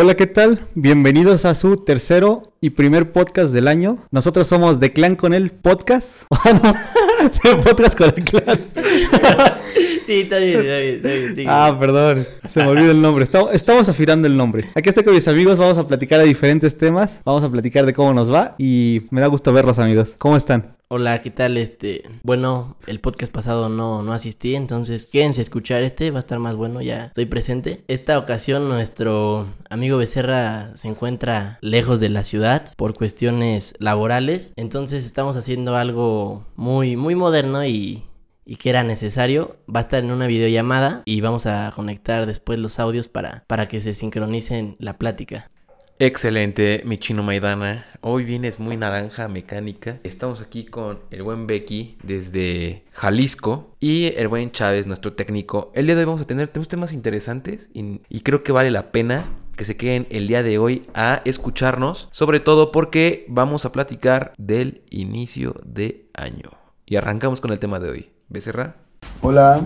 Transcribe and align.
Hola, 0.00 0.14
¿qué 0.14 0.28
tal? 0.28 0.60
Bienvenidos 0.76 1.44
a 1.44 1.56
su 1.56 1.74
tercero 1.74 2.52
y 2.60 2.70
primer 2.70 3.10
podcast 3.10 3.52
del 3.52 3.66
año. 3.66 3.98
Nosotros 4.12 4.46
somos 4.46 4.78
de 4.78 4.92
Clan 4.92 5.16
con 5.16 5.34
el 5.34 5.50
podcast. 5.50 6.22
de 7.42 7.56
podcast 7.56 7.98
con 7.98 8.14
el 8.16 8.22
clan. 8.22 8.60
Sí, 10.06 10.20
está 10.22 10.38
bien, 10.38 10.60
está 10.60 10.78
bien, 10.78 10.94
está 10.94 11.34
bien. 11.34 11.48
Ah, 11.48 11.76
perdón, 11.78 12.26
se 12.48 12.62
me 12.62 12.68
olvidó 12.68 12.92
el 12.92 13.02
nombre. 13.02 13.24
Estamos, 13.24 13.52
estamos 13.52 13.88
afirando 13.88 14.26
el 14.26 14.36
nombre. 14.36 14.64
Aquí 14.74 14.88
estoy 14.88 15.04
con 15.04 15.14
mis 15.14 15.28
amigos, 15.28 15.58
vamos 15.58 15.76
a 15.76 15.86
platicar 15.86 16.20
de 16.20 16.26
diferentes 16.26 16.78
temas. 16.78 17.20
Vamos 17.24 17.42
a 17.42 17.50
platicar 17.50 17.84
de 17.84 17.92
cómo 17.92 18.14
nos 18.14 18.32
va 18.32 18.54
y 18.58 19.02
me 19.10 19.20
da 19.20 19.26
gusto 19.26 19.52
verlos, 19.52 19.78
amigos. 19.78 20.14
¿Cómo 20.18 20.36
están? 20.36 20.78
Hola, 20.90 21.18
¿qué 21.18 21.30
tal? 21.30 21.58
Este, 21.58 22.04
bueno, 22.22 22.78
el 22.86 22.98
podcast 22.98 23.30
pasado 23.30 23.68
no, 23.68 24.02
no 24.02 24.14
asistí, 24.14 24.54
entonces 24.54 25.04
quédense 25.12 25.42
a 25.42 25.42
escuchar 25.42 25.82
este, 25.82 26.10
va 26.10 26.16
a 26.16 26.20
estar 26.20 26.38
más 26.38 26.56
bueno, 26.56 26.80
ya 26.80 27.06
estoy 27.08 27.26
presente. 27.26 27.84
Esta 27.88 28.18
ocasión 28.18 28.70
nuestro 28.70 29.48
amigo 29.68 29.98
Becerra 29.98 30.74
se 30.76 30.88
encuentra 30.88 31.58
lejos 31.60 32.00
de 32.00 32.08
la 32.08 32.24
ciudad 32.24 32.72
por 32.76 32.94
cuestiones 32.94 33.74
laborales, 33.78 34.54
entonces 34.56 35.04
estamos 35.04 35.36
haciendo 35.36 35.76
algo 35.76 36.46
muy, 36.56 36.96
muy 36.96 37.14
moderno 37.14 37.66
y, 37.66 38.04
y 38.48 38.56
que 38.56 38.70
era 38.70 38.82
necesario. 38.82 39.58
Va 39.72 39.80
a 39.80 39.82
estar 39.82 40.02
en 40.02 40.10
una 40.10 40.26
videollamada 40.26 41.02
y 41.04 41.20
vamos 41.20 41.46
a 41.46 41.70
conectar 41.76 42.26
después 42.26 42.58
los 42.58 42.80
audios 42.80 43.06
para, 43.06 43.44
para 43.46 43.68
que 43.68 43.78
se 43.78 43.92
sincronicen 43.94 44.76
la 44.78 44.96
plática. 44.96 45.50
Excelente, 46.00 46.82
mi 46.86 46.96
chino 46.96 47.22
Maidana. 47.24 47.84
Hoy 48.00 48.24
vienes 48.24 48.58
muy 48.58 48.76
naranja 48.76 49.28
mecánica. 49.28 49.98
Estamos 50.04 50.40
aquí 50.40 50.64
con 50.64 51.00
el 51.10 51.24
buen 51.24 51.46
Becky 51.46 51.98
desde 52.04 52.84
Jalisco 52.92 53.74
y 53.80 54.06
el 54.16 54.28
buen 54.28 54.52
Chávez, 54.52 54.86
nuestro 54.86 55.12
técnico. 55.12 55.72
El 55.74 55.86
día 55.86 55.96
de 55.96 56.02
hoy 56.02 56.06
vamos 56.06 56.22
a 56.22 56.26
tener 56.26 56.48
tenemos 56.48 56.68
temas 56.68 56.92
interesantes 56.92 57.68
y, 57.74 58.00
y 58.08 58.20
creo 58.20 58.44
que 58.44 58.52
vale 58.52 58.70
la 58.70 58.92
pena 58.92 59.26
que 59.56 59.64
se 59.64 59.76
queden 59.76 60.06
el 60.10 60.28
día 60.28 60.44
de 60.44 60.56
hoy 60.58 60.84
a 60.94 61.20
escucharnos, 61.24 62.08
sobre 62.12 62.38
todo 62.38 62.70
porque 62.70 63.26
vamos 63.28 63.64
a 63.64 63.72
platicar 63.72 64.32
del 64.38 64.82
inicio 64.90 65.60
de 65.66 66.06
año. 66.14 66.50
Y 66.86 66.94
arrancamos 66.94 67.40
con 67.40 67.50
el 67.50 67.58
tema 67.58 67.80
de 67.80 67.90
hoy. 67.90 68.17
Becerra. 68.28 68.74
Hola, 69.22 69.60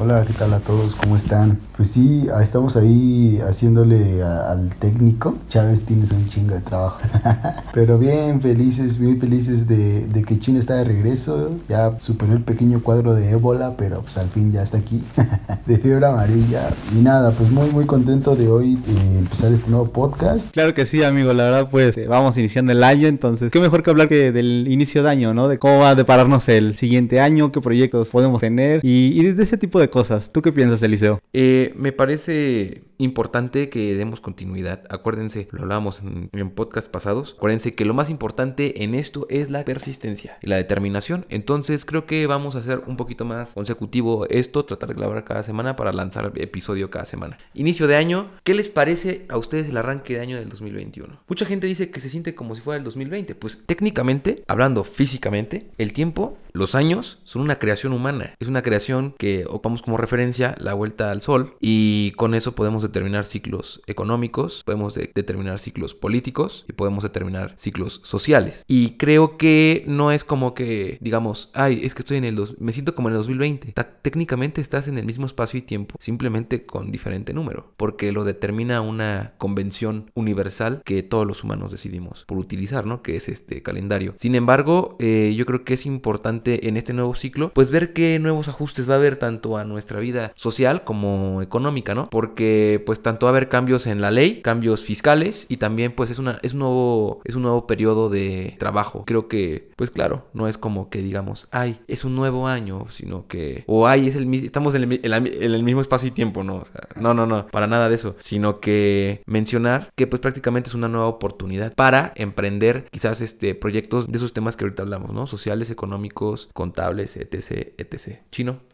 hola, 0.00 0.24
¿qué 0.26 0.32
tal 0.32 0.52
a 0.54 0.58
todos? 0.58 0.94
¿Cómo 0.96 1.16
están? 1.16 1.58
Pues 1.76 1.90
sí, 1.90 2.26
ah, 2.34 2.42
estamos 2.42 2.76
ahí 2.76 3.40
haciéndole 3.46 4.22
a- 4.22 4.50
al 4.52 4.68
técnico. 4.76 5.36
Chávez 5.48 5.82
tienes 5.82 6.10
un 6.12 6.28
chingo 6.28 6.54
de 6.54 6.60
trabajo. 6.60 6.98
Pero 7.74 7.98
bien 7.98 8.40
felices, 8.40 8.98
muy 8.98 9.16
felices 9.16 9.66
de, 9.68 10.06
de 10.06 10.22
que 10.24 10.38
China 10.38 10.58
está 10.58 10.76
de 10.76 10.84
regreso. 10.84 11.52
Ya 11.68 11.92
superó 12.00 12.32
el 12.32 12.42
pequeño 12.42 12.80
cuadro 12.82 13.14
de 13.14 13.30
ébola, 13.30 13.74
pero 13.76 14.02
pues 14.02 14.18
al 14.18 14.28
fin 14.28 14.52
ya 14.52 14.62
está 14.62 14.78
aquí. 14.78 15.02
de 15.66 15.78
fiebre 15.78 16.06
amarilla. 16.06 16.70
Y 16.94 17.00
nada, 17.02 17.30
pues 17.30 17.50
muy, 17.50 17.68
muy 17.70 17.86
contento 17.86 18.36
de 18.36 18.48
hoy 18.48 18.74
eh, 18.74 19.18
empezar 19.18 19.52
este 19.52 19.70
nuevo 19.70 19.86
podcast. 19.90 20.50
Claro 20.52 20.74
que 20.74 20.84
sí, 20.84 21.02
amigo. 21.02 21.32
La 21.32 21.44
verdad, 21.44 21.68
pues 21.70 21.96
eh, 21.96 22.06
vamos 22.06 22.36
iniciando 22.38 22.72
el 22.72 22.82
año, 22.84 23.08
entonces, 23.08 23.50
qué 23.50 23.60
mejor 23.60 23.82
que 23.82 23.90
hablar 23.90 24.08
que 24.08 24.32
del 24.32 24.66
inicio 24.70 25.02
de 25.02 25.08
año, 25.10 25.32
¿no? 25.34 25.48
De 25.48 25.58
cómo 25.58 25.78
va 25.78 25.90
a 25.90 25.94
depararnos 25.94 26.48
el 26.48 26.76
siguiente 26.76 27.20
año, 27.20 27.50
qué 27.52 27.60
proyectos 27.60 28.10
podemos 28.10 28.40
tener 28.40 28.80
y, 28.82 29.18
y 29.18 29.32
de 29.32 29.42
ese 29.42 29.56
tipo 29.56 29.80
de 29.80 29.81
cosas. 29.90 30.32
¿Tú 30.32 30.42
qué 30.42 30.52
piensas, 30.52 30.82
Eliseo? 30.82 31.20
Eh, 31.32 31.72
me 31.76 31.92
parece 31.92 32.82
importante 33.02 33.68
que 33.68 33.94
demos 33.96 34.20
continuidad. 34.20 34.84
Acuérdense, 34.88 35.48
lo 35.50 35.62
hablábamos 35.62 36.02
en, 36.02 36.30
en 36.32 36.50
podcast 36.50 36.90
pasados. 36.90 37.34
Acuérdense 37.36 37.74
que 37.74 37.84
lo 37.84 37.94
más 37.94 38.10
importante 38.10 38.84
en 38.84 38.94
esto 38.94 39.26
es 39.28 39.50
la 39.50 39.64
persistencia 39.64 40.38
y 40.42 40.46
la 40.46 40.56
determinación. 40.56 41.26
Entonces 41.28 41.84
creo 41.84 42.06
que 42.06 42.26
vamos 42.26 42.56
a 42.56 42.60
hacer 42.60 42.82
un 42.86 42.96
poquito 42.96 43.24
más 43.24 43.54
consecutivo 43.54 44.26
esto, 44.28 44.64
tratar 44.64 44.90
de 44.90 44.94
grabar 44.94 45.24
cada 45.24 45.42
semana 45.42 45.76
para 45.76 45.92
lanzar 45.92 46.32
episodio 46.36 46.90
cada 46.90 47.04
semana. 47.04 47.38
Inicio 47.54 47.86
de 47.86 47.96
año, 47.96 48.30
¿qué 48.44 48.54
les 48.54 48.68
parece 48.68 49.26
a 49.28 49.36
ustedes 49.36 49.68
el 49.68 49.76
arranque 49.76 50.14
de 50.14 50.20
año 50.20 50.36
del 50.36 50.48
2021? 50.48 51.20
Mucha 51.28 51.46
gente 51.46 51.66
dice 51.66 51.90
que 51.90 52.00
se 52.00 52.08
siente 52.08 52.34
como 52.34 52.54
si 52.54 52.62
fuera 52.62 52.78
el 52.78 52.84
2020. 52.84 53.34
Pues 53.34 53.64
técnicamente, 53.66 54.44
hablando 54.48 54.84
físicamente, 54.84 55.70
el 55.78 55.92
tiempo, 55.92 56.38
los 56.52 56.74
años 56.74 57.20
son 57.24 57.42
una 57.42 57.58
creación 57.58 57.92
humana. 57.92 58.34
Es 58.38 58.48
una 58.48 58.62
creación 58.62 59.14
que 59.18 59.44
ocupamos 59.46 59.82
como 59.82 59.96
referencia 59.96 60.54
la 60.58 60.74
vuelta 60.74 61.10
al 61.10 61.22
sol 61.22 61.56
y 61.60 62.12
con 62.12 62.34
eso 62.34 62.54
podemos 62.54 62.82
determinar 62.92 63.24
ciclos 63.24 63.80
económicos, 63.86 64.62
podemos 64.64 64.94
de- 64.94 65.10
determinar 65.14 65.58
ciclos 65.58 65.94
políticos 65.94 66.64
y 66.68 66.72
podemos 66.72 67.02
determinar 67.02 67.54
ciclos 67.56 68.00
sociales. 68.04 68.64
Y 68.68 68.96
creo 68.96 69.36
que 69.38 69.84
no 69.86 70.12
es 70.12 70.24
como 70.24 70.54
que 70.54 70.98
digamos, 71.00 71.50
ay, 71.54 71.80
es 71.82 71.94
que 71.94 72.00
estoy 72.02 72.18
en 72.18 72.24
el 72.24 72.36
dos, 72.36 72.56
me 72.60 72.72
siento 72.72 72.94
como 72.94 73.08
en 73.08 73.14
el 73.14 73.18
2020. 73.18 73.72
Ta- 73.72 73.98
técnicamente 74.02 74.60
estás 74.60 74.88
en 74.88 74.98
el 74.98 75.06
mismo 75.06 75.26
espacio 75.26 75.58
y 75.58 75.62
tiempo, 75.62 75.96
simplemente 76.00 76.66
con 76.66 76.90
diferente 76.92 77.32
número, 77.32 77.72
porque 77.76 78.12
lo 78.12 78.24
determina 78.24 78.80
una 78.80 79.34
convención 79.38 80.10
universal 80.14 80.82
que 80.84 81.02
todos 81.02 81.26
los 81.26 81.44
humanos 81.44 81.72
decidimos 81.72 82.24
por 82.26 82.38
utilizar, 82.38 82.86
¿no? 82.86 83.02
Que 83.02 83.16
es 83.16 83.28
este 83.28 83.62
calendario. 83.62 84.14
Sin 84.16 84.34
embargo, 84.34 84.96
eh, 84.98 85.34
yo 85.36 85.46
creo 85.46 85.64
que 85.64 85.74
es 85.74 85.86
importante 85.86 86.68
en 86.68 86.76
este 86.76 86.92
nuevo 86.92 87.14
ciclo, 87.14 87.52
pues 87.54 87.70
ver 87.70 87.92
qué 87.92 88.18
nuevos 88.18 88.48
ajustes 88.48 88.88
va 88.88 88.94
a 88.94 88.96
haber 88.96 89.16
tanto 89.16 89.56
a 89.56 89.64
nuestra 89.64 90.00
vida 90.00 90.32
social 90.34 90.84
como 90.84 91.42
económica, 91.42 91.94
¿no? 91.94 92.08
Porque 92.10 92.81
pues 92.82 93.02
tanto 93.02 93.26
va 93.26 93.30
a 93.30 93.32
haber 93.32 93.48
cambios 93.48 93.86
en 93.86 94.00
la 94.00 94.10
ley, 94.10 94.42
cambios 94.42 94.82
fiscales 94.82 95.46
y 95.48 95.56
también 95.56 95.92
pues 95.92 96.10
es 96.10 96.18
una 96.18 96.38
es 96.42 96.54
un 96.54 96.60
nuevo 96.60 97.20
es 97.24 97.34
un 97.34 97.42
nuevo 97.42 97.66
periodo 97.66 98.08
de 98.10 98.56
trabajo. 98.58 99.04
Creo 99.06 99.28
que 99.28 99.70
pues 99.76 99.90
claro, 99.90 100.26
no 100.34 100.48
es 100.48 100.58
como 100.58 100.90
que 100.90 101.02
digamos, 101.02 101.48
ay, 101.50 101.80
es 101.88 102.04
un 102.04 102.14
nuevo 102.14 102.46
año, 102.48 102.86
sino 102.90 103.26
que 103.26 103.64
o 103.66 103.86
ay, 103.86 104.08
es 104.08 104.16
el 104.16 104.32
estamos 104.34 104.74
en 104.74 104.92
el 104.92 105.62
mismo 105.62 105.80
espacio 105.80 106.08
y 106.08 106.12
tiempo, 106.12 106.44
no, 106.44 106.56
O 106.56 106.64
sea, 106.64 106.88
no, 106.96 107.14
no, 107.14 107.26
no, 107.26 107.46
para 107.48 107.66
nada 107.66 107.88
de 107.88 107.94
eso, 107.94 108.16
sino 108.20 108.60
que 108.60 109.22
mencionar 109.26 109.90
que 109.96 110.06
pues 110.06 110.20
prácticamente 110.20 110.68
es 110.68 110.74
una 110.74 110.88
nueva 110.88 111.08
oportunidad 111.08 111.74
para 111.74 112.12
emprender 112.16 112.86
quizás 112.90 113.20
este 113.20 113.54
proyectos 113.54 114.10
de 114.10 114.16
esos 114.18 114.32
temas 114.32 114.56
que 114.56 114.64
ahorita 114.64 114.82
hablamos, 114.82 115.12
¿no? 115.12 115.26
Sociales, 115.26 115.70
económicos, 115.70 116.48
contables, 116.52 117.16
etc, 117.16 117.74
etc. 117.78 118.20
Chino. 118.30 118.71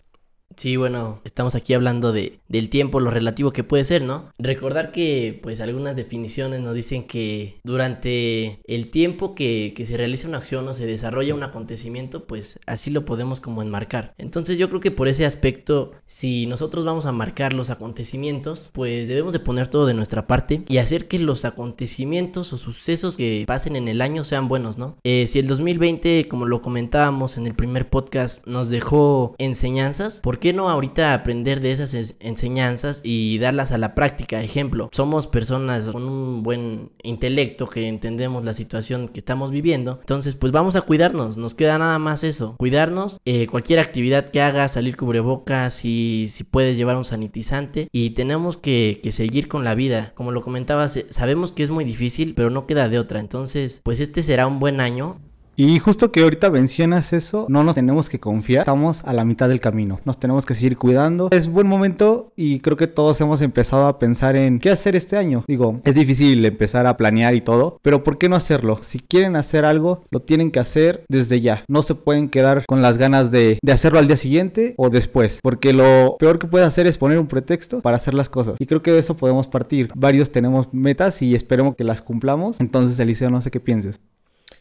Sí, 0.57 0.77
bueno, 0.77 1.21
estamos 1.25 1.55
aquí 1.55 1.75
hablando 1.75 2.13
de, 2.13 2.41
del 2.49 2.69
tiempo, 2.69 2.99
lo 2.99 3.11
relativo 3.11 3.53
que 3.53 3.63
puede 3.63 3.85
ser, 3.85 4.03
¿no? 4.03 4.33
Recordar 4.39 4.91
que, 4.91 5.39
pues, 5.41 5.61
algunas 5.61 5.95
definiciones 5.95 6.61
nos 6.63 6.75
dicen 6.75 7.07
que 7.07 7.61
durante 7.63 8.61
el 8.67 8.91
tiempo 8.91 9.37
que, 9.37 9.73
que 9.77 9.87
se 9.87 9.97
realiza 9.97 10.27
una 10.27 10.39
acción 10.39 10.67
o 10.67 10.75
se 10.75 10.87
desarrolla 10.87 11.35
un 11.35 11.45
acontecimiento, 11.45 12.25
pues, 12.25 12.59
así 12.67 12.91
lo 12.91 13.05
podemos 13.05 13.41
como 13.41 13.63
enmarcar. 13.63 14.15
Entonces, 14.19 14.59
yo 14.59 14.69
creo 14.69 14.81
que 14.81 14.91
por 14.91 15.07
ese 15.07 15.27
aspecto, 15.27 15.93
si 16.07 16.47
nosotros 16.47 16.85
vamos 16.85 17.07
a 17.07 17.13
marcar 17.13 17.53
los 17.53 17.71
acontecimientos, 17.71 18.71
pues 18.73 19.07
debemos 19.07 19.33
de 19.33 19.41
poner 19.41 19.69
todo 19.69 19.87
de 19.87 19.95
nuestra 19.95 20.27
parte 20.27 20.63
y 20.67 20.79
hacer 20.79 21.07
que 21.07 21.19
los 21.19 21.45
acontecimientos 21.45 22.53
o 22.53 22.59
sucesos 22.59 23.17
que 23.17 23.45
pasen 23.47 23.77
en 23.77 23.87
el 23.87 24.01
año 24.01 24.25
sean 24.25 24.49
buenos, 24.49 24.79
¿no? 24.79 24.97
Eh, 25.05 25.27
si 25.27 25.39
el 25.39 25.47
2020, 25.47 26.27
como 26.29 26.47
lo 26.47 26.61
comentábamos 26.61 27.37
en 27.37 27.47
el 27.47 27.55
primer 27.55 27.89
podcast, 27.89 28.47
nos 28.47 28.71
dejó 28.71 29.35
enseñanzas, 29.39 30.21
¿por 30.21 30.38
qué 30.39 30.53
no 30.53 30.69
ahorita 30.71 31.15
aprender 31.15 31.61
de 31.61 31.73
esas 31.73 31.95
es- 31.95 32.17
enseñanzas 32.21 33.01
y 33.05 33.39
darlas 33.39 33.73
a 33.73 33.79
la 33.79 33.95
práctica? 33.95 34.43
Ejemplo, 34.43 34.89
somos 34.93 35.27
personas 35.27 35.89
con 35.89 36.05
un 36.05 36.43
buen 36.43 36.91
intelecto 37.03 37.67
que 37.67 37.89
entendemos 37.89 38.45
la 38.45 38.53
situación 38.53 39.09
que 39.09 39.21
estamos 39.21 39.51
viviendo, 39.51 39.99
entonces 40.01 40.35
pues 40.35 40.53
vamos 40.53 40.77
a 40.77 40.83
cuidarnos, 40.83 41.37
nos 41.37 41.55
queda 41.55 41.79
nada 41.79 41.99
más 41.99 42.25
eso, 42.25 42.57
cuidarnos, 42.59 43.19
eh, 43.25 43.47
cualquier 43.47 43.79
actividad 43.81 44.29
que 44.29 44.41
hagas, 44.41 44.73
salir 44.73 44.97
cubrebocas, 44.97 45.75
si, 45.75 46.27
si 46.29 46.45
puedes 46.45 46.77
llevar 46.77 46.97
un 46.97 47.05
sanitizante 47.05 47.89
y 47.93 48.11
tenemos 48.11 48.57
que, 48.57 49.01
que 49.03 49.13
seguir 49.13 49.49
con 49.49 49.65
la 49.65 49.75
vida, 49.75 50.13
como 50.15 50.33
lo 50.33 50.41
comentabas, 50.43 50.97
eh, 50.97 51.07
sabemos 51.11 51.53
que 51.53 51.63
es 51.63 51.71
muy 51.71 51.85
difícil, 51.85 52.35
pero 52.35 52.51
no 52.51 52.67
queda 52.67 52.89
de 52.89 52.99
otra, 52.99 53.21
entonces 53.21 53.81
pues 53.83 54.01
este 54.01 54.23
será 54.23 54.47
un 54.47 54.61
buen 54.61 54.81
año 54.81 55.19
Y 55.61 55.81
justo 55.81 56.13
que 56.13 56.23
ahorita 56.23 56.51
mencionas 56.51 57.13
eso, 57.13 57.47
no 57.49 57.65
nos 57.65 57.75
tenemos 57.75 58.09
que 58.09 58.21
confiar, 58.21 58.61
estamos 58.61 59.03
a 59.03 59.13
la 59.13 59.25
mitad 59.25 59.49
del 59.49 59.59
camino, 59.59 59.99
nos 60.05 60.21
tenemos 60.21 60.47
que 60.47 60.55
seguir 60.55 60.79
cuidando. 60.79 61.31
Es 61.33 61.49
buen 61.49 61.67
momento 61.67 62.33
y 62.37 62.61
creo 62.61 62.77
que 62.77 62.87
todos 62.87 63.21
hemos 63.21 63.43
empezado 63.43 63.89
a 63.89 63.99
pensar 63.99 64.37
en 64.37 64.61
qué 64.61 64.71
hacer 64.71 64.95
este 64.95 65.17
año. 65.17 65.45
Digo, 65.49 65.81
es 65.83 65.97
difícil 65.97 66.45
empezar 66.45 66.87
a 66.87 66.97
planear 66.97 67.35
y 67.35 67.41
todo, 67.41 67.81
pero 67.83 68.05
¿por 68.05 68.19
qué 68.19 68.29
no 68.29 68.37
hacerlo? 68.37 68.79
Si 68.83 69.01
quieren 69.01 69.35
hacer 69.35 69.65
algo, 69.65 70.05
lo 70.13 70.21
tienen 70.21 70.53
que 70.53 70.61
hacer 70.61 71.05
desde 71.09 71.41
ya. 71.41 71.65
No 71.67 71.83
se 71.83 71.97
pueden 71.97 72.29
quedar 72.29 72.65
con 72.69 72.81
las 72.81 72.97
ganas 72.97 73.33
de, 73.33 73.59
hacerlo 73.69 73.99
al 73.99 74.07
día 74.07 74.17
siguiente 74.17 74.75
o 74.77 74.91
después, 74.91 75.41
porque 75.43 75.73
lo 75.73 76.19
peor 76.21 76.39
que 76.39 76.47
puede 76.47 76.67
hacer 76.67 76.87
es 76.87 76.99
poner 76.99 77.19
un 77.19 77.27
pretexto 77.27 77.81
para 77.81 77.97
hacer 77.97 78.15
las 78.15 78.29
cosas. 78.29 78.55
Y 78.61 78.67
creo 78.67 78.83
que 78.83 78.93
de 78.93 79.01
eso 79.01 79.17
podemos 79.17 79.49
partir. 79.49 79.91
Varios 79.97 80.31
tenemos 80.31 80.73
metas 80.73 81.21
y 81.21 81.35
esperemos 81.35 81.75
que 81.75 81.83
las 81.83 82.01
cumplamos. 82.01 82.61
Entonces, 82.61 82.97
Eliseo, 83.01 83.29
no 83.29 83.41
sé 83.41 83.51
qué 83.51 83.59
pienses. 83.59 83.99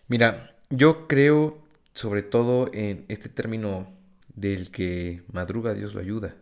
Mira, 0.08 0.57
yo 0.70 1.08
creo 1.08 1.58
sobre 1.94 2.22
todo 2.22 2.70
en 2.74 3.06
este 3.08 3.30
término 3.30 3.88
del 4.36 4.70
que 4.70 5.24
madruga 5.32 5.74
Dios 5.74 5.94
lo 5.94 6.02
ayuda, 6.02 6.36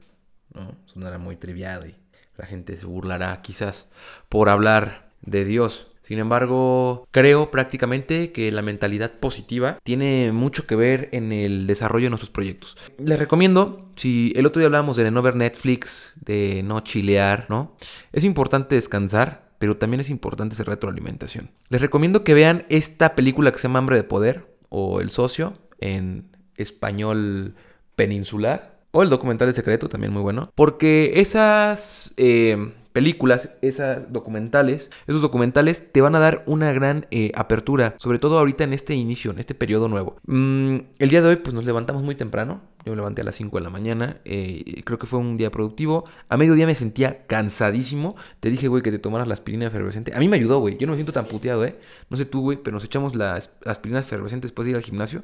¿no? 0.53 0.75
Sonará 0.85 1.17
muy 1.17 1.37
triviado 1.37 1.87
y 1.87 1.95
la 2.37 2.45
gente 2.45 2.75
se 2.77 2.85
burlará 2.85 3.41
quizás 3.41 3.87
por 4.27 4.49
hablar 4.49 5.11
de 5.21 5.45
Dios. 5.45 5.87
Sin 6.01 6.19
embargo, 6.19 7.07
creo 7.09 7.49
prácticamente 7.49 8.31
que 8.31 8.51
la 8.51 8.61
mentalidad 8.61 9.13
positiva 9.13 9.79
tiene 9.81 10.31
mucho 10.31 10.67
que 10.67 10.75
ver 10.75 11.09
en 11.13 11.31
el 11.31 11.65
desarrollo 11.65 12.05
de 12.05 12.09
nuestros 12.11 12.29
proyectos. 12.29 12.77
Les 12.99 13.17
recomiendo, 13.17 13.89
si 13.95 14.31
el 14.35 14.45
otro 14.45 14.59
día 14.59 14.67
hablábamos 14.67 14.97
de 14.97 15.09
no 15.09 15.21
ver 15.23 15.35
Netflix, 15.35 16.13
de 16.23 16.61
no 16.63 16.81
chilear, 16.81 17.47
¿no? 17.49 17.75
Es 18.11 18.23
importante 18.23 18.75
descansar, 18.75 19.49
pero 19.59 19.77
también 19.77 20.01
es 20.01 20.09
importante 20.09 20.55
esa 20.55 20.63
retroalimentación. 20.63 21.51
Les 21.69 21.81
recomiendo 21.81 22.23
que 22.23 22.33
vean 22.33 22.65
esta 22.69 23.15
película 23.15 23.51
que 23.51 23.57
se 23.57 23.67
llama 23.67 23.79
Hambre 23.79 23.97
de 23.97 24.03
Poder 24.03 24.45
o 24.69 25.01
El 25.01 25.09
Socio 25.09 25.53
en 25.79 26.35
español 26.55 27.55
peninsular 27.95 28.79
o 28.91 29.03
el 29.03 29.09
documental 29.09 29.47
de 29.47 29.53
secreto, 29.53 29.89
también 29.89 30.13
muy 30.13 30.21
bueno, 30.21 30.51
porque 30.55 31.19
esas... 31.19 32.13
Eh, 32.17 32.73
películas, 32.95 33.49
esas 33.61 34.13
documentales, 34.13 34.89
esos 35.05 35.21
documentales 35.21 35.91
te 35.91 35.99
van 35.99 36.15
a 36.15 36.19
dar 36.19 36.43
una 36.45 36.71
gran 36.71 37.07
eh, 37.11 37.29
apertura, 37.35 37.95
sobre 37.97 38.19
todo 38.19 38.39
ahorita 38.39 38.63
en 38.63 38.71
este 38.71 38.95
inicio, 38.95 39.31
en 39.31 39.39
este 39.39 39.53
periodo 39.53 39.89
nuevo. 39.89 40.15
Mm, 40.27 40.77
el 40.97 41.09
día 41.09 41.21
de 41.21 41.27
hoy 41.27 41.35
pues 41.35 41.53
nos 41.53 41.65
levantamos 41.65 42.03
muy 42.03 42.15
temprano, 42.15 42.61
yo 42.85 42.91
me 42.91 42.97
levanté 42.97 43.21
a 43.21 43.25
las 43.25 43.35
5 43.35 43.57
de 43.57 43.63
la 43.63 43.71
mañana. 43.71 44.21
Eh, 44.25 44.83
creo 44.85 44.99
que 44.99 45.07
fue 45.07 45.17
un 45.17 45.37
día 45.37 45.49
productivo. 45.49 46.05
A 46.29 46.37
mediodía 46.37 46.67
me 46.67 46.75
sentía 46.75 47.25
cansadísimo. 47.25 48.15
Te 48.39 48.51
dije, 48.51 48.67
güey, 48.67 48.83
que 48.83 48.91
te 48.91 48.99
tomaras 48.99 49.27
la 49.27 49.33
aspirina 49.33 49.65
efervescente. 49.65 50.13
A 50.15 50.19
mí 50.19 50.27
me 50.27 50.37
ayudó, 50.37 50.59
güey. 50.59 50.77
Yo 50.77 50.85
no 50.85 50.91
me 50.91 50.97
siento 50.97 51.11
tan 51.11 51.25
puteado, 51.27 51.65
¿eh? 51.65 51.79
No 52.11 52.17
sé 52.17 52.25
tú, 52.25 52.41
güey, 52.41 52.59
pero 52.61 52.75
nos 52.75 52.85
echamos 52.85 53.15
la 53.15 53.39
aspirina 53.65 53.99
efervescente 53.99 54.45
después 54.45 54.67
de 54.67 54.71
ir 54.71 54.75
al 54.75 54.83
gimnasio. 54.83 55.23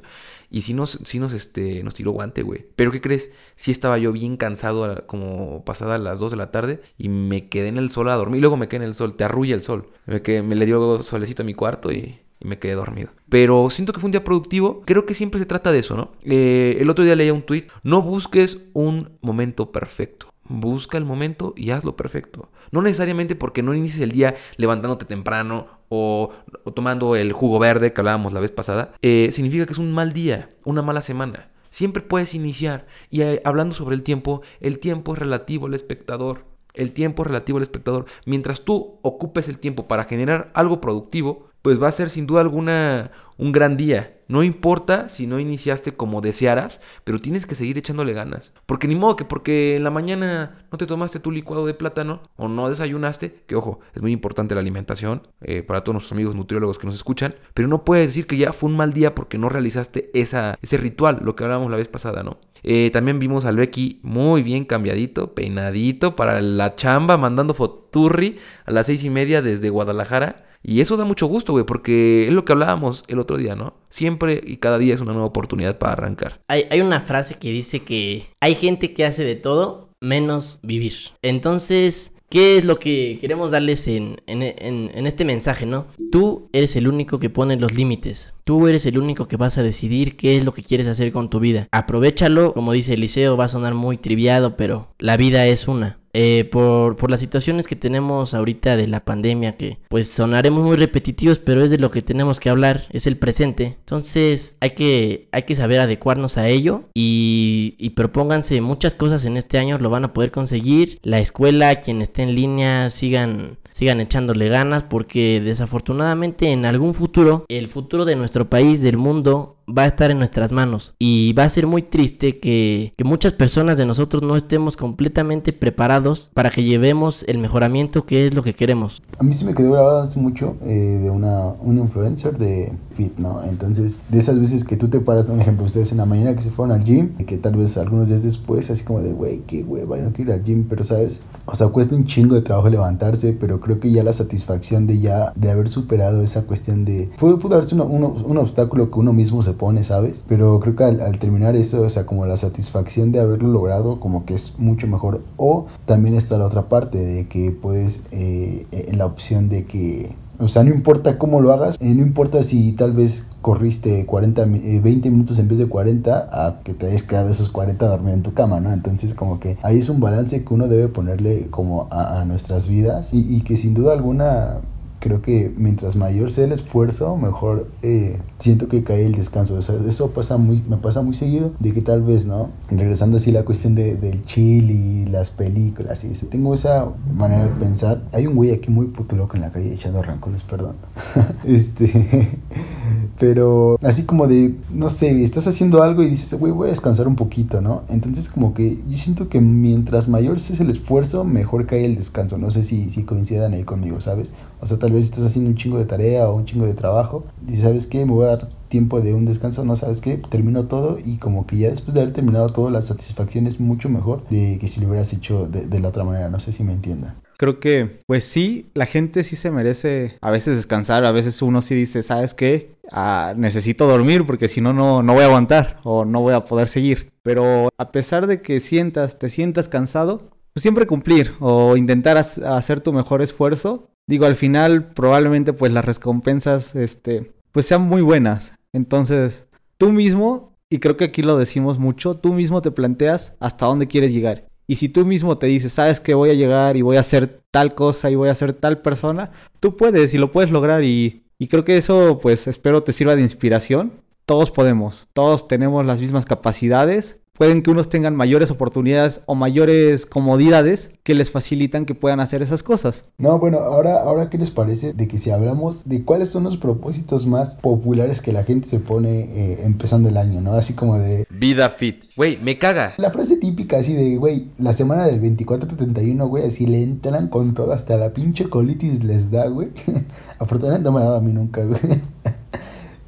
Y 0.50 0.62
sí 0.62 0.74
nos, 0.74 1.00
nos, 1.14 1.32
este, 1.32 1.84
nos 1.84 1.94
tiró 1.94 2.10
guante, 2.10 2.42
güey. 2.42 2.66
Pero 2.74 2.90
¿qué 2.90 3.00
crees? 3.00 3.30
Sí 3.54 3.70
estaba 3.70 3.96
yo 3.98 4.10
bien 4.10 4.36
cansado, 4.36 5.06
como 5.06 5.64
pasada 5.64 5.98
las 5.98 6.18
2 6.18 6.32
de 6.32 6.36
la 6.36 6.50
tarde. 6.50 6.80
Y 6.98 7.08
me 7.08 7.48
quedé 7.48 7.68
en 7.68 7.76
el 7.76 7.90
sol 7.90 8.08
a 8.08 8.16
dormir. 8.16 8.38
Y 8.38 8.40
luego 8.40 8.56
me 8.56 8.66
quedé 8.66 8.78
en 8.78 8.88
el 8.88 8.94
sol. 8.94 9.14
Te 9.14 9.22
arrulla 9.22 9.54
el 9.54 9.62
sol. 9.62 9.88
Me, 10.06 10.20
quedé, 10.20 10.42
me 10.42 10.56
le 10.56 10.66
dio 10.66 11.00
solecito 11.04 11.42
a 11.42 11.46
mi 11.46 11.54
cuarto 11.54 11.92
y 11.92 12.18
y 12.42 12.48
me 12.48 12.58
quedé 12.58 12.74
dormido. 12.74 13.10
Pero 13.28 13.70
siento 13.70 13.92
que 13.92 14.00
fue 14.00 14.08
un 14.08 14.12
día 14.12 14.24
productivo. 14.24 14.82
Creo 14.84 15.06
que 15.06 15.14
siempre 15.14 15.38
se 15.38 15.46
trata 15.46 15.70
de 15.72 15.78
eso, 15.78 15.96
¿no? 15.96 16.12
Eh, 16.24 16.76
el 16.80 16.90
otro 16.90 17.04
día 17.04 17.14
leía 17.14 17.32
un 17.32 17.42
tweet. 17.42 17.68
No 17.82 18.02
busques 18.02 18.58
un 18.72 19.16
momento 19.20 19.70
perfecto. 19.70 20.32
Busca 20.44 20.98
el 20.98 21.04
momento 21.04 21.54
y 21.56 21.70
hazlo 21.70 21.96
perfecto. 21.96 22.50
No 22.72 22.82
necesariamente 22.82 23.36
porque 23.36 23.62
no 23.62 23.74
inicies 23.74 24.00
el 24.00 24.10
día 24.10 24.34
levantándote 24.56 25.04
temprano 25.04 25.68
o, 25.88 26.30
tomando 26.74 27.14
el 27.14 27.32
jugo 27.32 27.58
verde 27.58 27.92
que 27.92 28.00
hablábamos 28.00 28.32
la 28.32 28.40
vez 28.40 28.50
pasada. 28.50 28.92
Eh, 29.02 29.28
significa 29.30 29.64
que 29.64 29.72
es 29.72 29.78
un 29.78 29.92
mal 29.92 30.12
día, 30.12 30.48
una 30.64 30.82
mala 30.82 31.00
semana. 31.00 31.50
Siempre 31.70 32.02
puedes 32.02 32.34
iniciar. 32.34 32.86
Y 33.08 33.22
eh, 33.22 33.40
hablando 33.44 33.74
sobre 33.74 33.94
el 33.94 34.02
tiempo, 34.02 34.42
el 34.60 34.80
tiempo 34.80 35.12
es 35.12 35.20
relativo 35.20 35.66
al 35.66 35.74
espectador. 35.74 36.44
El 36.74 36.92
tiempo 36.92 37.22
es 37.22 37.28
relativo 37.28 37.58
al 37.58 37.62
espectador. 37.62 38.06
Mientras 38.26 38.62
tú 38.62 38.98
ocupes 39.02 39.48
el 39.48 39.58
tiempo 39.58 39.86
para 39.86 40.04
generar 40.04 40.50
algo 40.54 40.80
productivo, 40.80 41.51
pues 41.62 41.80
va 41.80 41.88
a 41.88 41.92
ser 41.92 42.10
sin 42.10 42.26
duda 42.26 42.40
alguna 42.40 43.12
un 43.38 43.52
gran 43.52 43.76
día. 43.76 44.18
No 44.28 44.42
importa 44.42 45.08
si 45.08 45.26
no 45.26 45.38
iniciaste 45.38 45.92
como 45.92 46.20
desearas, 46.20 46.80
pero 47.04 47.20
tienes 47.20 47.44
que 47.44 47.54
seguir 47.54 47.76
echándole 47.76 48.12
ganas. 48.12 48.52
Porque 48.66 48.88
ni 48.88 48.94
modo 48.94 49.16
que 49.16 49.24
porque 49.24 49.76
en 49.76 49.84
la 49.84 49.90
mañana 49.90 50.64
no 50.70 50.78
te 50.78 50.86
tomaste 50.86 51.20
tu 51.20 51.30
licuado 51.30 51.66
de 51.66 51.74
plátano 51.74 52.22
o 52.36 52.48
no 52.48 52.70
desayunaste, 52.70 53.42
que 53.46 53.56
ojo, 53.56 53.80
es 53.94 54.00
muy 54.00 54.12
importante 54.12 54.54
la 54.54 54.60
alimentación 54.60 55.22
eh, 55.42 55.62
para 55.62 55.84
todos 55.84 55.94
nuestros 55.94 56.12
amigos 56.12 56.34
nutriólogos 56.34 56.78
que 56.78 56.86
nos 56.86 56.94
escuchan, 56.94 57.34
pero 57.52 57.68
no 57.68 57.84
puedes 57.84 58.08
decir 58.08 58.26
que 58.26 58.38
ya 58.38 58.52
fue 58.52 58.70
un 58.70 58.76
mal 58.76 58.92
día 58.92 59.14
porque 59.14 59.38
no 59.38 59.48
realizaste 59.48 60.10
esa, 60.14 60.56
ese 60.62 60.78
ritual, 60.78 61.20
lo 61.22 61.36
que 61.36 61.44
hablábamos 61.44 61.70
la 61.70 61.76
vez 61.76 61.88
pasada, 61.88 62.22
¿no? 62.22 62.38
Eh, 62.62 62.90
también 62.92 63.18
vimos 63.18 63.44
al 63.44 63.56
Becky 63.56 64.00
muy 64.02 64.42
bien 64.42 64.64
cambiadito, 64.64 65.34
peinadito 65.34 66.16
para 66.16 66.40
la 66.40 66.76
chamba, 66.76 67.16
mandando 67.16 67.54
foturri 67.54 68.38
a 68.64 68.70
las 68.70 68.86
seis 68.86 69.04
y 69.04 69.10
media 69.10 69.42
desde 69.42 69.68
Guadalajara. 69.68 70.51
Y 70.62 70.80
eso 70.80 70.96
da 70.96 71.04
mucho 71.04 71.26
gusto, 71.26 71.52
güey, 71.52 71.64
porque 71.64 72.26
es 72.26 72.32
lo 72.32 72.44
que 72.44 72.52
hablábamos 72.52 73.04
el 73.08 73.18
otro 73.18 73.36
día, 73.36 73.54
¿no? 73.56 73.74
Siempre 73.88 74.40
y 74.44 74.58
cada 74.58 74.78
día 74.78 74.94
es 74.94 75.00
una 75.00 75.12
nueva 75.12 75.26
oportunidad 75.26 75.78
para 75.78 75.94
arrancar. 75.94 76.40
Hay, 76.48 76.80
una 76.80 77.00
frase 77.00 77.36
que 77.38 77.50
dice 77.50 77.80
que 77.80 78.26
hay 78.40 78.54
gente 78.54 78.94
que 78.94 79.04
hace 79.04 79.24
de 79.24 79.36
todo 79.36 79.90
menos 80.00 80.60
vivir. 80.62 80.94
Entonces, 81.22 82.12
¿Qué 82.32 82.56
es 82.56 82.64
lo 82.64 82.78
que 82.78 83.18
queremos 83.20 83.50
darles 83.50 83.86
en, 83.88 84.16
en, 84.26 84.40
en, 84.42 85.06
este 85.06 85.26
mensaje, 85.26 85.66
no? 85.66 85.84
Tú 86.10 86.48
eres 86.54 86.76
el 86.76 86.88
único 86.88 87.18
que 87.18 87.28
pone 87.28 87.56
los 87.56 87.74
límites. 87.74 88.32
Tú 88.44 88.68
eres 88.68 88.86
el 88.86 88.96
único 88.96 89.28
que 89.28 89.36
vas 89.36 89.58
a 89.58 89.62
decidir 89.62 90.16
qué 90.16 90.38
es 90.38 90.44
lo 90.46 90.54
que 90.54 90.62
quieres 90.62 90.86
hacer 90.86 91.12
con 91.12 91.28
tu 91.28 91.40
vida. 91.40 91.68
Aprovechalo, 91.72 92.54
como 92.54 92.72
dice 92.72 92.94
Eliseo, 92.94 93.36
va 93.36 93.44
a 93.44 93.48
sonar 93.48 93.74
muy 93.74 93.98
triviado, 93.98 94.56
pero 94.56 94.94
la 94.98 95.18
vida 95.18 95.46
es 95.46 95.68
una. 95.68 95.98
Eh, 96.14 96.48
por, 96.50 96.96
por, 96.96 97.10
las 97.10 97.20
situaciones 97.20 97.66
que 97.66 97.76
tenemos 97.76 98.34
ahorita 98.34 98.76
de 98.76 98.86
la 98.86 99.04
pandemia, 99.04 99.56
que 99.56 99.78
pues 99.88 100.10
sonaremos 100.10 100.62
muy 100.62 100.76
repetitivos, 100.76 101.38
pero 101.38 101.62
es 101.62 101.70
de 101.70 101.78
lo 101.78 101.90
que 101.90 102.02
tenemos 102.02 102.38
que 102.38 102.50
hablar, 102.50 102.84
es 102.90 103.06
el 103.06 103.16
presente. 103.16 103.76
Entonces 103.78 104.56
hay 104.60 104.70
que, 104.70 105.28
hay 105.32 105.44
que 105.44 105.56
saber 105.56 105.80
adecuarnos 105.80 106.36
a 106.36 106.48
ello 106.48 106.82
y, 106.94 107.76
y 107.78 107.90
propónganse 107.90 108.60
muchas 108.60 108.94
cosas 108.94 109.24
en 109.24 109.36
este 109.38 109.58
año, 109.58 109.78
lo 109.78 109.90
van 109.90 110.04
a 110.04 110.12
poder 110.12 110.30
conseguir. 110.30 110.98
La 111.02 111.18
escuela, 111.18 111.80
quien 111.80 112.02
esté 112.02 112.22
en 112.22 112.34
línea, 112.34 112.90
sigan 112.90 113.58
sigan 113.72 114.00
echándole 114.00 114.48
ganas 114.48 114.84
porque 114.84 115.40
desafortunadamente 115.40 116.52
en 116.52 116.64
algún 116.66 116.94
futuro 116.94 117.46
el 117.48 117.68
futuro 117.68 118.04
de 118.04 118.16
nuestro 118.16 118.48
país, 118.48 118.82
del 118.82 118.98
mundo, 118.98 119.56
va 119.68 119.82
a 119.82 119.86
estar 119.86 120.10
en 120.10 120.18
nuestras 120.18 120.52
manos 120.52 120.94
y 120.98 121.32
va 121.34 121.44
a 121.44 121.48
ser 121.48 121.66
muy 121.66 121.82
triste 121.82 122.38
que, 122.38 122.92
muchas 123.04 123.32
personas 123.32 123.76
de 123.76 123.84
nosotros 123.84 124.22
no 124.22 124.36
estemos 124.36 124.76
completamente 124.76 125.52
preparados 125.52 126.30
para 126.34 126.50
que 126.50 126.62
llevemos 126.62 127.24
el 127.26 127.38
mejoramiento 127.38 128.06
que 128.06 128.28
es 128.28 128.34
lo 128.34 128.42
que 128.42 128.54
queremos. 128.54 129.02
A 129.18 129.24
mí 129.24 129.34
sí 129.34 129.44
me 129.44 129.54
quedó 129.54 129.72
grabado 129.72 130.02
hace 130.02 130.20
mucho 130.20 130.56
eh, 130.62 131.00
de 131.02 131.10
una, 131.10 131.48
un 131.60 131.78
influencer 131.78 132.38
de 132.38 132.72
fit, 132.94 133.18
¿no? 133.18 133.42
Entonces, 133.42 133.98
de 134.08 134.18
esas 134.18 134.38
veces 134.38 134.64
que 134.64 134.76
tú 134.76 134.88
te 134.88 135.00
paras, 135.00 135.28
un 135.28 135.40
ejemplo, 135.40 135.66
ustedes 135.66 135.90
en 135.92 135.98
la 135.98 136.06
mañana 136.06 136.34
que 136.34 136.42
se 136.42 136.50
fueron 136.50 136.76
al 136.76 136.84
gym 136.84 137.10
y 137.18 137.24
que 137.24 137.38
tal 137.38 137.56
vez 137.56 137.76
algunos 137.76 138.08
días 138.08 138.22
después, 138.22 138.70
así 138.70 138.84
como 138.84 139.00
de, 139.00 139.12
güey, 139.12 139.40
qué 139.46 139.62
güey, 139.62 139.84
vayan 139.84 140.14
a 140.16 140.22
ir 140.22 140.30
al 140.30 140.44
gym, 140.44 140.64
pero 140.68 140.84
sabes, 140.84 141.20
o 141.44 141.54
sea, 141.54 141.68
cuesta 141.68 141.96
un 141.96 142.06
chingo 142.06 142.34
de 142.34 142.42
trabajo 142.42 142.68
levantarse, 142.68 143.36
pero 143.38 143.60
creo 143.60 143.80
que 143.80 143.90
ya 143.90 144.04
la 144.04 144.12
satisfacción 144.12 144.86
de 144.86 145.00
ya, 145.00 145.32
de 145.34 145.50
haber 145.50 145.68
superado 145.68 146.22
esa 146.22 146.42
cuestión 146.42 146.84
de, 146.84 147.10
pudo, 147.18 147.38
pudo 147.38 147.56
haberse 147.56 147.74
un 147.74 148.36
obstáculo 148.36 148.90
que 148.90 148.98
uno 148.98 149.12
mismo 149.12 149.42
se 149.42 149.51
pone, 149.54 149.84
¿sabes? 149.84 150.24
Pero 150.28 150.60
creo 150.60 150.76
que 150.76 150.84
al, 150.84 151.18
terminar 151.18 151.56
eso, 151.56 151.82
o 151.82 151.88
sea, 151.88 152.06
como 152.06 152.26
la 152.26 152.36
satisfacción 152.36 153.12
de 153.12 153.20
haberlo 153.20 153.48
logrado, 153.48 154.00
como 154.00 154.24
que 154.24 154.34
es 154.34 154.58
mucho 154.58 154.86
mejor. 154.86 155.22
O 155.36 155.66
también 155.86 156.14
está 156.14 156.38
la 156.38 156.46
otra 156.46 156.68
parte 156.68 156.98
de 156.98 157.28
que 157.28 157.50
puedes, 157.50 158.04
eh, 158.10 158.66
en 158.72 158.98
la 158.98 159.06
opción 159.06 159.48
de 159.48 159.64
que 159.64 160.14
o 160.42 160.48
sea, 160.48 160.64
no 160.64 160.70
importa 160.70 161.18
cómo 161.18 161.40
lo 161.40 161.52
hagas, 161.52 161.76
eh, 161.80 161.94
no 161.94 162.02
importa 162.02 162.42
si 162.42 162.72
tal 162.72 162.92
vez 162.92 163.28
corriste 163.42 164.06
40, 164.06 164.44
20 164.44 164.88
eh, 164.88 165.10
minutos 165.10 165.38
en 165.38 165.46
vez 165.46 165.58
de 165.58 165.66
40 165.66 166.28
a 166.32 166.62
que 166.64 166.74
te 166.74 166.86
hayas 166.86 167.04
quedado 167.04 167.30
esos 167.30 167.48
40 167.48 167.86
dormido 167.86 168.14
en 168.14 168.22
tu 168.22 168.34
cama, 168.34 168.58
¿no? 168.58 168.72
Entonces 168.72 169.14
como 169.14 169.38
que 169.38 169.56
ahí 169.62 169.78
es 169.78 169.88
un 169.88 170.00
balance 170.00 170.44
que 170.44 170.52
uno 170.52 170.66
debe 170.66 170.88
ponerle 170.88 171.46
como 171.50 171.86
a, 171.90 172.24
nuestras 172.24 172.68
vidas 172.68 173.14
y, 173.14 173.36
y, 173.36 173.42
que 173.42 173.56
sin 173.56 173.74
duda 173.74 173.92
alguna 173.92 174.58
creo 175.02 175.20
que 175.20 175.52
mientras 175.56 175.96
mayor 175.96 176.30
sea 176.30 176.44
el 176.44 176.52
esfuerzo, 176.52 177.16
mejor 177.16 177.66
eh, 177.82 178.18
siento 178.38 178.68
que 178.68 178.84
cae 178.84 179.04
el 179.04 179.16
descanso. 179.16 179.58
Eso 179.58 180.10
pasa 180.12 180.36
muy, 180.38 180.62
me 180.68 180.76
pasa 180.76 181.02
muy 181.02 181.14
seguido, 181.14 181.52
de 181.58 181.72
que 181.72 181.82
tal 181.82 182.02
vez, 182.02 182.24
¿no? 182.24 182.50
Regresando 182.70 183.16
así 183.16 183.32
la 183.32 183.44
cuestión 183.44 183.74
de, 183.74 183.96
del 183.96 184.24
chill 184.24 184.70
y 184.70 185.04
las 185.06 185.30
películas 185.30 186.04
y 186.04 186.12
eso. 186.12 186.26
Tengo 186.26 186.54
esa 186.54 186.86
manera 187.14 187.44
de 187.44 187.50
pensar. 187.50 188.02
Hay 188.12 188.26
un 188.26 188.36
güey 188.36 188.52
aquí 188.52 188.70
muy 188.70 188.86
puto 188.86 189.16
loco 189.16 189.36
en 189.36 189.42
la 189.42 189.50
calle 189.50 189.74
echando 189.74 190.02
rancones, 190.02 190.44
perdón. 190.44 190.76
este, 191.44 192.38
pero 193.18 193.78
así 193.82 194.04
como 194.04 194.28
de, 194.28 194.54
no 194.72 194.88
sé, 194.88 195.24
estás 195.24 195.48
haciendo 195.48 195.82
algo 195.82 196.04
y 196.04 196.08
dices, 196.08 196.32
güey, 196.38 196.52
voy 196.52 196.68
a 196.68 196.70
descansar 196.70 197.08
un 197.08 197.16
poquito, 197.16 197.60
¿no? 197.60 197.82
Entonces 197.88 198.28
como 198.28 198.54
que 198.54 198.78
yo 198.88 198.98
siento 198.98 199.28
que 199.28 199.40
mientras 199.40 200.08
mayor 200.08 200.38
sea 200.38 200.56
el 200.60 200.70
esfuerzo, 200.70 201.24
mejor 201.24 201.66
cae 201.66 201.84
el 201.84 201.96
descanso. 201.96 202.38
No 202.38 202.52
sé 202.52 202.62
si, 202.62 202.90
si 202.90 203.02
coincidan 203.02 203.52
ahí 203.52 203.64
conmigo, 203.64 204.00
¿sabes? 204.00 204.32
O 204.60 204.66
sea, 204.66 204.78
tal 204.78 204.91
vez 204.92 205.06
estás 205.06 205.24
haciendo 205.24 205.50
un 205.50 205.56
chingo 205.56 205.78
de 205.78 205.84
tarea 205.84 206.28
o 206.28 206.36
un 206.36 206.46
chingo 206.46 206.66
de 206.66 206.74
trabajo 206.74 207.24
y 207.48 207.56
sabes 207.56 207.86
qué, 207.86 208.04
me 208.04 208.12
voy 208.12 208.26
a 208.26 208.36
dar 208.36 208.48
tiempo 208.68 209.00
de 209.00 209.12
un 209.12 209.26
descanso, 209.26 209.64
no 209.64 209.76
sabes 209.76 210.00
qué, 210.00 210.16
termino 210.16 210.64
todo 210.64 210.98
y 210.98 211.18
como 211.18 211.46
que 211.46 211.58
ya 211.58 211.70
después 211.70 211.94
de 211.94 212.00
haber 212.00 212.14
terminado 212.14 212.48
todo, 212.48 212.70
la 212.70 212.80
satisfacción 212.82 213.46
es 213.46 213.60
mucho 213.60 213.88
mejor 213.88 214.26
de 214.30 214.58
que 214.60 214.68
si 214.68 214.80
lo 214.80 214.88
hubieras 214.88 215.12
hecho 215.12 215.46
de, 215.46 215.80
la 215.80 215.88
otra 215.88 216.04
manera, 216.04 216.30
no 216.30 216.40
sé 216.40 216.52
si 216.52 216.64
me 216.64 216.72
entiendan. 216.72 217.16
Creo 217.36 217.60
que, 217.60 218.02
pues 218.06 218.24
sí, 218.24 218.70
la 218.72 218.86
gente 218.86 219.24
sí 219.24 219.36
se 219.36 219.50
merece 219.50 220.16
a 220.20 220.30
veces 220.30 220.56
descansar, 220.56 221.04
a 221.04 221.12
veces 221.12 221.42
uno 221.42 221.60
sí 221.60 221.74
dice, 221.74 222.02
¿sabes 222.02 222.34
qué? 222.34 222.76
Ah, 222.90 223.34
necesito 223.36 223.86
dormir 223.86 224.24
porque 224.24 224.48
si 224.48 224.60
no, 224.60 224.72
no 224.72 225.12
voy 225.12 225.22
a 225.22 225.26
aguantar 225.26 225.80
o 225.82 226.04
no 226.04 226.20
voy 226.20 226.34
a 226.34 226.44
poder 226.44 226.68
seguir. 226.68 227.12
Pero 227.22 227.68
a 227.76 227.90
pesar 227.92 228.26
de 228.26 228.42
que 228.42 228.60
sientas, 228.60 229.18
te 229.18 229.28
sientas 229.28 229.68
cansado, 229.68 230.30
pues 230.52 230.62
siempre 230.62 230.86
cumplir 230.86 231.32
o 231.40 231.76
intentar 231.76 232.16
hacer 232.16 232.80
tu 232.80 232.92
mejor 232.92 233.22
esfuerzo 233.22 233.91
digo, 234.06 234.26
al 234.26 234.36
final 234.36 234.92
probablemente 234.92 235.52
pues 235.52 235.72
las 235.72 235.84
recompensas, 235.84 236.74
este, 236.74 237.32
pues 237.52 237.66
sean 237.66 237.82
muy 237.82 238.02
buenas. 238.02 238.52
Entonces, 238.72 239.46
tú 239.78 239.90
mismo, 239.92 240.56
y 240.70 240.78
creo 240.78 240.96
que 240.96 241.04
aquí 241.04 241.22
lo 241.22 241.36
decimos 241.36 241.78
mucho, 241.78 242.14
tú 242.14 242.32
mismo 242.32 242.62
te 242.62 242.70
planteas 242.70 243.34
hasta 243.40 243.66
dónde 243.66 243.88
quieres 243.88 244.12
llegar. 244.12 244.46
Y 244.66 244.76
si 244.76 244.88
tú 244.88 245.04
mismo 245.04 245.38
te 245.38 245.46
dices, 245.46 245.72
sabes 245.72 246.00
que 246.00 246.14
voy 246.14 246.30
a 246.30 246.34
llegar 246.34 246.76
y 246.76 246.82
voy 246.82 246.96
a 246.96 247.00
hacer 247.00 247.42
tal 247.50 247.74
cosa 247.74 248.10
y 248.10 248.14
voy 248.14 248.28
a 248.28 248.34
ser 248.34 248.52
tal 248.52 248.80
persona, 248.80 249.30
tú 249.60 249.76
puedes 249.76 250.14
y 250.14 250.18
lo 250.18 250.32
puedes 250.32 250.50
lograr 250.50 250.84
y, 250.84 251.24
y 251.38 251.48
creo 251.48 251.64
que 251.64 251.76
eso 251.76 252.18
pues 252.22 252.46
espero 252.46 252.82
te 252.82 252.92
sirva 252.92 253.16
de 253.16 253.22
inspiración. 253.22 253.92
Todos 254.24 254.50
podemos, 254.50 255.08
todos 255.12 255.48
tenemos 255.48 255.84
las 255.84 256.00
mismas 256.00 256.24
capacidades 256.24 257.18
pueden 257.36 257.62
que 257.62 257.70
unos 257.70 257.88
tengan 257.88 258.14
mayores 258.14 258.50
oportunidades 258.50 259.22
o 259.26 259.34
mayores 259.34 260.06
comodidades 260.06 260.90
que 261.02 261.14
les 261.14 261.30
facilitan 261.30 261.86
que 261.86 261.94
puedan 261.94 262.20
hacer 262.20 262.42
esas 262.42 262.62
cosas. 262.62 263.04
No, 263.18 263.38
bueno, 263.38 263.58
ahora, 263.58 264.02
ahora 264.02 264.30
¿qué 264.30 264.38
les 264.38 264.50
parece 264.50 264.92
de 264.92 265.08
que 265.08 265.18
si 265.18 265.30
hablamos 265.30 265.84
de 265.84 266.04
cuáles 266.04 266.28
son 266.28 266.44
los 266.44 266.56
propósitos 266.56 267.26
más 267.26 267.56
populares 267.56 268.20
que 268.20 268.32
la 268.32 268.44
gente 268.44 268.68
se 268.68 268.80
pone 268.80 269.20
eh, 269.22 269.62
empezando 269.64 270.08
el 270.08 270.16
año, 270.16 270.40
¿no? 270.40 270.52
Así 270.54 270.74
como 270.74 270.98
de... 270.98 271.26
Vida 271.30 271.70
fit. 271.70 272.04
Güey, 272.16 272.36
me 272.36 272.58
caga. 272.58 272.94
La 272.98 273.10
frase 273.10 273.38
típica 273.38 273.78
así 273.78 273.94
de, 273.94 274.16
güey, 274.16 274.48
la 274.58 274.74
semana 274.74 275.06
del 275.06 275.20
24-31, 275.22 276.28
güey, 276.28 276.44
así 276.44 276.66
le 276.66 276.82
entran 276.82 277.28
con 277.28 277.54
todo, 277.54 277.72
hasta 277.72 277.96
la 277.96 278.12
pinche 278.12 278.48
colitis 278.48 279.02
les 279.02 279.30
da, 279.30 279.46
güey. 279.46 279.68
Afortunadamente 280.38 280.84
no 280.84 280.92
me 280.92 281.00
ha 281.00 281.04
dado 281.04 281.16
a 281.16 281.20
mí 281.20 281.32
nunca, 281.32 281.64
güey. 281.64 281.80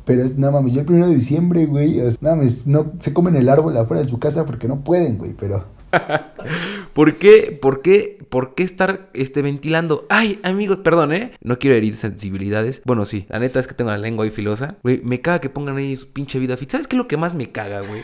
Pero 0.04 0.22
es, 0.22 0.36
no 0.36 0.52
mames, 0.52 0.74
yo 0.74 0.80
el 0.80 0.86
primero 0.86 1.08
de 1.08 1.14
diciembre, 1.14 1.66
güey, 1.66 1.98
es, 2.00 2.20
no 2.20 2.30
mames, 2.30 2.66
no, 2.66 2.92
se 2.98 3.14
comen 3.14 3.36
el 3.36 3.48
árbol 3.48 3.76
afuera 3.76 4.02
de 4.02 4.08
su 4.08 4.18
casa 4.18 4.44
porque 4.44 4.68
no 4.68 4.84
pueden, 4.84 5.18
güey, 5.18 5.32
pero... 5.32 5.64
¿Por 6.92 7.16
qué, 7.16 7.56
por 7.60 7.82
qué, 7.82 8.18
por 8.28 8.54
qué 8.54 8.62
estar 8.62 9.08
este, 9.14 9.42
ventilando? 9.42 10.06
Ay, 10.10 10.40
amigos, 10.42 10.78
perdón, 10.78 11.12
¿eh? 11.12 11.32
No 11.40 11.58
quiero 11.58 11.76
herir 11.76 11.96
sensibilidades. 11.96 12.82
Bueno, 12.84 13.04
sí, 13.04 13.26
la 13.28 13.38
neta 13.38 13.60
es 13.60 13.66
que 13.66 13.74
tengo 13.74 13.90
la 13.90 13.98
lengua 13.98 14.24
ahí 14.24 14.30
filosa. 14.30 14.76
Güey, 14.82 15.00
me 15.02 15.20
caga 15.20 15.40
que 15.40 15.48
pongan 15.48 15.76
ahí 15.76 15.96
su 15.96 16.12
pinche 16.12 16.38
vida 16.38 16.56
fit. 16.56 16.70
¿Sabes 16.70 16.86
qué 16.86 16.96
es 16.96 16.98
lo 16.98 17.08
que 17.08 17.16
más 17.16 17.34
me 17.34 17.50
caga, 17.50 17.80
güey? 17.80 18.02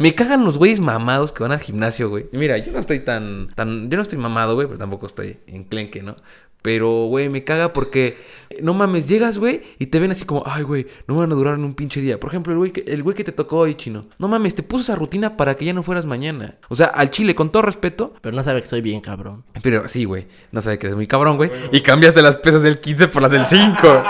Me 0.00 0.14
cagan 0.14 0.44
los 0.44 0.58
güeyes 0.58 0.80
mamados 0.80 1.32
que 1.32 1.42
van 1.42 1.52
al 1.52 1.60
gimnasio, 1.60 2.10
güey. 2.10 2.26
Y 2.32 2.36
mira, 2.36 2.58
yo 2.58 2.72
no 2.72 2.78
estoy 2.78 3.00
tan, 3.00 3.48
tan, 3.54 3.90
yo 3.90 3.96
no 3.96 4.02
estoy 4.02 4.18
mamado, 4.18 4.54
güey, 4.54 4.66
pero 4.66 4.78
tampoco 4.78 5.06
estoy 5.06 5.38
enclenque, 5.46 6.02
¿no? 6.02 6.16
Pero, 6.62 7.06
güey, 7.06 7.28
me 7.28 7.44
caga 7.44 7.72
porque, 7.72 8.16
no 8.62 8.74
mames, 8.74 9.08
llegas, 9.08 9.38
güey, 9.38 9.62
y 9.78 9.86
te 9.86 10.00
ven 10.00 10.10
así 10.10 10.24
como, 10.24 10.42
ay, 10.46 10.62
güey, 10.62 10.86
no 11.06 11.16
van 11.16 11.32
a 11.32 11.34
durar 11.34 11.54
en 11.54 11.64
un 11.64 11.74
pinche 11.74 12.00
día. 12.00 12.20
Por 12.20 12.30
ejemplo, 12.30 12.52
el 12.52 12.58
güey 12.58 12.72
que, 12.72 12.84
el 12.86 13.02
güey 13.02 13.16
que 13.16 13.24
te 13.24 13.32
tocó 13.32 13.58
hoy, 13.58 13.74
chino. 13.74 14.06
No 14.18 14.28
mames, 14.28 14.54
te 14.54 14.62
puso 14.62 14.82
esa 14.82 14.94
rutina 14.94 15.36
para 15.36 15.56
que 15.56 15.64
ya 15.64 15.72
no 15.72 15.82
fueras 15.82 16.06
mañana. 16.06 16.56
O 16.68 16.76
sea, 16.76 16.86
al 16.86 17.10
chile, 17.10 17.34
con 17.34 17.50
todo 17.50 17.62
respeto. 17.62 18.14
Pero 18.20 18.34
no 18.34 18.42
sabe 18.42 18.60
que 18.60 18.66
soy 18.66 18.80
bien 18.80 19.00
cabrón. 19.00 19.44
Pero 19.62 19.88
sí, 19.88 20.04
güey, 20.04 20.26
no 20.52 20.60
sabe 20.60 20.78
que 20.78 20.86
eres 20.86 20.96
muy 20.96 21.06
cabrón, 21.06 21.36
güey. 21.36 21.50
Y 21.72 21.80
cambiaste 21.80 22.22
las 22.22 22.36
pesas 22.36 22.62
del 22.62 22.80
15 22.80 23.08
por 23.08 23.22
las 23.22 23.30
del 23.30 23.44
5. 23.44 24.02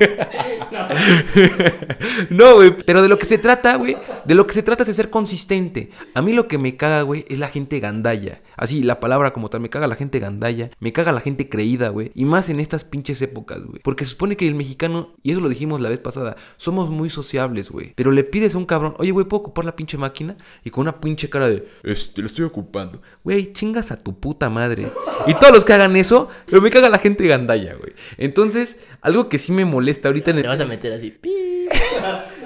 no, 2.30 2.56
güey, 2.56 2.76
pero 2.84 3.02
de 3.02 3.08
lo 3.08 3.18
que 3.18 3.26
se 3.26 3.38
trata, 3.38 3.76
güey, 3.76 3.96
de 4.24 4.34
lo 4.34 4.46
que 4.46 4.54
se 4.54 4.62
trata 4.62 4.82
es 4.82 4.88
de 4.88 4.94
ser 4.94 5.10
consistente. 5.10 5.90
A 6.14 6.22
mí 6.22 6.32
lo 6.32 6.48
que 6.48 6.58
me 6.58 6.76
caga, 6.76 7.02
güey, 7.02 7.24
es 7.28 7.38
la 7.38 7.48
gente 7.48 7.80
gandalla. 7.80 8.40
Así, 8.60 8.82
la 8.82 9.00
palabra 9.00 9.32
como 9.32 9.48
tal, 9.48 9.62
me 9.62 9.70
caga 9.70 9.86
la 9.86 9.96
gente 9.96 10.18
gandalla, 10.18 10.68
me 10.80 10.92
caga 10.92 11.12
la 11.12 11.22
gente 11.22 11.48
creída, 11.48 11.88
güey. 11.88 12.12
Y 12.14 12.26
más 12.26 12.50
en 12.50 12.60
estas 12.60 12.84
pinches 12.84 13.22
épocas, 13.22 13.64
güey. 13.64 13.80
Porque 13.82 14.04
se 14.04 14.10
supone 14.10 14.36
que 14.36 14.46
el 14.46 14.54
mexicano, 14.54 15.14
y 15.22 15.30
eso 15.32 15.40
lo 15.40 15.48
dijimos 15.48 15.80
la 15.80 15.88
vez 15.88 15.98
pasada, 15.98 16.36
somos 16.58 16.90
muy 16.90 17.08
sociables, 17.08 17.70
güey. 17.70 17.94
Pero 17.96 18.10
le 18.10 18.22
pides 18.22 18.54
a 18.54 18.58
un 18.58 18.66
cabrón, 18.66 18.96
oye, 18.98 19.12
güey, 19.12 19.24
¿puedo 19.24 19.40
ocupar 19.40 19.64
la 19.64 19.76
pinche 19.76 19.96
máquina? 19.96 20.36
Y 20.62 20.68
con 20.68 20.82
una 20.82 21.00
pinche 21.00 21.30
cara 21.30 21.48
de, 21.48 21.66
este, 21.84 22.20
lo 22.20 22.26
estoy 22.26 22.44
ocupando. 22.44 23.00
Güey, 23.24 23.54
chingas 23.54 23.92
a 23.92 23.98
tu 23.98 24.20
puta 24.20 24.50
madre. 24.50 24.88
Y 25.26 25.32
todos 25.32 25.54
los 25.54 25.64
que 25.64 25.72
hagan 25.72 25.96
eso, 25.96 26.28
pero 26.44 26.60
me 26.60 26.68
caga 26.68 26.90
la 26.90 26.98
gente 26.98 27.26
gandalla, 27.26 27.74
güey. 27.76 27.94
Entonces, 28.18 28.78
algo 29.00 29.30
que 29.30 29.38
sí 29.38 29.52
me 29.52 29.64
molesta 29.64 30.08
ahorita 30.08 30.32
en 30.32 30.36
el... 30.36 30.42
Te 30.42 30.48
vas 30.48 30.60
a 30.60 30.66
meter 30.66 30.92
así. 30.92 31.18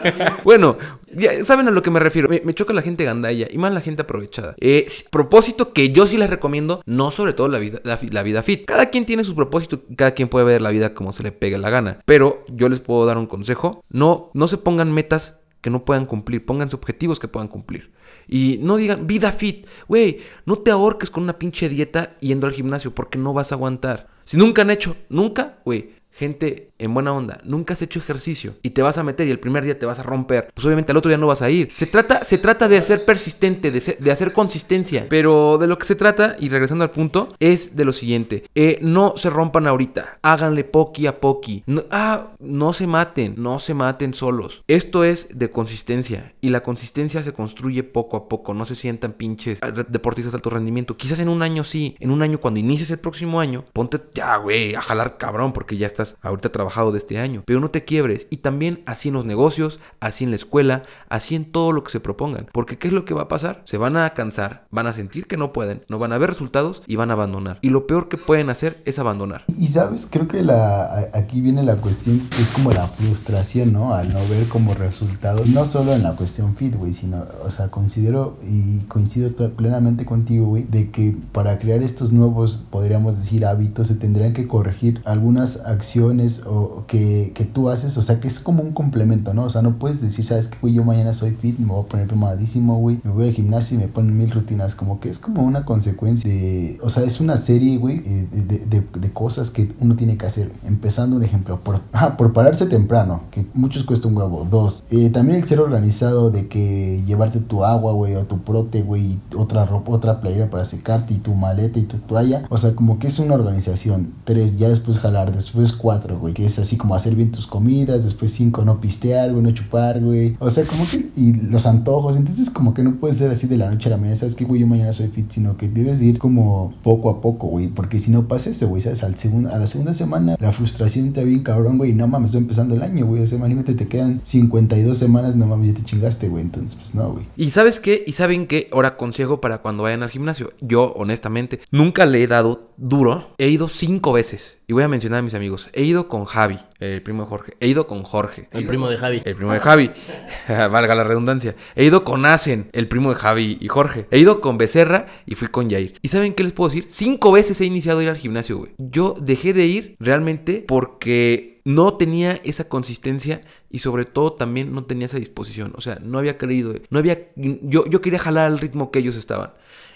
Bueno, 0.44 0.76
ya 1.14 1.44
saben 1.44 1.68
a 1.68 1.70
lo 1.70 1.82
que 1.82 1.90
me 1.90 2.00
refiero. 2.00 2.28
Me, 2.28 2.42
me 2.44 2.54
choca 2.54 2.72
la 2.72 2.82
gente 2.82 3.04
gandalla 3.04 3.48
y 3.50 3.56
más 3.56 3.72
la 3.72 3.80
gente 3.80 4.02
aprovechada. 4.02 4.54
Eh, 4.60 4.86
propósito 5.10 5.72
que 5.72 5.90
yo 5.90 6.03
sí 6.06 6.16
les 6.16 6.30
recomiendo, 6.30 6.82
no 6.86 7.10
sobre 7.10 7.32
todo 7.32 7.48
la 7.48 7.58
vida, 7.58 7.80
la, 7.84 8.22
vida 8.22 8.42
fit. 8.42 8.64
Cada 8.64 8.90
quien 8.90 9.06
tiene 9.06 9.24
su 9.24 9.34
propósito, 9.34 9.82
cada 9.96 10.12
quien 10.12 10.28
puede 10.28 10.44
ver 10.44 10.62
la 10.62 10.70
vida 10.70 10.94
como 10.94 11.12
se 11.12 11.22
le 11.22 11.32
pegue 11.32 11.58
la 11.58 11.70
gana. 11.70 12.00
Pero 12.04 12.44
yo 12.48 12.68
les 12.68 12.80
puedo 12.80 13.06
dar 13.06 13.18
un 13.18 13.26
consejo. 13.26 13.84
No, 13.88 14.30
no 14.34 14.48
se 14.48 14.58
pongan 14.58 14.92
metas 14.92 15.40
que 15.60 15.70
no 15.70 15.84
puedan 15.84 16.06
cumplir, 16.06 16.44
pónganse 16.44 16.76
objetivos 16.76 17.18
que 17.18 17.28
puedan 17.28 17.48
cumplir. 17.48 17.92
Y 18.28 18.58
no 18.62 18.76
digan 18.76 19.06
vida 19.06 19.32
fit, 19.32 19.66
güey, 19.88 20.20
no 20.46 20.56
te 20.56 20.70
ahorques 20.70 21.10
con 21.10 21.22
una 21.22 21.38
pinche 21.38 21.68
dieta 21.68 22.16
yendo 22.20 22.46
al 22.46 22.52
gimnasio 22.52 22.94
porque 22.94 23.18
no 23.18 23.32
vas 23.32 23.52
a 23.52 23.54
aguantar. 23.54 24.08
Si 24.24 24.36
nunca 24.36 24.62
han 24.62 24.70
hecho, 24.70 24.96
nunca, 25.08 25.58
güey, 25.64 25.92
gente 26.10 26.72
en 26.78 26.94
buena 26.94 27.12
onda, 27.12 27.40
nunca 27.44 27.74
has 27.74 27.82
hecho 27.82 27.98
ejercicio 27.98 28.54
y 28.62 28.70
te 28.70 28.82
vas 28.82 28.98
a 28.98 29.02
meter 29.02 29.26
y 29.26 29.30
el 29.30 29.40
primer 29.40 29.64
día 29.64 29.78
te 29.78 29.86
vas 29.86 29.98
a 29.98 30.02
romper, 30.02 30.50
pues 30.54 30.64
obviamente 30.66 30.92
al 30.92 30.98
otro 30.98 31.08
día 31.08 31.18
no 31.18 31.26
vas 31.26 31.42
a 31.42 31.50
ir. 31.50 31.70
Se 31.72 31.86
trata, 31.86 32.24
se 32.24 32.38
trata 32.38 32.68
de 32.68 32.82
ser 32.82 33.04
persistente, 33.04 33.70
de, 33.70 33.96
de 33.98 34.10
hacer 34.10 34.32
consistencia. 34.32 35.06
Pero 35.08 35.58
de 35.58 35.66
lo 35.66 35.78
que 35.78 35.86
se 35.86 35.94
trata, 35.94 36.36
y 36.38 36.48
regresando 36.48 36.84
al 36.84 36.90
punto, 36.90 37.34
es 37.40 37.76
de 37.76 37.84
lo 37.84 37.92
siguiente. 37.92 38.44
Eh, 38.54 38.78
no 38.82 39.14
se 39.16 39.30
rompan 39.30 39.66
ahorita, 39.66 40.18
háganle 40.22 40.64
poqui 40.64 41.06
a 41.06 41.20
poqui. 41.20 41.64
Ah, 41.90 42.28
no 42.38 42.72
se 42.72 42.86
maten, 42.86 43.34
no 43.36 43.58
se 43.58 43.74
maten 43.74 44.14
solos. 44.14 44.62
Esto 44.68 45.04
es 45.04 45.28
de 45.36 45.50
consistencia 45.50 46.34
y 46.40 46.50
la 46.50 46.62
consistencia 46.62 47.22
se 47.22 47.32
construye 47.32 47.82
poco 47.82 48.16
a 48.16 48.28
poco. 48.28 48.54
No 48.54 48.64
se 48.64 48.74
sientan 48.74 49.12
pinches 49.12 49.60
deportistas 49.88 50.32
de 50.32 50.36
alto 50.36 50.50
rendimiento. 50.50 50.96
Quizás 50.96 51.18
en 51.18 51.28
un 51.28 51.42
año 51.42 51.64
sí, 51.64 51.96
en 52.00 52.10
un 52.10 52.22
año 52.22 52.38
cuando 52.38 52.60
inicies 52.60 52.90
el 52.90 52.98
próximo 52.98 53.40
año, 53.40 53.64
ponte 53.72 54.00
ya, 54.14 54.36
güey, 54.36 54.74
a 54.74 54.82
jalar 54.82 55.18
cabrón 55.18 55.52
porque 55.52 55.76
ya 55.76 55.86
estás 55.86 56.16
ahorita 56.22 56.50
trabajado 56.64 56.92
de 56.92 56.98
este 56.98 57.18
año. 57.18 57.42
Pero 57.46 57.60
no 57.60 57.70
te 57.70 57.84
quiebres 57.84 58.26
y 58.30 58.38
también 58.38 58.82
así 58.86 59.08
en 59.08 59.14
los 59.14 59.24
negocios, 59.26 59.80
así 60.00 60.24
en 60.24 60.30
la 60.30 60.36
escuela, 60.36 60.82
así 61.08 61.34
en 61.34 61.44
todo 61.50 61.72
lo 61.72 61.84
que 61.84 61.92
se 61.92 62.00
propongan. 62.00 62.46
Porque 62.52 62.78
¿qué 62.78 62.88
es 62.88 62.94
lo 62.94 63.04
que 63.04 63.14
va 63.14 63.22
a 63.22 63.28
pasar? 63.28 63.60
Se 63.64 63.76
van 63.76 63.96
a 63.96 64.10
cansar, 64.10 64.66
van 64.70 64.86
a 64.86 64.92
sentir 64.92 65.26
que 65.26 65.36
no 65.36 65.52
pueden, 65.52 65.82
no 65.88 65.98
van 65.98 66.12
a 66.12 66.18
ver 66.18 66.30
resultados 66.30 66.82
y 66.86 66.96
van 66.96 67.10
a 67.10 67.14
abandonar. 67.14 67.58
Y 67.60 67.68
lo 67.70 67.86
peor 67.86 68.08
que 68.08 68.16
pueden 68.16 68.50
hacer 68.50 68.82
es 68.86 68.98
abandonar. 68.98 69.44
Y 69.58 69.66
sabes, 69.66 70.08
creo 70.10 70.26
que 70.28 70.42
la, 70.42 71.10
aquí 71.12 71.40
viene 71.40 71.62
la 71.62 71.76
cuestión, 71.76 72.22
es 72.40 72.50
como 72.50 72.72
la 72.72 72.86
frustración, 72.88 73.72
¿no? 73.72 73.94
Al 73.94 74.12
no 74.12 74.20
ver 74.28 74.48
como 74.48 74.74
resultados, 74.74 75.46
no 75.48 75.66
solo 75.66 75.92
en 75.92 76.02
la 76.02 76.12
cuestión 76.16 76.56
fit, 76.56 76.74
güey, 76.76 76.92
sino, 76.94 77.24
o 77.44 77.50
sea, 77.50 77.68
considero 77.70 78.38
y 78.46 78.80
coincido 78.88 79.30
pl- 79.32 79.50
plenamente 79.50 80.04
contigo, 80.04 80.46
güey, 80.46 80.64
de 80.64 80.90
que 80.90 81.14
para 81.32 81.58
crear 81.58 81.82
estos 81.82 82.12
nuevos, 82.12 82.66
podríamos 82.70 83.16
decir, 83.18 83.44
hábitos, 83.44 83.88
se 83.88 83.94
tendrían 83.94 84.32
que 84.32 84.48
corregir 84.48 85.02
algunas 85.04 85.58
acciones 85.66 86.44
que, 86.86 87.32
que 87.34 87.44
tú 87.44 87.68
haces, 87.70 87.96
o 87.98 88.02
sea, 88.02 88.20
que 88.20 88.28
es 88.28 88.40
como 88.40 88.62
un 88.62 88.72
complemento, 88.72 89.34
¿no? 89.34 89.44
O 89.44 89.50
sea, 89.50 89.62
no 89.62 89.78
puedes 89.78 90.00
decir, 90.00 90.24
¿sabes 90.24 90.48
qué, 90.48 90.56
güey? 90.60 90.74
Yo 90.74 90.84
mañana 90.84 91.14
soy 91.14 91.32
fit, 91.32 91.58
me 91.58 91.66
voy 91.66 91.84
a 91.84 91.88
poner 91.88 92.06
mamadísimo, 92.14 92.78
güey, 92.78 93.00
me 93.04 93.10
voy 93.10 93.28
al 93.28 93.32
gimnasio 93.34 93.76
y 93.76 93.80
me 93.80 93.88
ponen 93.88 94.16
mil 94.16 94.30
rutinas, 94.30 94.74
como 94.74 95.00
que 95.00 95.08
es 95.10 95.18
como 95.18 95.42
una 95.42 95.64
consecuencia 95.64 96.28
de, 96.30 96.78
o 96.82 96.88
sea, 96.90 97.04
es 97.04 97.20
una 97.20 97.36
serie, 97.36 97.78
güey, 97.78 98.02
eh, 98.04 98.26
de, 98.32 98.58
de- 99.00 99.12
cosas 99.14 99.50
que 99.50 99.72
uno 99.80 99.94
tiene 99.96 100.16
que 100.16 100.26
hacer. 100.26 100.50
Empezando 100.66 101.14
un 101.16 101.22
ejemplo, 101.22 101.60
por, 101.60 101.80
ah, 101.92 102.16
por 102.16 102.32
pararse 102.32 102.66
temprano, 102.66 103.22
que 103.30 103.46
muchos 103.54 103.84
cuesta 103.84 104.08
un 104.08 104.16
huevo. 104.16 104.46
Dos, 104.50 104.82
eh, 104.90 105.10
también 105.10 105.38
el 105.40 105.46
ser 105.48 105.60
organizado 105.60 106.30
de 106.30 106.48
que 106.48 107.02
llevarte 107.06 107.38
tu 107.40 107.64
agua, 107.64 107.92
güey, 107.92 108.16
o 108.16 108.24
tu 108.24 108.38
prote, 108.38 108.82
güey, 108.82 109.18
otra 109.36 109.64
ropa, 109.66 109.92
otra 109.92 110.20
playera 110.20 110.50
para 110.50 110.64
secarte 110.64 111.14
y 111.14 111.18
tu 111.18 111.34
maleta 111.34 111.78
y 111.78 111.82
tu 111.84 111.98
toalla. 111.98 112.44
O 112.50 112.58
sea, 112.58 112.74
como 112.74 112.98
que 112.98 113.06
es 113.06 113.18
una 113.18 113.34
organización. 113.34 114.12
Tres, 114.24 114.58
ya 114.58 114.68
después 114.68 114.98
jalar. 114.98 115.32
Después 115.34 115.72
cuatro, 115.72 116.18
güey, 116.18 116.34
que 116.34 116.43
es 116.46 116.58
así 116.58 116.76
como 116.76 116.94
hacer 116.94 117.14
bien 117.14 117.32
tus 117.32 117.46
comidas. 117.46 118.02
Después 118.02 118.32
cinco, 118.32 118.64
no 118.64 118.80
pistear, 118.80 119.32
güey, 119.32 119.42
no 119.42 119.52
chupar, 119.52 120.00
güey. 120.00 120.36
O 120.38 120.50
sea, 120.50 120.64
como 120.64 120.86
que, 120.88 121.06
y 121.16 121.32
los 121.32 121.66
antojos. 121.66 122.16
Entonces, 122.16 122.50
como 122.50 122.74
que 122.74 122.82
no 122.82 122.96
puede 122.96 123.14
ser 123.14 123.30
así 123.30 123.46
de 123.46 123.56
la 123.56 123.70
noche 123.70 123.88
a 123.88 123.90
la 123.90 123.96
mañana. 123.96 124.16
Sabes 124.16 124.34
que, 124.34 124.44
güey, 124.44 124.60
yo 124.60 124.66
mañana 124.66 124.92
soy 124.92 125.08
fit, 125.08 125.30
sino 125.30 125.56
que 125.56 125.68
debes 125.68 126.00
de 126.00 126.06
ir 126.06 126.18
como 126.18 126.74
poco 126.82 127.10
a 127.10 127.20
poco, 127.20 127.46
güey. 127.46 127.68
Porque 127.68 127.98
si 127.98 128.10
no 128.10 128.28
pasa 128.28 128.50
eso, 128.50 128.68
güey, 128.68 128.80
¿sabes? 128.80 129.02
Al 129.04 129.16
segundo, 129.16 129.52
a 129.52 129.58
la 129.58 129.66
segunda 129.66 129.94
semana, 129.94 130.36
la 130.38 130.52
frustración 130.52 131.12
te 131.12 131.24
bien 131.24 131.42
cabrón, 131.42 131.78
güey. 131.78 131.92
No 131.92 132.06
mames, 132.08 132.28
estoy 132.28 132.42
empezando 132.42 132.74
el 132.74 132.82
año, 132.82 133.06
güey. 133.06 133.22
O 133.22 133.26
sea, 133.26 133.38
imagínate, 133.38 133.74
te 133.74 133.88
quedan 133.88 134.20
52 134.22 134.96
semanas, 134.96 135.36
no 135.36 135.46
mames, 135.46 135.68
ya 135.68 135.74
te 135.74 135.84
chingaste, 135.84 136.28
güey. 136.28 136.42
Entonces, 136.42 136.76
pues 136.76 136.94
no, 136.94 137.12
güey. 137.12 137.26
¿Y 137.36 137.50
sabes 137.50 137.80
qué? 137.80 138.04
¿Y 138.06 138.12
saben 138.12 138.46
qué? 138.46 138.68
Ahora 138.72 138.96
consejo 138.96 139.40
para 139.40 139.58
cuando 139.58 139.82
vayan 139.82 140.02
al 140.02 140.10
gimnasio. 140.10 140.52
Yo, 140.60 140.92
honestamente, 140.96 141.60
nunca 141.70 142.06
le 142.06 142.22
he 142.22 142.26
dado 142.26 142.70
duro. 142.76 143.28
He 143.38 143.48
ido 143.48 143.68
cinco 143.68 144.12
veces. 144.12 144.58
Y 144.66 144.72
voy 144.72 144.82
a 144.82 144.88
mencionar 144.88 145.18
a 145.20 145.22
mis 145.22 145.34
amigos. 145.34 145.68
He 145.72 145.82
ido 145.82 146.08
con 146.08 146.24
Javi, 146.34 146.58
el 146.80 147.00
primo 147.00 147.22
de 147.22 147.28
Jorge. 147.28 147.56
He 147.60 147.68
ido 147.68 147.86
con 147.86 148.02
Jorge. 148.02 148.48
El 148.50 148.66
primo 148.66 148.88
de 148.88 148.96
Javi. 148.96 149.22
El 149.24 149.36
primo 149.36 149.52
de 149.52 149.60
Javi. 149.60 149.92
Valga 150.48 150.96
la 150.96 151.04
redundancia. 151.04 151.54
He 151.76 151.84
ido 151.84 152.02
con 152.02 152.26
Asen, 152.26 152.70
el 152.72 152.88
primo 152.88 153.10
de 153.10 153.14
Javi 153.14 153.56
y 153.60 153.68
Jorge. 153.68 154.08
He 154.10 154.18
ido 154.18 154.40
con 154.40 154.58
Becerra 154.58 155.06
y 155.26 155.36
fui 155.36 155.46
con 155.46 155.70
Jair. 155.70 155.94
¿Y 156.02 156.08
saben 156.08 156.34
qué 156.34 156.42
les 156.42 156.52
puedo 156.52 156.70
decir? 156.70 156.86
Cinco 156.88 157.30
veces 157.30 157.60
he 157.60 157.66
iniciado 157.66 158.00
a 158.00 158.02
ir 158.02 158.08
al 158.08 158.16
gimnasio, 158.16 158.58
güey. 158.58 158.72
Yo 158.78 159.14
dejé 159.20 159.52
de 159.52 159.66
ir 159.66 159.96
realmente 160.00 160.64
porque 160.66 161.60
no 161.64 161.94
tenía 161.94 162.40
esa 162.42 162.68
consistencia 162.68 163.42
y 163.70 163.78
sobre 163.78 164.04
todo 164.04 164.32
también 164.32 164.74
no 164.74 164.86
tenía 164.86 165.06
esa 165.06 165.20
disposición. 165.20 165.72
O 165.76 165.80
sea, 165.80 166.00
no 166.02 166.18
había 166.18 166.36
creído, 166.36 166.74
no 166.90 166.98
había, 166.98 167.28
yo, 167.36 167.84
yo 167.86 168.00
quería 168.00 168.18
jalar 168.18 168.46
al 168.46 168.58
ritmo 168.58 168.90
que 168.90 168.98
ellos 168.98 169.14
estaban. 169.14 169.52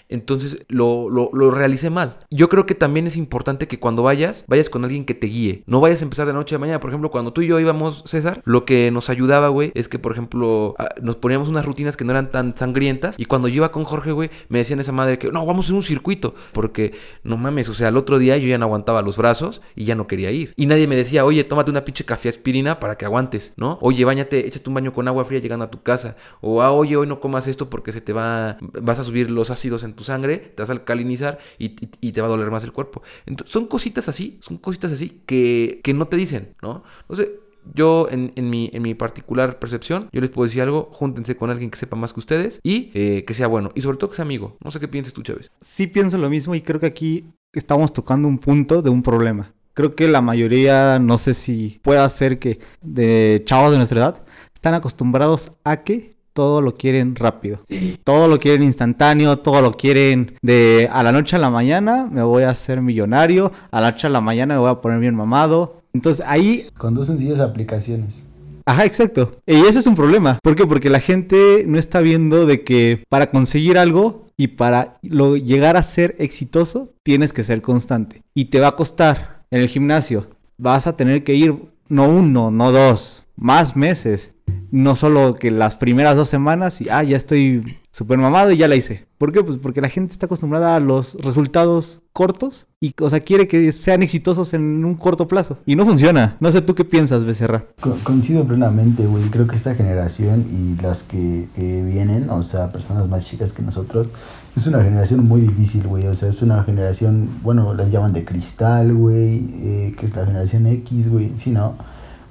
Entonces 0.09 0.65
lo, 0.67 1.09
lo, 1.09 1.51
realicé 1.51 1.91
mal. 1.91 2.17
Yo 2.31 2.49
creo 2.49 2.65
que 2.65 2.75
también 2.75 3.05
es 3.05 3.15
importante 3.15 3.67
que 3.67 3.79
cuando 3.79 4.01
vayas, 4.03 4.43
vayas 4.47 4.69
con 4.69 4.83
alguien 4.83 5.05
que 5.05 5.13
te 5.13 5.27
guíe. 5.27 5.63
No 5.67 5.79
vayas 5.79 6.01
a 6.01 6.05
empezar 6.05 6.25
de 6.25 6.33
noche 6.33 6.55
a 6.55 6.59
mañana. 6.59 6.79
Por 6.79 6.89
ejemplo, 6.89 7.11
cuando 7.11 7.31
tú 7.31 7.41
y 7.41 7.47
yo 7.47 7.59
íbamos, 7.59 8.03
César, 8.05 8.41
lo 8.43 8.65
que 8.65 8.89
nos 8.89 9.09
ayudaba, 9.09 9.49
güey, 9.49 9.71
es 9.75 9.87
que, 9.87 9.99
por 9.99 10.11
ejemplo, 10.11 10.75
ah, 10.79 10.89
nos 11.01 11.15
poníamos 11.15 11.47
unas 11.47 11.63
rutinas 11.63 11.95
que 11.95 12.05
no 12.05 12.11
eran 12.11 12.31
tan 12.31 12.57
sangrientas. 12.57 13.19
Y 13.19 13.25
cuando 13.25 13.47
yo 13.47 13.57
iba 13.57 13.71
con 13.71 13.83
Jorge, 13.83 14.11
güey, 14.11 14.31
me 14.49 14.57
decían 14.57 14.79
esa 14.79 14.91
madre 14.91 15.19
que 15.19 15.31
no, 15.31 15.45
vamos 15.45 15.69
en 15.69 15.75
un 15.75 15.83
circuito. 15.83 16.33
Porque 16.53 16.93
no 17.23 17.37
mames, 17.37 17.69
o 17.69 17.75
sea, 17.75 17.89
el 17.89 17.97
otro 17.97 18.17
día 18.17 18.35
yo 18.37 18.47
ya 18.47 18.57
no 18.57 18.65
aguantaba 18.65 19.03
los 19.03 19.15
brazos 19.15 19.61
y 19.75 19.85
ya 19.85 19.93
no 19.93 20.07
quería 20.07 20.31
ir. 20.31 20.53
Y 20.55 20.65
nadie 20.65 20.87
me 20.87 20.95
decía, 20.95 21.23
oye, 21.23 21.43
tómate 21.43 21.69
una 21.69 21.85
pinche 21.85 22.03
café 22.03 22.29
aspirina 22.29 22.79
para 22.79 22.97
que 22.97 23.05
aguantes, 23.05 23.53
¿no? 23.57 23.77
Oye, 23.81 24.05
bañate, 24.05 24.47
échate 24.47 24.69
un 24.69 24.73
baño 24.73 24.91
con 24.91 25.07
agua 25.07 25.23
fría 25.25 25.39
llegando 25.39 25.65
a 25.65 25.71
tu 25.71 25.83
casa. 25.83 26.15
O, 26.41 26.63
ah, 26.63 26.71
oye, 26.71 26.95
hoy 26.97 27.05
no 27.05 27.19
comas 27.19 27.47
esto 27.47 27.69
porque 27.69 27.91
se 27.91 28.01
te 28.01 28.11
va, 28.11 28.57
vas 28.81 28.97
a 28.97 29.03
subir 29.03 29.29
los 29.29 29.51
ácidos 29.51 29.83
en 29.83 29.98
tu 29.99 30.05
sangre, 30.05 30.37
te 30.37 30.61
vas 30.61 30.69
a 30.69 30.73
alcalinizar 30.73 31.39
y, 31.57 31.69
te 31.69 32.21
va 32.21 32.27
a 32.27 32.29
doler 32.29 32.49
más 32.49 32.63
el 32.63 32.71
cuerpo. 32.71 33.03
Entonces, 33.25 33.51
son 33.51 33.67
cositas 33.67 34.07
así, 34.07 34.39
son 34.41 34.57
cositas 34.57 34.91
así 34.93 35.21
que, 35.25 35.81
que 35.83 35.93
no 35.93 36.07
te 36.07 36.15
dicen, 36.15 36.55
¿no? 36.61 36.83
Entonces, 37.01 37.29
yo 37.73 38.07
en, 38.09 38.31
mi, 38.49 38.69
en 38.73 38.81
mi 38.81 38.95
particular 38.95 39.59
percepción, 39.59 40.07
yo 40.13 40.21
les 40.21 40.29
puedo 40.29 40.47
decir 40.47 40.61
algo, 40.61 40.89
júntense 40.93 41.35
con 41.35 41.49
alguien 41.49 41.69
que 41.69 41.77
sepa 41.77 41.97
más 41.97 42.13
que 42.13 42.21
ustedes 42.21 42.61
y 42.63 42.91
eh, 42.93 43.25
que 43.27 43.33
sea 43.33 43.47
bueno. 43.47 43.71
Y 43.75 43.81
sobre 43.81 43.97
todo 43.97 44.09
que 44.09 44.15
sea 44.15 44.23
amigo. 44.23 44.57
No 44.63 44.71
sé 44.71 44.79
qué 44.79 44.87
piensas 44.87 45.13
tú, 45.13 45.21
Chávez. 45.21 45.51
Sí 45.59 45.87
pienso 45.87 46.17
lo 46.17 46.29
mismo 46.29 46.55
y 46.55 46.61
creo 46.61 46.79
que 46.79 46.87
aquí 46.87 47.25
estamos 47.53 47.91
tocando 47.91 48.27
un 48.27 48.39
punto 48.39 48.81
de 48.81 48.89
un 48.89 49.03
problema. 49.03 49.53
Creo 49.73 49.95
que 49.95 50.07
la 50.07 50.21
mayoría, 50.21 50.97
no 50.99 51.17
sé 51.17 51.33
si 51.33 51.79
pueda 51.83 52.07
ser 52.09 52.39
que 52.39 52.59
de 52.81 53.43
chavos 53.45 53.71
de 53.71 53.77
nuestra 53.77 53.99
edad, 53.99 54.23
están 54.53 54.73
acostumbrados 54.73 55.51
a 55.63 55.83
que 55.83 56.18
todo 56.39 56.61
lo 56.61 56.77
quieren 56.77 57.17
rápido. 57.17 57.59
Todo 58.05 58.29
lo 58.29 58.39
quieren 58.39 58.63
instantáneo, 58.63 59.39
todo 59.39 59.61
lo 59.61 59.73
quieren 59.73 60.37
de 60.41 60.87
a 60.89 61.03
la 61.03 61.11
noche 61.11 61.35
a 61.35 61.39
la 61.39 61.49
mañana 61.49 62.07
me 62.09 62.23
voy 62.23 62.43
a 62.43 62.49
hacer 62.51 62.81
millonario, 62.81 63.51
a 63.71 63.81
la 63.81 63.91
noche 63.91 64.07
a 64.07 64.09
la 64.09 64.21
mañana 64.21 64.53
me 64.53 64.61
voy 64.61 64.69
a 64.69 64.79
poner 64.79 65.01
bien 65.01 65.15
mamado. 65.15 65.81
Entonces 65.91 66.25
ahí 66.25 66.67
Con 66.77 66.95
dos 66.95 67.07
sencillas 67.07 67.41
aplicaciones. 67.41 68.25
Ajá, 68.65 68.85
exacto. 68.85 69.35
Y 69.45 69.55
eso 69.65 69.79
es 69.79 69.85
un 69.85 69.97
problema. 69.97 70.39
¿Por 70.41 70.55
qué? 70.55 70.65
Porque 70.65 70.89
la 70.89 71.01
gente 71.01 71.65
no 71.67 71.77
está 71.77 71.99
viendo 71.99 72.45
de 72.45 72.63
que 72.63 73.03
para 73.09 73.31
conseguir 73.31 73.77
algo 73.77 74.25
y 74.37 74.47
para 74.47 74.97
lo, 75.01 75.35
llegar 75.35 75.75
a 75.75 75.83
ser 75.83 76.15
exitoso, 76.19 76.93
tienes 77.03 77.33
que 77.33 77.43
ser 77.43 77.61
constante. 77.61 78.21
Y 78.33 78.45
te 78.45 78.61
va 78.61 78.69
a 78.69 78.75
costar 78.77 79.43
en 79.51 79.59
el 79.59 79.67
gimnasio. 79.67 80.27
Vas 80.57 80.87
a 80.87 80.95
tener 80.95 81.25
que 81.25 81.35
ir 81.35 81.53
no 81.89 82.07
uno, 82.07 82.49
no 82.49 82.71
dos, 82.71 83.25
más 83.35 83.75
meses. 83.75 84.31
No 84.71 84.95
solo 84.95 85.35
que 85.35 85.51
las 85.51 85.75
primeras 85.75 86.15
dos 86.15 86.29
semanas 86.29 86.81
y, 86.81 86.89
ah, 86.89 87.03
ya 87.03 87.17
estoy 87.17 87.77
súper 87.91 88.17
mamado 88.19 88.51
y 88.51 88.57
ya 88.57 88.67
la 88.67 88.75
hice. 88.75 89.07
¿Por 89.17 89.31
qué? 89.31 89.43
Pues 89.43 89.57
porque 89.57 89.81
la 89.81 89.89
gente 89.89 90.13
está 90.13 90.27
acostumbrada 90.27 90.75
a 90.75 90.79
los 90.79 91.15
resultados 91.15 92.01
cortos 92.13 92.67
y, 92.79 92.93
o 93.01 93.09
sea, 93.09 93.19
quiere 93.21 93.47
que 93.47 93.71
sean 93.71 94.03
exitosos 94.03 94.53
en 94.53 94.85
un 94.85 94.95
corto 94.95 95.27
plazo. 95.27 95.57
Y 95.65 95.75
no 95.75 95.85
funciona. 95.85 96.37
No 96.39 96.51
sé 96.51 96.61
tú 96.61 96.75
qué 96.75 96.85
piensas, 96.85 97.25
Becerra. 97.25 97.65
Co- 97.81 97.97
coincido 98.03 98.45
plenamente, 98.45 99.05
güey. 99.05 99.23
Creo 99.25 99.47
que 99.47 99.55
esta 99.55 99.75
generación 99.75 100.45
y 100.51 100.81
las 100.81 101.03
que, 101.03 101.47
vienen, 101.57 102.29
o 102.29 102.43
sea, 102.43 102.71
personas 102.71 103.09
más 103.09 103.25
chicas 103.27 103.51
que 103.53 103.61
nosotros, 103.63 104.11
es 104.55 104.67
una 104.67 104.83
generación 104.83 105.25
muy 105.27 105.41
difícil, 105.41 105.87
güey. 105.87 106.07
O 106.07 106.15
sea, 106.15 106.29
es 106.29 106.41
una 106.41 106.63
generación, 106.63 107.29
bueno, 107.43 107.73
la 107.73 107.87
llaman 107.89 108.13
de 108.13 108.23
cristal, 108.23 108.93
güey, 108.93 109.45
eh, 109.61 109.95
que 109.97 110.05
es 110.05 110.15
la 110.15 110.25
generación 110.25 110.67
X, 110.67 111.09
güey. 111.09 111.31
Sí, 111.35 111.49
¿no? 111.51 111.75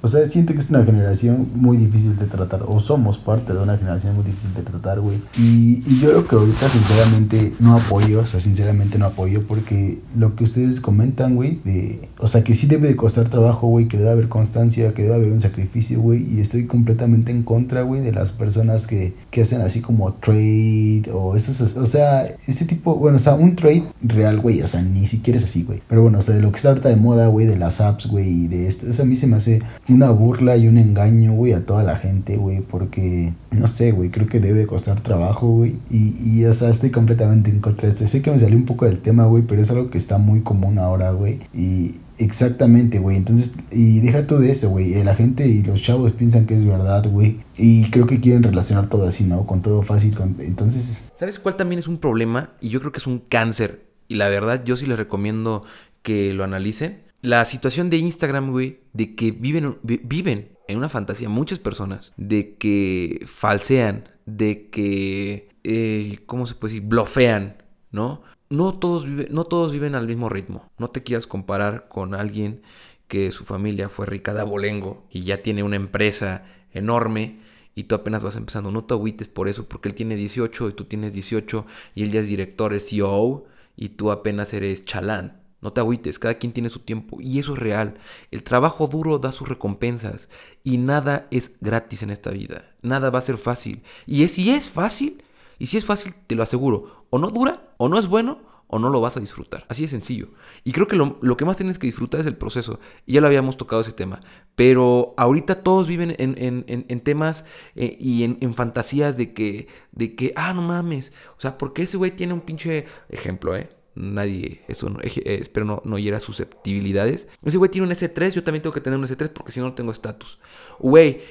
O 0.01 0.07
sea, 0.07 0.25
siento 0.25 0.53
que 0.53 0.59
es 0.59 0.69
una 0.69 0.85
generación 0.85 1.49
muy 1.55 1.77
difícil 1.77 2.17
de 2.17 2.25
tratar, 2.25 2.63
o 2.67 2.79
somos 2.79 3.17
parte 3.17 3.53
de 3.53 3.59
una 3.59 3.77
generación 3.77 4.15
muy 4.15 4.23
difícil 4.23 4.53
de 4.53 4.61
tratar, 4.61 5.01
güey. 5.01 5.17
Y, 5.37 5.83
y 5.85 5.99
yo 5.99 6.09
creo 6.09 6.27
que 6.27 6.35
ahorita, 6.35 6.69
sinceramente, 6.69 7.53
no 7.59 7.75
apoyo, 7.75 8.21
o 8.21 8.25
sea, 8.25 8.39
sinceramente 8.39 8.97
no 8.97 9.05
apoyo, 9.05 9.45
porque 9.47 9.99
lo 10.17 10.35
que 10.35 10.45
ustedes 10.45 10.79
comentan, 10.79 11.35
güey, 11.35 11.59
de, 11.65 12.07
o 12.17 12.27
sea, 12.27 12.43
que 12.43 12.53
sí 12.55 12.67
debe 12.67 12.87
de 12.87 12.95
costar 12.95 13.29
trabajo, 13.29 13.67
güey, 13.67 13.87
que 13.87 13.97
debe 13.97 14.11
haber 14.11 14.29
constancia, 14.29 14.93
que 14.93 15.03
debe 15.03 15.15
haber 15.15 15.31
un 15.31 15.41
sacrificio, 15.41 15.99
güey, 15.99 16.25
y 16.33 16.39
estoy 16.39 16.65
completamente 16.65 17.31
en 17.31 17.43
contra, 17.43 17.81
güey, 17.81 18.01
de 18.01 18.13
las 18.13 18.31
personas 18.31 18.87
que, 18.87 19.13
que 19.31 19.41
hacen 19.41 19.61
así 19.61 19.81
como 19.81 20.13
trade, 20.13 21.03
o 21.13 21.35
esos, 21.35 21.75
o 21.75 21.85
sea, 21.85 22.25
ese 22.47 22.65
tipo, 22.65 22.95
bueno, 22.95 23.17
o 23.17 23.19
sea, 23.19 23.33
un 23.33 23.55
trade 23.55 23.83
real, 24.01 24.39
güey, 24.39 24.61
o 24.61 24.67
sea, 24.67 24.81
ni 24.81 25.07
siquiera 25.07 25.37
es 25.37 25.43
así, 25.43 25.63
güey. 25.63 25.81
Pero 25.87 26.03
bueno, 26.03 26.19
o 26.19 26.21
sea, 26.21 26.35
de 26.35 26.41
lo 26.41 26.51
que 26.51 26.57
está 26.57 26.69
ahorita 26.69 26.89
de 26.89 26.95
moda, 26.95 27.27
güey, 27.27 27.45
de 27.45 27.57
las 27.57 27.81
apps, 27.81 28.07
güey, 28.07 28.45
y 28.45 28.47
de 28.47 28.67
esto, 28.67 28.87
eso 28.87 29.03
a 29.03 29.05
mí 29.05 29.15
se 29.15 29.27
me 29.27 29.37
hace 29.37 29.61
una 29.89 30.09
burla 30.11 30.57
y 30.57 30.67
un 30.67 30.77
engaño, 30.77 31.33
güey, 31.33 31.53
a 31.53 31.65
toda 31.65 31.83
la 31.83 31.95
gente, 31.95 32.37
güey, 32.37 32.61
porque, 32.61 33.33
no 33.51 33.67
sé, 33.67 33.91
güey, 33.91 34.09
creo 34.09 34.27
que 34.27 34.39
debe 34.39 34.67
costar 34.67 35.01
trabajo, 35.01 35.47
güey, 35.47 35.75
y, 35.89 36.15
y, 36.23 36.45
o 36.45 36.53
sea, 36.53 36.69
estoy 36.69 36.91
completamente 36.91 37.49
en 37.49 37.59
contra 37.59 37.87
de 37.87 37.93
esto. 37.93 38.07
Sé 38.07 38.21
que 38.21 38.31
me 38.31 38.39
salió 38.39 38.57
un 38.57 38.65
poco 38.65 38.85
del 38.85 38.99
tema, 38.99 39.25
güey, 39.25 39.43
pero 39.43 39.61
es 39.61 39.71
algo 39.71 39.89
que 39.89 39.97
está 39.97 40.17
muy 40.17 40.41
común 40.41 40.79
ahora, 40.79 41.11
güey, 41.11 41.39
y 41.53 41.95
exactamente, 42.17 42.99
güey, 42.99 43.17
entonces, 43.17 43.53
y 43.71 43.99
deja 43.99 44.27
todo 44.27 44.43
eso, 44.43 44.69
güey, 44.69 44.93
eh, 44.93 45.03
la 45.03 45.15
gente 45.15 45.47
y 45.47 45.63
los 45.63 45.81
chavos 45.81 46.11
piensan 46.11 46.45
que 46.45 46.55
es 46.55 46.65
verdad, 46.65 47.09
güey, 47.09 47.39
y 47.57 47.89
creo 47.89 48.07
que 48.07 48.19
quieren 48.19 48.43
relacionar 48.43 48.87
todo 48.87 49.07
así, 49.07 49.23
¿no? 49.23 49.45
Con 49.45 49.61
todo 49.61 49.81
fácil, 49.81 50.15
con, 50.15 50.35
entonces... 50.39 51.09
¿Sabes 51.13 51.39
cuál 51.39 51.55
también 51.55 51.79
es 51.79 51.87
un 51.87 51.97
problema? 51.97 52.51
Y 52.61 52.69
yo 52.69 52.79
creo 52.79 52.91
que 52.91 52.99
es 52.99 53.07
un 53.07 53.19
cáncer. 53.19 53.85
Y 54.07 54.15
la 54.15 54.27
verdad, 54.27 54.63
yo 54.63 54.75
sí 54.75 54.85
les 54.85 54.97
recomiendo 54.97 55.63
que 56.01 56.33
lo 56.33 56.43
analicen. 56.43 57.01
La 57.21 57.43
situación 57.45 57.89
de 57.89 57.97
Instagram, 57.97 58.51
güey, 58.51 58.79
de 58.93 59.15
que 59.15 59.31
viven, 59.31 59.77
vi- 59.83 59.99
viven 60.03 60.57
en 60.67 60.77
una 60.77 60.89
fantasía 60.89 61.27
muchas 61.29 61.59
personas, 61.59 62.13
de 62.17 62.55
que 62.55 63.23
falsean, 63.27 64.09
de 64.25 64.69
que, 64.69 65.49
eh, 65.63 66.19
¿cómo 66.27 66.47
se 66.47 66.55
puede 66.55 66.75
decir? 66.75 66.87
Blofean, 66.87 67.61
¿no? 67.91 68.21
No 68.49 68.73
todos, 68.79 69.05
viven, 69.05 69.27
no 69.31 69.43
todos 69.45 69.73
viven 69.73 69.95
al 69.95 70.07
mismo 70.07 70.29
ritmo. 70.29 70.71
No 70.77 70.89
te 70.91 71.03
quieras 71.03 71.27
comparar 71.27 71.87
con 71.89 72.13
alguien 72.15 72.61
que 73.07 73.31
su 73.31 73.43
familia 73.43 73.89
fue 73.89 74.05
rica 74.05 74.33
de 74.33 74.41
abolengo 74.41 75.05
y 75.09 75.23
ya 75.23 75.39
tiene 75.39 75.63
una 75.63 75.75
empresa 75.75 76.45
enorme 76.71 77.39
y 77.75 77.83
tú 77.83 77.95
apenas 77.95 78.23
vas 78.23 78.35
empezando. 78.37 78.71
No 78.71 78.85
te 78.85 78.93
agüites 78.93 79.27
por 79.27 79.49
eso, 79.49 79.67
porque 79.67 79.89
él 79.89 79.95
tiene 79.95 80.15
18 80.15 80.69
y 80.69 80.73
tú 80.73 80.85
tienes 80.85 81.13
18 81.13 81.65
y 81.95 82.03
él 82.03 82.11
ya 82.11 82.19
es 82.21 82.27
director, 82.27 82.73
es 82.73 82.87
CEO 82.89 83.45
y 83.75 83.89
tú 83.89 84.11
apenas 84.11 84.53
eres 84.53 84.85
chalán. 84.85 85.41
No 85.61 85.73
te 85.73 85.81
agüites, 85.81 86.19
cada 86.19 86.35
quien 86.35 86.53
tiene 86.53 86.69
su 86.69 86.79
tiempo 86.79 87.17
y 87.19 87.39
eso 87.39 87.53
es 87.53 87.59
real. 87.59 87.95
El 88.31 88.43
trabajo 88.43 88.87
duro 88.87 89.19
da 89.19 89.31
sus 89.31 89.47
recompensas 89.49 90.29
y 90.63 90.77
nada 90.77 91.27
es 91.31 91.55
gratis 91.61 92.03
en 92.03 92.09
esta 92.11 92.31
vida. 92.31 92.71
Nada 92.81 93.09
va 93.09 93.19
a 93.19 93.23
ser 93.23 93.37
fácil. 93.37 93.83
Y 94.05 94.23
es, 94.23 94.31
si 94.33 94.51
es 94.51 94.69
fácil, 94.69 95.23
y 95.57 95.65
si 95.67 95.77
es 95.77 95.85
fácil, 95.85 96.13
te 96.27 96.35
lo 96.35 96.43
aseguro, 96.43 97.05
o 97.09 97.19
no 97.19 97.29
dura, 97.29 97.73
o 97.77 97.89
no 97.89 97.99
es 97.99 98.07
bueno, 98.07 98.39
o 98.71 98.77
no 98.79 98.89
lo 98.89 99.01
vas 99.01 99.17
a 99.17 99.19
disfrutar. 99.19 99.65
Así 99.67 99.81
de 99.81 99.87
sencillo. 99.87 100.29
Y 100.63 100.71
creo 100.73 100.87
que 100.87 100.95
lo, 100.95 101.17
lo 101.21 101.35
que 101.37 101.43
más 101.43 101.57
tienes 101.57 101.79
que 101.79 101.87
disfrutar 101.87 102.19
es 102.21 102.27
el 102.27 102.37
proceso. 102.37 102.79
Y 103.07 103.13
ya 103.13 103.21
lo 103.21 103.25
habíamos 103.27 103.57
tocado 103.57 103.81
ese 103.81 103.91
tema. 103.93 104.21
Pero 104.55 105.15
ahorita 105.17 105.55
todos 105.55 105.87
viven 105.87 106.15
en, 106.19 106.35
en- 106.37 106.85
en- 106.87 106.99
temas 107.01 107.45
eh, 107.75 107.97
y 107.99 108.23
en, 108.23 108.37
en 108.41 108.53
fantasías 108.53 109.17
de 109.17 109.33
que, 109.33 109.67
de 109.91 110.15
que, 110.15 110.33
ah, 110.35 110.53
no 110.53 110.61
mames. 110.61 111.13
O 111.37 111.41
sea, 111.41 111.57
porque 111.57 111.81
ese 111.83 111.97
güey 111.97 112.11
tiene 112.11 112.33
un 112.33 112.41
pinche 112.41 112.85
ejemplo, 113.09 113.55
¿eh? 113.55 113.69
Nadie, 113.95 114.61
eso 114.67 114.89
no, 114.89 114.99
eh, 115.01 115.11
espero 115.41 115.65
no, 115.65 115.81
no 115.83 115.97
hiera 115.97 116.19
susceptibilidades. 116.19 117.27
Ese 117.43 117.57
güey 117.57 117.69
tiene 117.69 117.87
un 117.87 117.93
S3, 117.93 118.31
yo 118.31 118.43
también 118.43 118.61
tengo 118.61 118.73
que 118.73 118.81
tener 118.81 118.97
un 118.97 119.05
S3 119.05 119.29
porque 119.29 119.51
si 119.51 119.59
no, 119.59 119.67
no 119.67 119.73
tengo 119.73 119.91
estatus. 119.91 120.39
Güey, 120.79 121.21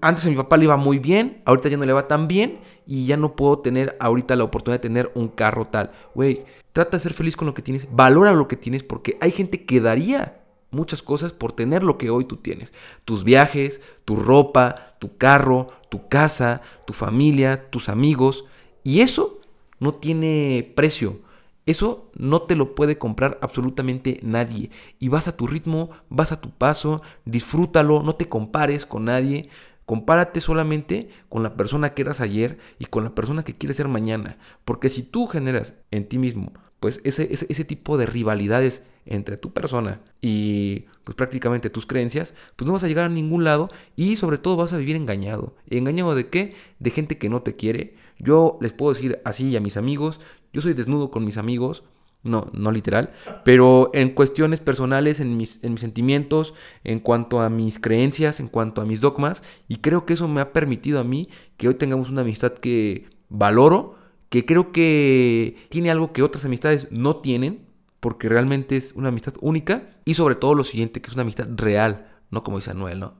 antes 0.00 0.26
a 0.26 0.30
mi 0.30 0.36
papá 0.36 0.56
le 0.56 0.64
iba 0.64 0.76
muy 0.76 0.98
bien, 0.98 1.42
ahorita 1.44 1.68
ya 1.68 1.76
no 1.76 1.84
le 1.84 1.92
va 1.92 2.08
tan 2.08 2.26
bien 2.26 2.60
y 2.86 3.06
ya 3.06 3.16
no 3.16 3.36
puedo 3.36 3.58
tener 3.58 3.96
ahorita 4.00 4.34
la 4.36 4.44
oportunidad 4.44 4.80
de 4.80 4.88
tener 4.88 5.12
un 5.14 5.28
carro 5.28 5.66
tal. 5.66 5.92
Güey, 6.14 6.44
trata 6.72 6.96
de 6.96 7.02
ser 7.02 7.14
feliz 7.14 7.36
con 7.36 7.46
lo 7.46 7.54
que 7.54 7.62
tienes, 7.62 7.86
valora 7.90 8.32
lo 8.32 8.48
que 8.48 8.56
tienes 8.56 8.82
porque 8.82 9.18
hay 9.20 9.30
gente 9.30 9.64
que 9.64 9.80
daría 9.80 10.42
muchas 10.70 11.02
cosas 11.02 11.32
por 11.32 11.52
tener 11.52 11.82
lo 11.84 11.98
que 11.98 12.10
hoy 12.10 12.24
tú 12.24 12.38
tienes. 12.38 12.72
Tus 13.04 13.22
viajes, 13.24 13.80
tu 14.04 14.16
ropa, 14.16 14.96
tu 14.98 15.16
carro, 15.16 15.68
tu 15.88 16.08
casa, 16.08 16.62
tu 16.86 16.94
familia, 16.94 17.70
tus 17.70 17.88
amigos. 17.88 18.46
Y 18.82 19.02
eso 19.02 19.40
no 19.78 19.94
tiene 19.94 20.72
precio. 20.74 21.20
Eso 21.66 22.10
no 22.14 22.42
te 22.42 22.56
lo 22.56 22.74
puede 22.74 22.98
comprar 22.98 23.38
absolutamente 23.40 24.18
nadie. 24.22 24.70
Y 24.98 25.08
vas 25.08 25.28
a 25.28 25.36
tu 25.36 25.46
ritmo, 25.46 25.90
vas 26.08 26.32
a 26.32 26.40
tu 26.40 26.50
paso, 26.50 27.02
disfrútalo, 27.24 28.02
no 28.02 28.14
te 28.14 28.28
compares 28.28 28.86
con 28.86 29.04
nadie. 29.04 29.48
Compárate 29.86 30.40
solamente 30.40 31.10
con 31.28 31.42
la 31.42 31.56
persona 31.56 31.94
que 31.94 32.02
eras 32.02 32.20
ayer 32.20 32.58
y 32.78 32.86
con 32.86 33.04
la 33.04 33.14
persona 33.14 33.44
que 33.44 33.54
quieres 33.54 33.76
ser 33.76 33.88
mañana. 33.88 34.38
Porque 34.64 34.88
si 34.88 35.02
tú 35.02 35.26
generas 35.26 35.74
en 35.90 36.08
ti 36.08 36.18
mismo, 36.18 36.52
pues 36.80 37.00
ese, 37.04 37.32
ese, 37.32 37.46
ese 37.48 37.64
tipo 37.64 37.96
de 37.98 38.06
rivalidades 38.06 38.82
entre 39.06 39.36
tu 39.36 39.52
persona 39.52 40.00
y 40.20 40.86
pues 41.04 41.16
prácticamente 41.16 41.70
tus 41.70 41.86
creencias, 41.86 42.34
pues 42.56 42.66
no 42.66 42.72
vas 42.72 42.84
a 42.84 42.88
llegar 42.88 43.06
a 43.06 43.08
ningún 43.08 43.44
lado 43.44 43.68
y 43.96 44.16
sobre 44.16 44.38
todo 44.38 44.56
vas 44.56 44.72
a 44.72 44.78
vivir 44.78 44.96
engañado. 44.96 45.56
¿Engañado 45.68 46.14
de 46.14 46.28
qué? 46.28 46.54
De 46.78 46.90
gente 46.90 47.18
que 47.18 47.28
no 47.28 47.42
te 47.42 47.56
quiere. 47.56 47.94
Yo 48.18 48.58
les 48.60 48.72
puedo 48.72 48.92
decir 48.94 49.20
así 49.24 49.56
a 49.56 49.60
mis 49.60 49.76
amigos, 49.76 50.20
yo 50.52 50.60
soy 50.60 50.74
desnudo 50.74 51.10
con 51.10 51.24
mis 51.24 51.38
amigos, 51.38 51.84
no, 52.22 52.50
no 52.52 52.70
literal, 52.70 53.12
pero 53.44 53.90
en 53.94 54.10
cuestiones 54.10 54.60
personales, 54.60 55.18
en 55.20 55.36
mis, 55.36 55.62
en 55.64 55.72
mis 55.72 55.80
sentimientos, 55.80 56.54
en 56.84 57.00
cuanto 57.00 57.40
a 57.40 57.48
mis 57.48 57.78
creencias, 57.78 58.38
en 58.38 58.48
cuanto 58.48 58.80
a 58.80 58.84
mis 58.84 59.00
dogmas, 59.00 59.42
y 59.68 59.78
creo 59.78 60.06
que 60.06 60.12
eso 60.12 60.28
me 60.28 60.40
ha 60.40 60.52
permitido 60.52 61.00
a 61.00 61.04
mí 61.04 61.28
que 61.56 61.68
hoy 61.68 61.74
tengamos 61.74 62.10
una 62.10 62.20
amistad 62.20 62.52
que 62.52 63.08
valoro, 63.28 63.96
que 64.28 64.46
creo 64.46 64.72
que 64.72 65.56
tiene 65.68 65.90
algo 65.90 66.12
que 66.12 66.22
otras 66.22 66.44
amistades 66.44 66.88
no 66.92 67.16
tienen, 67.16 67.66
porque 67.98 68.28
realmente 68.28 68.76
es 68.76 68.92
una 68.94 69.08
amistad 69.08 69.34
única, 69.40 69.90
y 70.04 70.14
sobre 70.14 70.36
todo 70.36 70.54
lo 70.54 70.64
siguiente, 70.64 71.00
que 71.00 71.08
es 71.08 71.14
una 71.14 71.22
amistad 71.22 71.46
real, 71.56 72.08
no 72.30 72.42
como 72.42 72.58
dice 72.58 72.70
Anuel, 72.70 73.00
¿no? 73.00 73.14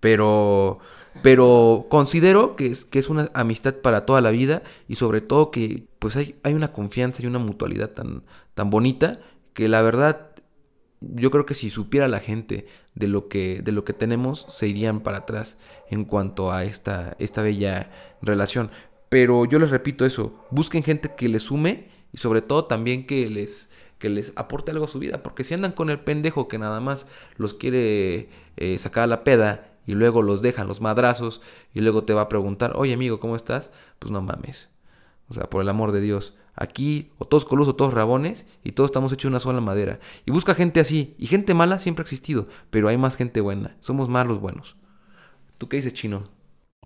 Pero, 0.00 0.78
pero 1.22 1.86
considero 1.88 2.56
que 2.56 2.66
es, 2.66 2.84
que 2.84 2.98
es 2.98 3.08
una 3.08 3.30
amistad 3.34 3.74
para 3.74 4.06
toda 4.06 4.20
la 4.20 4.30
vida 4.30 4.62
y 4.86 4.96
sobre 4.96 5.20
todo 5.20 5.50
que 5.50 5.84
pues 5.98 6.16
hay, 6.16 6.36
hay 6.42 6.54
una 6.54 6.72
confianza 6.72 7.22
y 7.22 7.26
una 7.26 7.38
mutualidad 7.38 7.90
tan, 7.90 8.22
tan 8.54 8.70
bonita 8.70 9.20
que 9.54 9.68
la 9.68 9.82
verdad 9.82 10.28
yo 11.00 11.30
creo 11.30 11.46
que 11.46 11.54
si 11.54 11.70
supiera 11.70 12.08
la 12.08 12.20
gente 12.20 12.66
de 12.94 13.08
lo 13.08 13.28
que, 13.28 13.62
de 13.62 13.72
lo 13.72 13.84
que 13.84 13.92
tenemos, 13.92 14.46
se 14.48 14.66
irían 14.66 15.00
para 15.00 15.18
atrás 15.18 15.58
en 15.90 16.04
cuanto 16.04 16.52
a 16.52 16.64
esta, 16.64 17.16
esta 17.18 17.42
bella 17.42 17.90
relación. 18.20 18.70
Pero 19.08 19.44
yo 19.44 19.58
les 19.58 19.70
repito 19.70 20.04
eso, 20.04 20.44
busquen 20.50 20.82
gente 20.82 21.14
que 21.16 21.28
les 21.28 21.44
sume 21.44 21.88
y 22.12 22.18
sobre 22.18 22.42
todo 22.42 22.64
también 22.64 23.06
que 23.06 23.28
les, 23.28 23.70
que 23.98 24.08
les 24.08 24.32
aporte 24.36 24.70
algo 24.70 24.84
a 24.84 24.88
su 24.88 24.98
vida. 24.98 25.22
Porque 25.22 25.44
si 25.44 25.54
andan 25.54 25.72
con 25.72 25.90
el 25.90 26.00
pendejo 26.00 26.48
que 26.48 26.58
nada 26.58 26.80
más 26.80 27.06
los 27.36 27.54
quiere 27.54 28.28
eh, 28.56 28.78
sacar 28.78 29.04
a 29.04 29.08
la 29.08 29.24
peda 29.24 29.77
y 29.88 29.94
luego 29.94 30.20
los 30.20 30.42
dejan 30.42 30.68
los 30.68 30.82
madrazos 30.82 31.40
y 31.72 31.80
luego 31.80 32.04
te 32.04 32.12
va 32.12 32.20
a 32.20 32.28
preguntar, 32.28 32.74
oye 32.76 32.92
amigo, 32.92 33.20
¿cómo 33.20 33.36
estás? 33.36 33.72
Pues 33.98 34.12
no 34.12 34.20
mames. 34.20 34.68
O 35.30 35.32
sea, 35.32 35.48
por 35.48 35.62
el 35.62 35.68
amor 35.70 35.92
de 35.92 36.02
Dios. 36.02 36.36
Aquí, 36.54 37.10
o 37.16 37.24
todos 37.24 37.46
colusos, 37.46 37.72
o 37.72 37.76
todos 37.76 37.94
rabones, 37.94 38.46
y 38.62 38.72
todos 38.72 38.88
estamos 38.88 39.12
hechos 39.12 39.30
una 39.30 39.40
sola 39.40 39.62
madera. 39.62 39.98
Y 40.26 40.30
busca 40.30 40.54
gente 40.54 40.80
así. 40.80 41.14
Y 41.16 41.26
gente 41.26 41.54
mala 41.54 41.78
siempre 41.78 42.02
ha 42.02 42.04
existido, 42.04 42.48
pero 42.68 42.88
hay 42.88 42.98
más 42.98 43.16
gente 43.16 43.40
buena. 43.40 43.78
Somos 43.80 44.10
más 44.10 44.26
los 44.26 44.40
buenos. 44.40 44.76
¿Tú 45.56 45.70
qué 45.70 45.76
dices, 45.76 45.94
chino? 45.94 46.24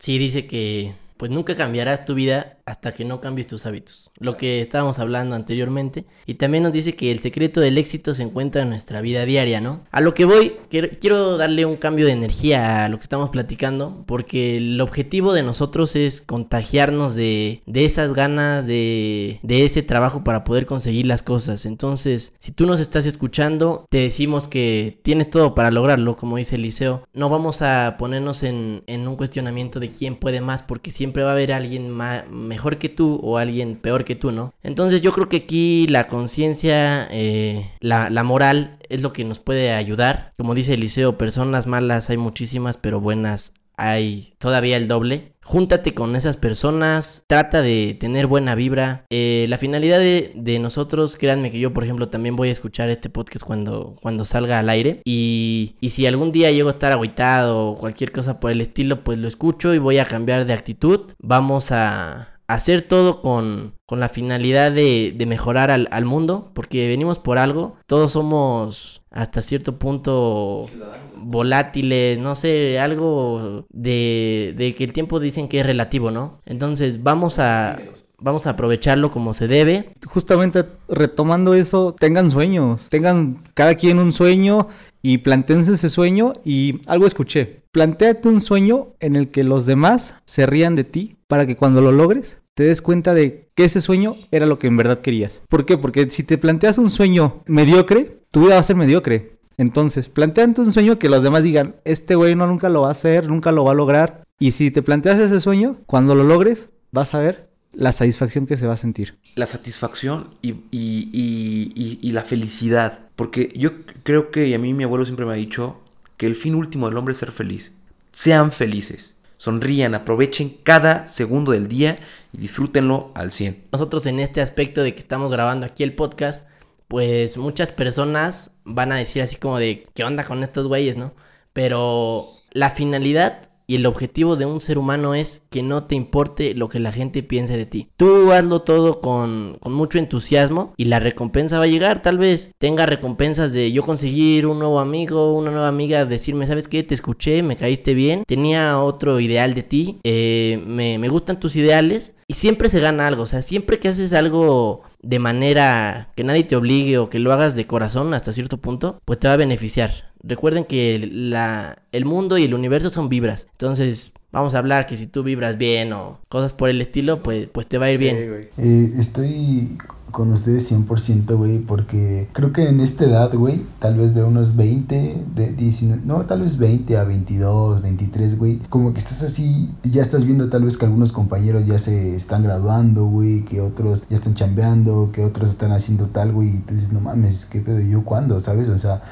Sí, 0.00 0.16
dice 0.18 0.46
que 0.46 0.94
pues 1.22 1.30
nunca 1.30 1.54
cambiarás 1.54 2.04
tu 2.04 2.14
vida 2.14 2.56
hasta 2.66 2.90
que 2.90 3.04
no 3.04 3.20
cambies 3.20 3.46
tus 3.46 3.64
hábitos. 3.64 4.10
Lo 4.18 4.36
que 4.36 4.60
estábamos 4.60 4.98
hablando 4.98 5.36
anteriormente. 5.36 6.04
Y 6.26 6.34
también 6.34 6.64
nos 6.64 6.72
dice 6.72 6.96
que 6.96 7.12
el 7.12 7.20
secreto 7.20 7.60
del 7.60 7.78
éxito 7.78 8.12
se 8.12 8.24
encuentra 8.24 8.62
en 8.62 8.70
nuestra 8.70 9.00
vida 9.00 9.24
diaria, 9.24 9.60
¿no? 9.60 9.84
A 9.92 10.00
lo 10.00 10.14
que 10.14 10.24
voy, 10.24 10.54
quiero 10.68 11.36
darle 11.36 11.64
un 11.64 11.76
cambio 11.76 12.06
de 12.06 12.12
energía 12.12 12.84
a 12.84 12.88
lo 12.88 12.98
que 12.98 13.04
estamos 13.04 13.30
platicando, 13.30 14.02
porque 14.04 14.56
el 14.56 14.80
objetivo 14.80 15.32
de 15.32 15.44
nosotros 15.44 15.94
es 15.94 16.22
contagiarnos 16.22 17.14
de, 17.14 17.62
de 17.66 17.84
esas 17.84 18.14
ganas, 18.14 18.66
de, 18.66 19.38
de 19.44 19.64
ese 19.64 19.82
trabajo 19.82 20.24
para 20.24 20.42
poder 20.42 20.66
conseguir 20.66 21.06
las 21.06 21.22
cosas. 21.22 21.66
Entonces, 21.66 22.32
si 22.40 22.50
tú 22.50 22.66
nos 22.66 22.80
estás 22.80 23.06
escuchando, 23.06 23.86
te 23.90 23.98
decimos 23.98 24.48
que 24.48 24.98
tienes 25.02 25.30
todo 25.30 25.54
para 25.54 25.70
lograrlo, 25.70 26.16
como 26.16 26.36
dice 26.36 26.56
Eliseo. 26.56 27.06
No 27.12 27.28
vamos 27.28 27.62
a 27.62 27.94
ponernos 27.96 28.42
en, 28.42 28.82
en 28.88 29.06
un 29.06 29.14
cuestionamiento 29.14 29.78
de 29.78 29.92
quién 29.92 30.16
puede 30.16 30.40
más, 30.40 30.64
porque 30.64 30.90
siempre 30.90 31.11
siempre 31.12 31.24
va 31.24 31.30
a 31.30 31.32
haber 31.34 31.52
alguien 31.52 31.94
mejor 32.30 32.78
que 32.78 32.88
tú 32.88 33.20
o 33.22 33.36
alguien 33.36 33.76
peor 33.76 34.04
que 34.04 34.16
tú, 34.16 34.32
¿no? 34.32 34.54
Entonces 34.62 35.02
yo 35.02 35.12
creo 35.12 35.28
que 35.28 35.36
aquí 35.38 35.86
la 35.88 36.06
conciencia, 36.06 37.06
eh, 37.10 37.70
la, 37.80 38.08
la 38.08 38.22
moral 38.22 38.78
es 38.88 39.02
lo 39.02 39.12
que 39.12 39.24
nos 39.24 39.38
puede 39.38 39.72
ayudar. 39.72 40.30
Como 40.38 40.54
dice 40.54 40.72
Eliseo, 40.72 41.18
personas 41.18 41.66
malas 41.66 42.08
hay 42.08 42.16
muchísimas, 42.16 42.78
pero 42.78 42.98
buenas 42.98 43.52
hay 43.82 44.34
todavía 44.38 44.76
el 44.76 44.86
doble. 44.86 45.32
Júntate 45.42 45.92
con 45.92 46.14
esas 46.14 46.36
personas, 46.36 47.24
trata 47.26 47.62
de 47.62 47.96
tener 47.98 48.28
buena 48.28 48.54
vibra. 48.54 49.04
Eh, 49.10 49.46
la 49.48 49.56
finalidad 49.56 49.98
de, 49.98 50.32
de, 50.36 50.60
nosotros, 50.60 51.16
créanme 51.16 51.50
que 51.50 51.58
yo, 51.58 51.72
por 51.72 51.82
ejemplo, 51.82 52.08
también 52.08 52.36
voy 52.36 52.48
a 52.48 52.52
escuchar 52.52 52.90
este 52.90 53.10
podcast 53.10 53.44
cuando, 53.44 53.96
cuando 54.00 54.24
salga 54.24 54.60
al 54.60 54.68
aire. 54.68 55.02
Y, 55.04 55.74
y 55.80 55.90
si 55.90 56.06
algún 56.06 56.30
día 56.30 56.52
llego 56.52 56.68
a 56.68 56.72
estar 56.72 56.92
agüitado 56.92 57.70
o 57.70 57.76
cualquier 57.76 58.12
cosa 58.12 58.38
por 58.38 58.52
el 58.52 58.60
estilo, 58.60 59.02
pues 59.02 59.18
lo 59.18 59.26
escucho 59.26 59.74
y 59.74 59.78
voy 59.78 59.98
a 59.98 60.04
cambiar 60.04 60.46
de 60.46 60.52
actitud. 60.52 61.12
Vamos 61.18 61.72
a, 61.72 62.31
hacer 62.46 62.82
todo 62.82 63.22
con, 63.22 63.74
con 63.86 64.00
la 64.00 64.08
finalidad 64.08 64.72
de, 64.72 65.14
de 65.16 65.26
mejorar 65.26 65.70
al, 65.70 65.88
al, 65.90 66.04
mundo, 66.04 66.50
porque 66.54 66.88
venimos 66.88 67.18
por 67.18 67.38
algo, 67.38 67.76
todos 67.86 68.12
somos 68.12 69.02
hasta 69.10 69.42
cierto 69.42 69.78
punto 69.78 70.68
volátiles, 71.16 72.18
no 72.18 72.34
sé, 72.34 72.78
algo 72.78 73.66
de, 73.70 74.54
de 74.56 74.74
que 74.74 74.84
el 74.84 74.92
tiempo 74.92 75.20
dicen 75.20 75.48
que 75.48 75.60
es 75.60 75.66
relativo, 75.66 76.10
¿no? 76.10 76.40
Entonces 76.44 77.02
vamos 77.02 77.38
a 77.38 77.78
vamos 78.22 78.46
a 78.46 78.50
aprovecharlo 78.50 79.10
como 79.10 79.34
se 79.34 79.48
debe. 79.48 79.92
Justamente 80.06 80.64
retomando 80.88 81.54
eso, 81.54 81.94
tengan 81.98 82.30
sueños, 82.30 82.88
tengan 82.88 83.42
cada 83.54 83.74
quien 83.74 83.98
un 83.98 84.12
sueño 84.12 84.68
y 85.02 85.18
plantéense 85.18 85.72
ese 85.72 85.88
sueño 85.88 86.32
y 86.44 86.80
algo 86.86 87.06
escuché. 87.06 87.62
Plantéate 87.72 88.28
un 88.28 88.40
sueño 88.40 88.94
en 89.00 89.16
el 89.16 89.30
que 89.30 89.44
los 89.44 89.66
demás 89.66 90.14
se 90.24 90.46
rían 90.46 90.76
de 90.76 90.84
ti 90.84 91.16
para 91.32 91.46
que 91.46 91.56
cuando 91.56 91.80
lo 91.80 91.92
logres 91.92 92.42
te 92.52 92.64
des 92.64 92.82
cuenta 92.82 93.14
de 93.14 93.48
que 93.54 93.64
ese 93.64 93.80
sueño 93.80 94.16
era 94.32 94.44
lo 94.44 94.58
que 94.58 94.66
en 94.66 94.76
verdad 94.76 95.00
querías. 95.00 95.40
¿Por 95.48 95.64
qué? 95.64 95.78
Porque 95.78 96.10
si 96.10 96.24
te 96.24 96.36
planteas 96.36 96.76
un 96.76 96.90
sueño 96.90 97.42
mediocre, 97.46 98.18
tu 98.30 98.42
vida 98.42 98.56
va 98.56 98.60
a 98.60 98.62
ser 98.62 98.76
mediocre. 98.76 99.38
Entonces, 99.56 100.10
planteate 100.10 100.60
un 100.60 100.70
sueño 100.74 100.98
que 100.98 101.08
los 101.08 101.22
demás 101.22 101.42
digan, 101.42 101.76
este 101.86 102.16
güey 102.16 102.34
no 102.34 102.46
nunca 102.46 102.68
lo 102.68 102.82
va 102.82 102.88
a 102.88 102.90
hacer, 102.90 103.30
nunca 103.30 103.50
lo 103.50 103.64
va 103.64 103.70
a 103.70 103.74
lograr. 103.74 104.24
Y 104.38 104.52
si 104.52 104.70
te 104.70 104.82
planteas 104.82 105.20
ese 105.20 105.40
sueño, 105.40 105.78
cuando 105.86 106.14
lo 106.14 106.22
logres, 106.22 106.68
vas 106.90 107.14
a 107.14 107.18
ver 107.20 107.48
la 107.72 107.92
satisfacción 107.92 108.46
que 108.46 108.58
se 108.58 108.66
va 108.66 108.74
a 108.74 108.76
sentir. 108.76 109.14
La 109.34 109.46
satisfacción 109.46 110.34
y, 110.42 110.50
y, 110.70 111.08
y, 111.10 111.98
y, 112.02 112.12
la 112.12 112.24
felicidad. 112.24 113.06
Porque 113.16 113.54
yo 113.56 113.70
creo 114.02 114.30
que, 114.30 114.48
y 114.48 114.52
a 114.52 114.58
mí 114.58 114.74
mi 114.74 114.84
abuelo 114.84 115.06
siempre 115.06 115.24
me 115.24 115.32
ha 115.32 115.36
dicho, 115.36 115.80
que 116.18 116.26
el 116.26 116.36
fin 116.36 116.54
último 116.54 116.90
del 116.90 116.98
hombre 116.98 117.12
es 117.12 117.18
ser 117.18 117.32
feliz. 117.32 117.72
Sean 118.12 118.52
felices. 118.52 119.16
Sonrían, 119.42 119.96
aprovechen 119.96 120.56
cada 120.62 121.08
segundo 121.08 121.50
del 121.50 121.66
día 121.66 121.98
y 122.32 122.38
disfrútenlo 122.38 123.10
al 123.16 123.32
100. 123.32 123.70
Nosotros 123.72 124.06
en 124.06 124.20
este 124.20 124.40
aspecto 124.40 124.84
de 124.84 124.94
que 124.94 125.00
estamos 125.00 125.32
grabando 125.32 125.66
aquí 125.66 125.82
el 125.82 125.96
podcast, 125.96 126.48
pues 126.86 127.36
muchas 127.36 127.72
personas 127.72 128.52
van 128.62 128.92
a 128.92 128.96
decir 128.98 129.20
así 129.20 129.34
como 129.34 129.58
de, 129.58 129.88
¿qué 129.94 130.04
onda 130.04 130.22
con 130.22 130.44
estos 130.44 130.68
güeyes, 130.68 130.96
no? 130.96 131.12
Pero 131.52 132.24
la 132.52 132.70
finalidad 132.70 133.50
y 133.66 133.76
el 133.76 133.86
objetivo 133.86 134.36
de 134.36 134.46
un 134.46 134.60
ser 134.60 134.78
humano 134.78 135.14
es 135.14 135.42
que 135.50 135.62
no 135.62 135.84
te 135.84 135.94
importe 135.94 136.54
lo 136.54 136.68
que 136.68 136.80
la 136.80 136.92
gente 136.92 137.22
piense 137.22 137.56
de 137.56 137.66
ti. 137.66 137.86
Tú 137.96 138.32
hazlo 138.32 138.62
todo 138.62 139.00
con, 139.00 139.58
mucho 139.64 139.98
entusiasmo 139.98 140.74
y 140.76 140.86
la 140.86 141.00
recompensa 141.00 141.58
va 141.58 141.64
a 141.64 141.68
llegar. 141.68 142.02
Tal 142.02 142.18
vez 142.18 142.52
tenga 142.58 142.86
recompensas 142.86 143.52
de 143.52 143.72
yo 143.72 143.82
conseguir 143.82 144.46
un 144.46 144.58
nuevo 144.58 144.80
amigo, 144.80 145.34
una 145.34 145.50
nueva 145.50 145.68
amiga, 145.68 146.04
decirme, 146.04 146.46
¿sabes 146.46 146.68
qué? 146.68 146.82
Te 146.82 146.94
escuché, 146.94 147.42
me 147.42 147.56
caíste 147.56 147.94
bien, 147.94 148.24
tenía 148.26 148.80
otro 148.80 149.20
ideal 149.20 149.54
de 149.54 149.62
ti, 149.62 149.98
eh, 150.04 150.62
me, 150.66 150.98
me 150.98 151.08
gustan 151.08 151.40
tus 151.40 151.56
ideales 151.56 152.14
y 152.26 152.34
siempre 152.34 152.68
se 152.68 152.80
gana 152.80 153.06
algo. 153.06 153.22
O 153.22 153.26
sea, 153.26 153.42
siempre 153.42 153.78
que 153.78 153.88
haces 153.88 154.12
algo 154.12 154.82
de 155.02 155.18
manera 155.18 156.10
que 156.16 156.24
nadie 156.24 156.44
te 156.44 156.56
obligue 156.56 156.98
o 156.98 157.08
que 157.08 157.18
lo 157.18 157.32
hagas 157.32 157.54
de 157.56 157.66
corazón 157.66 158.14
hasta 158.14 158.32
cierto 158.32 158.58
punto, 158.58 159.00
pues 159.04 159.18
te 159.18 159.28
va 159.28 159.34
a 159.34 159.38
beneficiar. 159.38 160.11
Recuerden 160.22 160.64
que 160.64 161.08
la, 161.12 161.82
el 161.92 162.04
mundo 162.04 162.38
y 162.38 162.44
el 162.44 162.54
universo 162.54 162.90
son 162.90 163.08
vibras. 163.08 163.48
Entonces, 163.52 164.12
vamos 164.32 164.54
a 164.54 164.58
hablar 164.58 164.86
que 164.86 164.96
si 164.96 165.06
tú 165.06 165.22
vibras 165.22 165.58
bien 165.58 165.92
o 165.92 166.20
cosas 166.28 166.54
por 166.54 166.68
el 166.68 166.80
estilo, 166.80 167.22
pues, 167.22 167.48
pues 167.52 167.66
te 167.66 167.78
va 167.78 167.86
a 167.86 167.92
ir 167.92 167.98
sí, 167.98 168.04
bien. 168.04 168.48
Eh, 168.56 168.94
estoy 168.98 169.78
con 170.12 170.30
ustedes 170.30 170.70
100%, 170.70 171.36
güey, 171.36 171.58
porque 171.58 172.28
creo 172.32 172.52
que 172.52 172.68
en 172.68 172.80
esta 172.80 173.04
edad, 173.04 173.34
güey, 173.34 173.62
tal 173.80 173.96
vez 173.96 174.14
de 174.14 174.22
unos 174.22 174.56
20, 174.56 175.24
de 175.34 175.52
19, 175.52 176.02
no, 176.04 176.26
tal 176.26 176.42
vez 176.42 176.58
20 176.58 176.96
a 176.98 177.04
22, 177.04 177.82
23, 177.82 178.38
güey, 178.38 178.58
como 178.68 178.92
que 178.92 179.00
estás 179.00 179.22
así, 179.22 179.70
ya 179.82 180.02
estás 180.02 180.24
viendo 180.24 180.48
tal 180.50 180.64
vez 180.64 180.76
que 180.76 180.84
algunos 180.84 181.12
compañeros 181.12 181.66
ya 181.66 181.78
se 181.78 182.14
están 182.14 182.44
graduando, 182.44 183.06
güey, 183.06 183.44
que 183.44 183.60
otros 183.60 184.04
ya 184.08 184.16
están 184.16 184.34
chambeando, 184.34 185.10
que 185.12 185.24
otros 185.24 185.50
están 185.50 185.72
haciendo 185.72 186.06
tal, 186.06 186.32
güey, 186.32 186.56
y 186.56 186.58
tú 186.58 186.74
dices, 186.74 186.92
no 186.92 187.00
mames, 187.00 187.46
¿qué 187.46 187.60
pedo 187.60 187.80
yo 187.80 188.04
cuándo? 188.04 188.38
¿Sabes? 188.38 188.68
O 188.68 188.78
sea, 188.78 189.02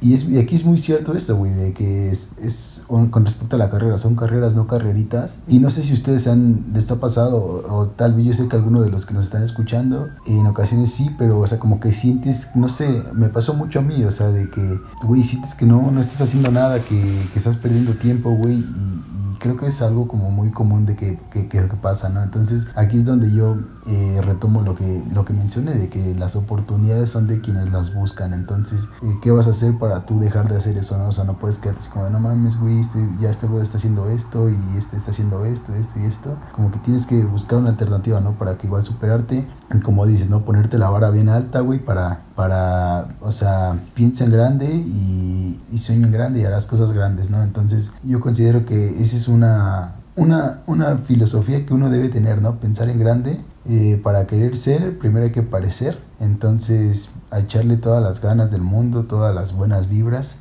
y, 0.00 0.14
es, 0.14 0.24
y 0.24 0.38
aquí 0.38 0.54
es 0.54 0.64
muy 0.64 0.78
cierto 0.78 1.14
esto, 1.14 1.36
güey, 1.36 1.52
de 1.52 1.72
que 1.72 2.10
es, 2.10 2.30
es, 2.40 2.84
con 2.88 3.24
respecto 3.24 3.56
a 3.56 3.58
la 3.58 3.70
carrera, 3.70 3.98
son 3.98 4.16
carreras, 4.16 4.54
no 4.54 4.66
carreritas. 4.66 5.40
Y 5.46 5.58
no 5.58 5.70
sé 5.70 5.82
si 5.82 5.92
ustedes 5.92 6.26
han, 6.26 6.64
les 6.72 6.90
ha 6.90 7.00
pasado, 7.00 7.36
o, 7.36 7.80
o, 7.80 7.86
tal 7.88 8.14
vez 8.14 8.26
yo 8.26 8.34
sé 8.34 8.48
que 8.48 8.56
alguno 8.56 8.80
de 8.80 8.90
los 8.90 9.04
que 9.04 9.14
nos 9.14 9.26
están 9.26 9.42
escuchando, 9.42 10.08
en 10.26 10.46
ocasiones 10.46 10.90
sí, 10.90 11.10
pero, 11.18 11.38
o 11.38 11.46
sea, 11.46 11.58
como 11.58 11.80
que 11.80 11.92
sientes, 11.92 12.48
no 12.54 12.68
sé, 12.68 13.02
me 13.12 13.28
pasó 13.28 13.54
mucho 13.54 13.80
a 13.80 13.82
mí, 13.82 14.02
o 14.04 14.10
sea, 14.10 14.28
de 14.28 14.48
que, 14.48 14.80
güey, 15.02 15.22
sientes 15.22 15.54
que 15.54 15.66
no, 15.66 15.90
no 15.90 16.00
estás 16.00 16.22
haciendo 16.22 16.50
nada, 16.50 16.80
que, 16.80 17.28
que 17.32 17.38
estás 17.38 17.56
perdiendo 17.56 17.92
tiempo, 17.92 18.30
güey, 18.30 18.54
y, 18.54 18.58
y, 18.58 19.36
creo 19.38 19.56
que 19.56 19.66
es 19.66 19.80
algo 19.82 20.06
como 20.06 20.30
muy 20.30 20.50
común 20.50 20.86
de 20.86 20.96
que, 20.96 21.18
que, 21.30 21.48
que, 21.48 21.66
que 21.66 21.76
pasa, 21.76 22.10
¿no? 22.10 22.22
Entonces, 22.22 22.68
aquí 22.74 22.98
es 22.98 23.04
donde 23.04 23.32
yo 23.32 23.56
eh, 23.90 24.20
retomo 24.22 24.62
lo 24.62 24.76
que, 24.76 25.02
lo 25.12 25.24
que 25.24 25.32
mencioné, 25.32 25.74
de 25.74 25.88
que 25.88 26.14
las 26.14 26.36
oportunidades 26.36 27.10
son 27.10 27.26
de 27.26 27.40
quienes 27.40 27.72
las 27.72 27.92
buscan. 27.92 28.32
Entonces, 28.32 28.84
eh, 29.02 29.18
¿qué 29.20 29.32
vas 29.32 29.48
a 29.48 29.50
hacer 29.50 29.78
para 29.78 30.06
tú 30.06 30.20
dejar 30.20 30.48
de 30.48 30.56
hacer 30.56 30.78
eso? 30.78 30.96
¿no? 30.96 31.08
O 31.08 31.12
sea, 31.12 31.24
no 31.24 31.38
puedes 31.38 31.58
quedarte 31.58 31.80
así 31.80 31.90
como, 31.90 32.08
no 32.08 32.20
mames, 32.20 32.60
güey, 32.60 32.78
este, 32.78 33.04
ya 33.20 33.30
este 33.30 33.48
güey 33.48 33.62
está 33.62 33.78
haciendo 33.78 34.08
esto 34.08 34.48
y 34.48 34.76
este 34.78 34.96
está 34.96 35.10
haciendo 35.10 35.44
esto, 35.44 35.74
esto 35.74 35.98
y 35.98 36.04
esto. 36.04 36.36
Como 36.54 36.70
que 36.70 36.78
tienes 36.78 37.04
que 37.04 37.24
buscar 37.24 37.58
una 37.58 37.70
alternativa, 37.70 38.20
¿no? 38.20 38.38
Para 38.38 38.58
que 38.58 38.68
igual 38.68 38.84
superarte, 38.84 39.48
y 39.74 39.80
como 39.80 40.06
dices, 40.06 40.30
¿no? 40.30 40.44
Ponerte 40.44 40.78
la 40.78 40.88
vara 40.88 41.10
bien 41.10 41.28
alta, 41.28 41.58
güey, 41.58 41.84
para, 41.84 42.22
para, 42.36 43.16
o 43.20 43.32
sea, 43.32 43.76
piensa 43.94 44.24
en 44.24 44.30
grande 44.30 44.72
y, 44.72 45.60
y 45.72 45.78
sueña 45.80 46.06
en 46.06 46.12
grande 46.12 46.40
y 46.40 46.44
harás 46.44 46.68
cosas 46.68 46.92
grandes, 46.92 47.28
¿no? 47.28 47.42
Entonces, 47.42 47.92
yo 48.04 48.20
considero 48.20 48.64
que 48.66 49.02
esa 49.02 49.16
es 49.16 49.26
una, 49.26 49.94
una, 50.14 50.60
una 50.66 50.98
filosofía 50.98 51.66
que 51.66 51.74
uno 51.74 51.90
debe 51.90 52.08
tener, 52.08 52.40
¿no? 52.40 52.56
Pensar 52.60 52.88
en 52.88 53.00
grande 53.00 53.40
eh, 53.68 54.00
para 54.02 54.26
querer 54.26 54.56
ser, 54.56 54.98
primero 54.98 55.26
hay 55.26 55.32
que 55.32 55.42
parecer. 55.42 55.98
Entonces, 56.18 57.10
a 57.30 57.40
echarle 57.40 57.76
todas 57.76 58.02
las 58.02 58.20
ganas 58.20 58.50
del 58.50 58.62
mundo, 58.62 59.04
todas 59.04 59.34
las 59.34 59.54
buenas 59.54 59.88
vibras 59.88 60.38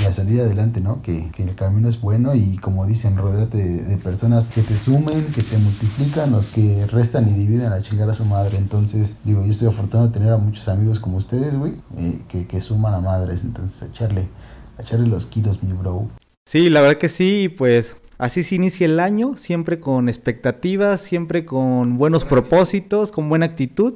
y, 0.00 0.04
a 0.04 0.12
salir 0.12 0.40
adelante, 0.40 0.80
¿no? 0.80 1.02
Que, 1.02 1.30
que, 1.32 1.42
el 1.42 1.54
camino 1.54 1.88
es 1.88 2.00
bueno 2.00 2.34
y 2.34 2.56
como 2.58 2.86
dicen, 2.86 3.16
rodeate 3.16 3.56
de, 3.58 3.96
personas 3.96 4.48
que 4.48 4.62
te 4.62 4.76
sumen, 4.76 5.26
que 5.26 5.42
te 5.42 5.56
multiplican, 5.58 6.32
los 6.32 6.48
que 6.48 6.86
restan 6.86 7.28
y 7.28 7.32
dividen 7.32 7.72
a 7.72 7.82
chingar 7.82 8.08
a 8.10 8.14
su 8.14 8.24
madre. 8.24 8.58
Entonces, 8.58 9.18
digo, 9.24 9.44
yo 9.44 9.50
estoy 9.50 9.68
afortunado 9.68 10.08
de 10.08 10.14
tener 10.14 10.32
a 10.32 10.38
muchos 10.38 10.68
amigos 10.68 11.00
como 11.00 11.16
ustedes, 11.16 11.56
güey, 11.56 11.74
eh, 11.96 12.22
que, 12.28 12.46
que 12.46 12.60
suman 12.60 12.94
a 12.94 13.00
madres. 13.00 13.44
Entonces, 13.44 13.82
a 13.82 13.86
echarle, 13.86 14.28
a 14.76 14.82
echarle 14.82 15.06
los 15.06 15.26
kilos, 15.26 15.62
mi 15.62 15.72
bro. 15.72 16.08
Sí, 16.44 16.70
la 16.70 16.80
verdad 16.80 16.98
que 16.98 17.08
sí, 17.08 17.48
pues 17.48 17.96
Así 18.18 18.42
se 18.42 18.56
inicia 18.56 18.84
el 18.84 18.98
año, 18.98 19.36
siempre 19.36 19.78
con 19.78 20.08
expectativas, 20.08 21.00
siempre 21.00 21.44
con 21.44 21.98
buenos 21.98 22.24
propósitos, 22.24 23.12
con 23.12 23.28
buena 23.28 23.46
actitud. 23.46 23.94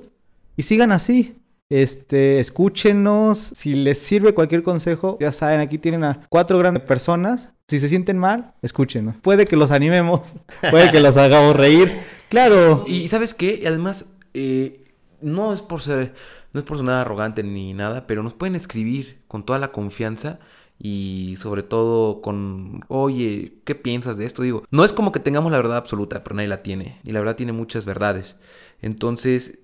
Y 0.56 0.62
sigan 0.62 0.92
así. 0.92 1.36
Este, 1.68 2.38
escúchenos. 2.38 3.38
Si 3.38 3.74
les 3.74 3.98
sirve 3.98 4.32
cualquier 4.32 4.62
consejo, 4.62 5.18
ya 5.20 5.32
saben, 5.32 5.58
aquí 5.58 5.76
tienen 5.76 6.04
a 6.04 6.26
cuatro 6.28 6.56
grandes 6.58 6.84
personas. 6.84 7.52
Si 7.66 7.80
se 7.80 7.88
sienten 7.88 8.16
mal, 8.16 8.54
escúchenos. 8.62 9.16
Puede 9.16 9.44
que 9.46 9.56
los 9.56 9.72
animemos, 9.72 10.34
puede 10.70 10.92
que 10.92 11.00
los 11.00 11.16
hagamos 11.16 11.56
reír. 11.56 11.90
Claro. 12.28 12.84
Y 12.86 13.08
sabes 13.08 13.34
qué, 13.34 13.64
además, 13.66 14.06
eh, 14.34 14.84
no 15.20 15.52
es 15.52 15.62
por 15.62 15.82
ser, 15.82 16.14
no 16.52 16.60
es 16.60 16.66
por 16.66 16.76
ser 16.76 16.86
nada 16.86 17.00
arrogante 17.00 17.42
ni 17.42 17.74
nada, 17.74 18.06
pero 18.06 18.22
nos 18.22 18.34
pueden 18.34 18.54
escribir 18.54 19.22
con 19.26 19.44
toda 19.44 19.58
la 19.58 19.72
confianza 19.72 20.38
y 20.84 21.36
sobre 21.36 21.62
todo 21.62 22.20
con, 22.22 22.84
oye, 22.88 23.60
¿qué 23.64 23.76
piensas 23.76 24.18
de 24.18 24.26
esto? 24.26 24.42
Digo, 24.42 24.64
no 24.72 24.82
es 24.84 24.92
como 24.92 25.12
que 25.12 25.20
tengamos 25.20 25.52
la 25.52 25.58
verdad 25.58 25.76
absoluta, 25.76 26.24
pero 26.24 26.34
nadie 26.34 26.48
la 26.48 26.64
tiene. 26.64 26.98
Y 27.04 27.12
la 27.12 27.20
verdad 27.20 27.36
tiene 27.36 27.52
muchas 27.52 27.84
verdades. 27.84 28.36
Entonces, 28.80 29.60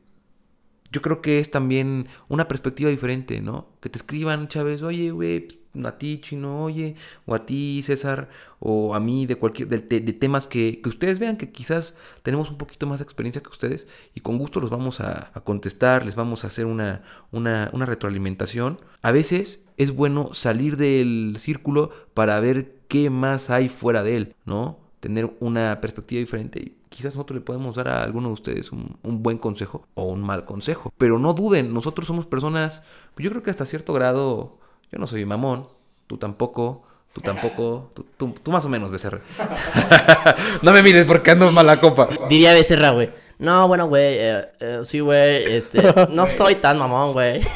yo 0.93 1.03
creo 1.03 1.21
que 1.21 1.41
es 1.41 1.51
también 1.51 2.07
una 2.29 2.47
perspectiva 2.47 2.89
diferente, 2.89 3.41
¿no? 3.41 3.67
Que 3.81 3.89
te 3.89 3.99
escriban, 3.99 4.47
Chávez, 4.47 4.83
oye, 4.83 5.11
güey, 5.11 5.49
a 5.87 5.99
ti, 5.99 6.21
Chino, 6.21 6.65
oye, 6.65 6.97
o 7.27 7.35
a 7.35 7.47
ti, 7.47 7.83
César, 7.85 8.29
o 8.59 8.95
a 8.95 9.01
mí, 9.01 9.27
de 9.27 9.37
cualquier, 9.37 9.69
de, 9.69 9.81
temas 10.13 10.47
que, 10.47 10.81
que, 10.83 10.89
ustedes 10.89 11.19
vean 11.19 11.37
que 11.37 11.51
quizás 11.51 11.95
tenemos 12.23 12.51
un 12.51 12.59
poquito 12.59 12.87
más 12.87 12.99
de 12.99 13.05
experiencia 13.05 13.43
que 13.43 13.51
ustedes 13.51 13.89
y 14.15 14.21
con 14.21 14.39
gusto 14.39 14.61
los 14.61 14.71
vamos 14.71 15.01
a, 15.01 15.31
a 15.35 15.41
contestar, 15.41 16.05
les 16.05 16.17
vamos 16.17 16.45
a 16.45 16.49
hacer 16.49 16.67
una, 16.67 17.03
una, 17.31 17.71
una 17.73 17.87
retroalimentación. 17.87 18.81
A 19.03 19.13
veces 19.13 19.65
es 19.77 19.93
bueno 19.93 20.35
salir 20.35 20.77
del 20.77 21.37
círculo 21.39 21.91
para 22.15 22.41
ver 22.41 22.81
qué 22.89 23.11
más 23.11 23.51
hay 23.51 23.69
fuera 23.69 24.03
de 24.03 24.17
él, 24.17 24.35
¿no? 24.45 24.81
Tener 25.01 25.33
una 25.39 25.81
perspectiva 25.81 26.19
diferente 26.19 26.61
y 26.61 26.79
quizás 26.89 27.15
nosotros 27.15 27.37
le 27.37 27.45
podemos 27.45 27.77
dar 27.77 27.89
a 27.89 28.03
alguno 28.03 28.29
de 28.29 28.35
ustedes 28.35 28.73
un, 28.73 28.99
buen 29.03 29.39
consejo 29.39 29.87
o 29.95 30.05
un 30.05 30.23
mal 30.23 30.45
consejo. 30.45 30.93
Pero 30.99 31.19
no 31.19 31.35
duden, 31.35 31.73
nosotros 31.73 32.07
somos 32.07 32.27
personas, 32.27 32.85
yo 33.17 33.31
creo 33.31 33.43
que 33.43 33.51
hasta 33.51 33.65
cierto 33.65 33.93
grado, 33.93 34.59
yo 34.93 34.99
no 34.99 35.07
soy 35.07 35.25
mamón, 35.25 35.67
tú 36.07 36.17
tampoco, 36.17 36.85
tú 37.13 37.21
tampoco, 37.21 37.93
tú, 38.17 38.35
más 38.51 38.65
o 38.65 38.69
menos, 38.69 38.91
Becerra. 38.91 39.21
no 40.63 40.73
me 40.73 40.83
mires 40.83 41.05
porque 41.05 41.33
ando 41.33 41.51
mal 41.53 41.67
la 41.67 41.81
copa. 41.81 42.09
Diría 42.29 42.53
Becerra, 42.53 42.91
güey. 42.91 43.11
No, 43.39 43.69
bueno, 43.69 43.87
güey, 43.87 44.17
eh, 44.19 44.49
eh, 44.59 44.81
sí, 44.85 44.99
güey, 45.01 45.45
este, 45.45 45.95
no 46.11 46.27
soy 46.29 46.57
tan 46.57 46.79
mamón, 46.79 47.13
güey. 47.13 47.41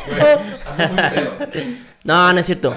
No, 2.04 2.32
no 2.32 2.40
es 2.40 2.46
cierto. 2.46 2.74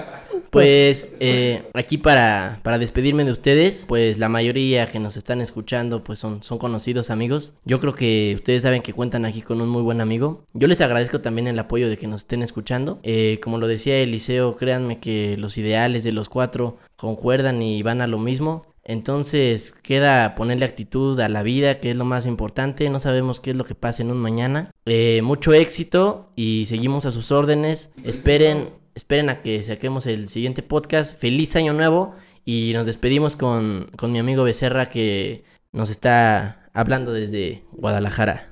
Pues 0.50 1.16
eh, 1.20 1.64
aquí 1.74 1.98
para, 1.98 2.60
para 2.64 2.78
despedirme 2.78 3.26
de 3.26 3.32
ustedes, 3.32 3.86
pues 3.88 4.18
la 4.18 4.30
mayoría 4.30 4.88
que 4.88 5.00
nos 5.00 5.18
están 5.18 5.42
escuchando 5.42 6.04
pues 6.04 6.20
son, 6.20 6.44
son 6.44 6.58
conocidos 6.58 7.10
amigos. 7.10 7.54
Yo 7.66 7.80
creo 7.80 7.94
que 7.94 8.34
ustedes 8.36 8.64
saben 8.64 8.82
que 8.82 8.94
cuentan 8.94 9.26
aquí 9.26 9.42
con 9.42 9.62
un 9.62 9.70
muy 9.70 9.82
buen 9.82 10.02
amigo. 10.02 10.44
Yo 10.54 10.68
les 10.68 10.82
agradezco 10.82 11.22
también 11.22 11.48
el 11.48 11.60
apoyo 11.60 11.90
de 11.90 11.98
que 11.98 12.08
nos 12.08 12.22
estén 12.22 12.42
escuchando. 12.42 13.00
Eh, 13.04 13.40
como 13.44 13.58
lo 13.58 13.68
decía 13.68 13.98
Eliseo, 13.98 14.56
créanme 14.56 15.00
que 15.00 15.38
los 15.38 15.58
ideales 15.58 16.04
de 16.04 16.12
los 16.12 16.30
cuatro 16.30 16.78
concuerdan 16.96 17.62
y 17.62 17.84
van 17.84 18.02
a 18.02 18.08
lo 18.08 18.20
mismo. 18.20 18.66
Entonces 18.88 19.72
queda 19.72 20.36
ponerle 20.36 20.66
actitud 20.66 21.20
a 21.20 21.28
la 21.28 21.42
vida, 21.42 21.80
que 21.80 21.90
es 21.90 21.98
lo 21.98 22.06
más 22.06 22.28
importante. 22.28 22.88
No 22.90 23.00
sabemos 23.00 23.40
qué 23.40 23.52
es 23.52 23.58
lo 23.58 23.66
que 23.66 23.74
pasa 23.74 24.04
en 24.04 24.12
un 24.12 24.20
mañana. 24.20 24.72
Eh, 24.86 25.22
mucho 25.24 25.54
éxito 25.54 26.28
y 26.36 26.66
seguimos 26.68 27.08
a 27.08 27.12
sus 27.12 27.32
órdenes. 27.32 27.90
Esperen 28.04 28.70
esperen 28.96 29.30
a 29.30 29.42
que 29.42 29.62
saquemos 29.62 30.08
el 30.08 30.30
siguiente 30.30 30.64
podcast. 30.64 31.20
Feliz 31.20 31.56
año 31.58 31.74
nuevo 31.74 32.16
y 32.46 32.72
nos 32.74 32.88
despedimos 32.88 33.36
con, 33.36 33.88
mi 34.08 34.20
amigo 34.20 34.44
Becerra 34.44 34.88
que 34.88 35.44
nos 35.74 35.90
está 35.90 36.70
hablando 36.74 37.12
desde 37.12 37.64
Guadalajara. 37.74 38.50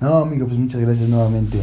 No, 0.00 0.18
amigo, 0.18 0.46
pues 0.46 0.58
muchas 0.58 0.80
gracias 0.80 1.08
nuevamente. 1.08 1.58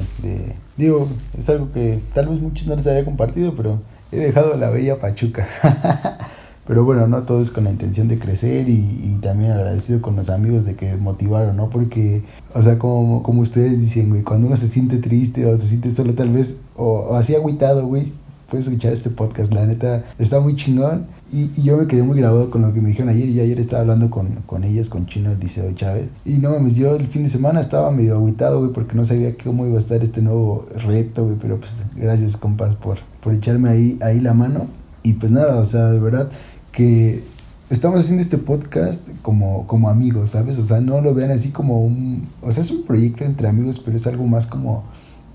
digo, 0.78 1.10
es 1.38 1.50
algo 1.50 1.72
que 1.74 2.00
tal 2.14 2.30
vez 2.30 2.40
muchos 2.40 2.66
no 2.68 2.76
les 2.76 2.88
había 2.88 3.04
compartido, 3.04 3.54
pero 3.56 3.82
he 4.12 4.18
dejado 4.18 4.56
la 4.56 4.70
bella 4.70 5.00
Pachuca. 5.00 5.48
pero 6.66 6.86
bueno, 6.86 7.08
no 7.08 7.24
todo 7.24 7.42
es 7.42 7.52
con 7.52 7.66
la 7.66 7.72
intención 7.72 8.08
de 8.08 8.18
crecer 8.18 8.70
y, 8.70 9.20
también 9.22 9.52
agradecido 9.52 10.02
con 10.02 10.16
los 10.16 10.30
amigos 10.30 10.66
de 10.66 10.76
que 10.76 10.96
motivaron, 10.96 11.58
¿no? 11.58 11.70
Porque, 11.70 12.24
o 12.56 12.62
sea, 12.62 12.80
como, 12.80 13.22
como 13.22 13.42
ustedes 13.42 13.80
dicen, 13.80 14.10
güey, 14.10 14.24
cuando 14.24 14.48
uno 14.48 14.58
se 14.58 14.68
siente 14.68 14.98
triste 14.98 15.46
o 15.46 15.56
se 15.58 15.68
siente 15.68 15.92
solo 15.92 16.16
tal 16.16 16.30
vez, 16.30 16.56
o, 16.76 16.86
o 16.86 17.16
así 17.18 17.36
agüitado, 17.36 17.86
güey, 17.86 18.12
puedes 18.52 18.68
escuchar 18.68 18.92
este 18.92 19.10
podcast. 19.10 19.54
La 19.54 19.66
neta 19.66 20.04
está 20.20 20.42
muy 20.42 20.58
chingón. 20.58 21.08
Y, 21.32 21.50
yo 21.64 21.78
me 21.78 21.88
quedé 21.88 22.04
muy 22.04 22.20
grabado 22.20 22.52
con 22.52 22.62
lo 22.62 22.74
que 22.74 22.82
me 22.82 22.90
dijeron 22.90 23.08
ayer. 23.08 23.30
Yo 23.30 23.42
ayer 23.42 23.60
estaba 23.60 23.82
hablando 23.82 24.10
con, 24.10 24.28
con 24.46 24.66
ellas, 24.66 24.90
con 24.90 25.08
Chino 25.08 25.34
Liceo 25.34 25.72
Chávez. 25.74 26.10
Y 26.26 26.34
no 26.34 26.52
mames, 26.52 26.76
yo 26.76 26.98
el 26.98 27.08
fin 27.08 27.24
de 27.24 27.30
semana 27.30 27.62
estaba 27.62 27.90
medio 27.92 28.18
aguitado, 28.18 28.60
güey, 28.60 28.74
porque 28.74 28.94
no 28.94 29.06
sabía 29.06 29.36
cómo 29.42 29.66
iba 29.66 29.78
a 29.78 29.80
estar 29.80 30.04
este 30.04 30.22
nuevo 30.22 30.68
reto, 30.86 31.24
güey. 31.24 31.38
Pero 31.42 31.60
pues 31.60 31.78
gracias, 31.96 32.36
compas, 32.36 32.76
por, 32.76 32.98
por 33.24 33.34
echarme 33.34 33.70
ahí, 33.70 33.98
ahí 34.02 34.20
la 34.20 34.34
mano. 34.34 34.68
Y 35.02 35.14
pues 35.14 35.32
nada, 35.32 35.56
o 35.56 35.66
sea, 35.66 35.86
de 35.86 36.00
verdad 36.00 36.30
que 36.74 37.24
estamos 37.70 38.02
haciendo 38.02 38.22
este 38.22 38.38
podcast 38.38 39.08
como, 39.22 39.66
como 39.66 39.90
amigos, 39.90 40.32
¿sabes? 40.32 40.58
O 40.58 40.66
sea, 40.66 40.82
no 40.82 41.00
lo 41.00 41.14
vean 41.14 41.32
así 41.32 41.52
como 41.52 41.82
un... 41.86 42.28
O 42.42 42.52
sea, 42.52 42.62
es 42.62 42.72
un 42.72 42.84
proyecto 42.84 43.24
entre 43.24 43.48
amigos, 43.48 43.80
pero 43.80 43.96
es 43.96 44.06
algo 44.08 44.28
más 44.28 44.46
como 44.46 44.84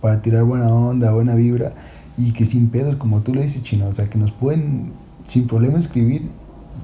para 0.02 0.20
tirar 0.20 0.44
buena 0.44 0.68
onda, 0.68 1.12
buena 1.12 1.34
vibra 1.34 1.72
y 2.16 2.32
que 2.32 2.44
sin 2.44 2.68
pedos, 2.68 2.96
como 2.96 3.20
tú 3.20 3.34
le 3.34 3.42
dices, 3.42 3.62
chino, 3.62 3.88
o 3.88 3.92
sea, 3.92 4.06
que 4.06 4.18
nos 4.18 4.32
pueden 4.32 4.92
sin 5.26 5.46
problema 5.46 5.78
escribir, 5.78 6.28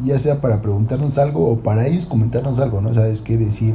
ya 0.04 0.18
sea 0.18 0.40
para 0.40 0.60
preguntarnos 0.60 1.18
algo 1.18 1.48
o 1.48 1.58
para 1.58 1.86
ellos 1.86 2.06
comentarnos 2.06 2.58
algo, 2.58 2.80
¿no? 2.80 2.92
Sabes 2.92 3.22
qué 3.22 3.36
decir, 3.36 3.74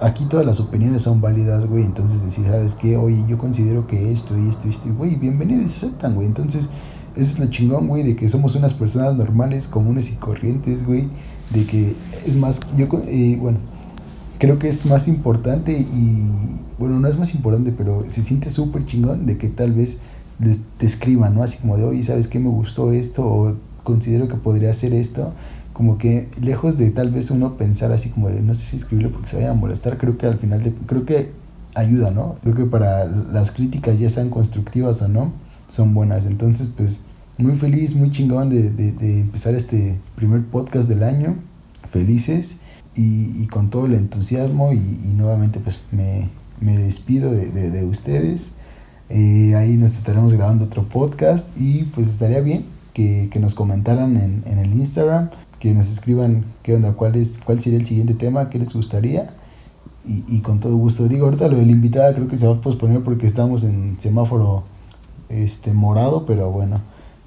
aquí 0.00 0.26
todas 0.26 0.44
las 0.44 0.60
opiniones 0.60 1.02
son 1.02 1.20
válidas, 1.20 1.66
güey, 1.66 1.84
entonces 1.84 2.24
decir, 2.24 2.44
¿sabes 2.46 2.74
qué? 2.74 2.96
Oye, 2.96 3.24
yo 3.28 3.38
considero 3.38 3.86
que 3.86 4.12
esto 4.12 4.36
y 4.38 4.48
esto 4.48 4.68
y 4.68 4.70
esto, 4.70 4.94
güey, 4.94 5.16
bienvenidos, 5.16 5.74
aceptan, 5.74 6.14
güey, 6.14 6.26
entonces 6.26 6.66
eso 7.16 7.32
es 7.32 7.38
lo 7.38 7.46
chingón, 7.46 7.88
güey, 7.88 8.02
de 8.02 8.16
que 8.16 8.28
somos 8.28 8.54
unas 8.54 8.74
personas 8.74 9.16
normales, 9.16 9.68
comunes 9.68 10.10
y 10.10 10.14
corrientes, 10.14 10.86
güey, 10.86 11.08
de 11.52 11.64
que 11.66 11.94
es 12.26 12.36
más, 12.36 12.60
yo, 12.76 12.88
eh, 13.06 13.36
bueno, 13.40 13.58
creo 14.38 14.58
que 14.58 14.68
es 14.68 14.86
más 14.86 15.08
importante 15.08 15.72
y, 15.72 16.26
bueno, 16.78 16.98
no 16.98 17.08
es 17.08 17.18
más 17.18 17.34
importante, 17.34 17.72
pero 17.72 18.04
se 18.08 18.22
siente 18.22 18.50
súper 18.50 18.86
chingón 18.86 19.26
de 19.26 19.38
que 19.38 19.48
tal 19.48 19.72
vez 19.72 19.98
te 20.78 20.86
escriban, 20.86 21.34
¿no? 21.34 21.42
Así 21.42 21.58
como 21.58 21.76
de, 21.76 21.84
oye, 21.84 22.02
¿sabes 22.02 22.28
qué? 22.28 22.38
Me 22.38 22.48
gustó 22.48 22.92
esto 22.92 23.26
o 23.26 23.56
considero 23.84 24.28
que 24.28 24.36
podría 24.36 24.70
hacer 24.70 24.92
esto. 24.92 25.32
Como 25.72 25.98
que 25.98 26.28
lejos 26.40 26.76
de 26.78 26.90
tal 26.90 27.10
vez 27.10 27.30
uno 27.30 27.56
pensar 27.56 27.92
así 27.92 28.10
como 28.10 28.28
de, 28.28 28.42
no 28.42 28.54
sé 28.54 28.66
si 28.66 28.76
escribirlo 28.76 29.12
porque 29.12 29.28
se 29.28 29.36
vayan 29.36 29.52
a 29.52 29.54
molestar, 29.54 29.96
creo 29.98 30.18
que 30.18 30.26
al 30.26 30.38
final, 30.38 30.62
de, 30.62 30.72
creo 30.86 31.06
que 31.06 31.30
ayuda, 31.74 32.10
¿no? 32.10 32.36
Creo 32.42 32.54
que 32.54 32.64
para 32.64 33.06
las 33.06 33.52
críticas, 33.52 33.98
ya 33.98 34.10
sean 34.10 34.28
constructivas 34.28 35.00
o 35.02 35.08
no, 35.08 35.32
son 35.68 35.94
buenas. 35.94 36.26
Entonces, 36.26 36.68
pues, 36.76 37.00
muy 37.38 37.54
feliz, 37.56 37.94
muy 37.94 38.12
chingón 38.12 38.50
de, 38.50 38.70
de, 38.70 39.20
empezar 39.20 39.54
este 39.54 39.98
primer 40.14 40.44
podcast 40.44 40.88
del 40.88 41.02
año. 41.02 41.36
Felices 41.90 42.56
y, 42.94 43.42
y 43.42 43.46
con 43.46 43.70
todo 43.70 43.86
el 43.86 43.94
entusiasmo 43.94 44.72
y, 44.72 44.76
y 44.76 45.14
nuevamente, 45.16 45.60
pues, 45.60 45.78
me, 45.90 46.28
me 46.60 46.76
despido 46.76 47.32
de, 47.32 47.50
de 47.50 47.84
ustedes 47.84 48.52
eh, 49.14 49.54
ahí 49.56 49.76
nos 49.76 49.92
estaremos 49.92 50.32
grabando 50.32 50.64
otro 50.64 50.84
podcast 50.84 51.46
y 51.60 51.82
pues 51.84 52.08
estaría 52.08 52.40
bien 52.40 52.64
que, 52.94 53.28
nos 53.38 53.54
comentaran 53.54 54.16
en, 54.16 54.58
el 54.58 54.72
Instagram, 54.72 55.28
que 55.58 55.74
nos 55.74 55.90
escriban 55.90 56.46
qué 56.62 56.74
onda, 56.74 56.94
cuál, 56.94 57.16
es, 57.16 57.38
cuál 57.44 57.60
sería 57.60 57.78
el 57.78 57.84
siguiente 57.84 58.14
tema, 58.14 58.48
qué 58.48 58.58
les 58.58 58.72
gustaría. 58.72 59.34
Y, 60.08 60.24
y 60.26 60.40
con 60.40 60.60
todo 60.60 60.76
gusto. 60.76 61.08
Digo, 61.08 61.26
ahorita 61.26 61.46
lo 61.48 61.58
del 61.58 61.70
invitado 61.70 62.12
creo 62.14 62.26
que 62.26 62.38
se 62.38 62.46
va 62.46 62.54
a 62.54 62.60
posponer 62.60 63.02
porque 63.02 63.26
estamos 63.26 63.64
en 63.64 63.96
semáforo 64.00 64.64
este 65.28 65.74
morado, 65.74 66.24
pero 66.24 66.50
bueno, 66.50 66.80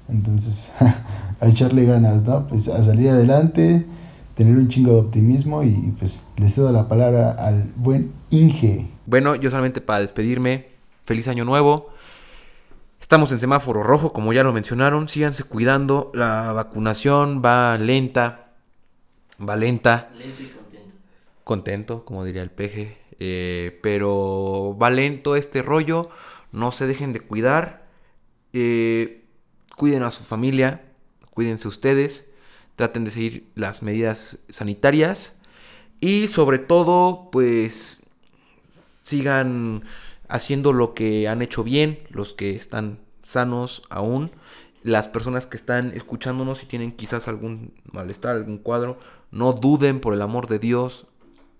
entonces 0.08 0.72
a 1.40 1.46
echarle 1.46 1.84
ganas, 1.84 2.24
¿no? 2.24 2.48
Pues 2.48 2.68
a 2.68 2.82
salir 2.82 3.10
adelante, 3.10 3.86
tener 4.34 4.56
un 4.56 4.68
chingo 4.68 4.92
de 4.92 4.98
optimismo 4.98 5.62
y 5.62 5.94
pues 5.98 6.26
les 6.36 6.52
cedo 6.52 6.72
la 6.72 6.88
palabra 6.88 7.30
al 7.30 7.70
buen 7.76 8.10
Inge. 8.30 8.88
Bueno, 9.06 9.36
yo 9.36 9.50
solamente 9.50 9.80
para 9.80 10.00
despedirme, 10.00 10.75
feliz 11.06 11.28
año 11.28 11.44
nuevo. 11.44 11.90
Estamos 13.00 13.30
en 13.30 13.38
semáforo 13.38 13.82
rojo, 13.82 14.12
como 14.12 14.32
ya 14.32 14.42
lo 14.42 14.52
mencionaron. 14.52 15.08
Síganse 15.08 15.44
cuidando. 15.44 16.10
La 16.12 16.52
vacunación 16.52 17.40
va 17.42 17.78
lenta. 17.78 18.52
Va 19.40 19.54
lenta. 19.54 20.10
Lento 20.18 20.42
y 20.42 20.48
contento. 20.48 20.92
Contento, 21.44 22.04
como 22.04 22.24
diría 22.24 22.42
el 22.42 22.50
peje. 22.50 22.98
Eh, 23.20 23.78
pero 23.82 24.76
va 24.80 24.90
lento 24.90 25.36
este 25.36 25.62
rollo. 25.62 26.10
No 26.50 26.72
se 26.72 26.86
dejen 26.86 27.12
de 27.12 27.20
cuidar. 27.20 27.86
Eh, 28.52 29.24
cuiden 29.76 30.02
a 30.02 30.10
su 30.10 30.24
familia. 30.24 30.82
Cuídense 31.30 31.68
ustedes. 31.68 32.28
Traten 32.74 33.04
de 33.04 33.12
seguir 33.12 33.50
las 33.54 33.82
medidas 33.82 34.40
sanitarias. 34.48 35.38
Y 36.00 36.26
sobre 36.26 36.58
todo, 36.58 37.30
pues 37.30 38.00
sigan 39.02 39.84
haciendo 40.28 40.72
lo 40.72 40.94
que 40.94 41.28
han 41.28 41.42
hecho 41.42 41.64
bien. 41.64 42.00
Los 42.10 42.32
que 42.32 42.56
están 42.56 43.00
sanos 43.22 43.82
aún. 43.90 44.30
Las 44.82 45.08
personas 45.08 45.46
que 45.46 45.56
están 45.56 45.92
escuchándonos 45.92 46.62
y 46.62 46.66
tienen 46.66 46.92
quizás 46.92 47.26
algún 47.28 47.74
malestar, 47.90 48.36
algún 48.36 48.58
cuadro, 48.58 48.98
no 49.30 49.52
duden 49.52 50.00
por 50.00 50.14
el 50.14 50.22
amor 50.22 50.48
de 50.48 50.58
Dios 50.58 51.06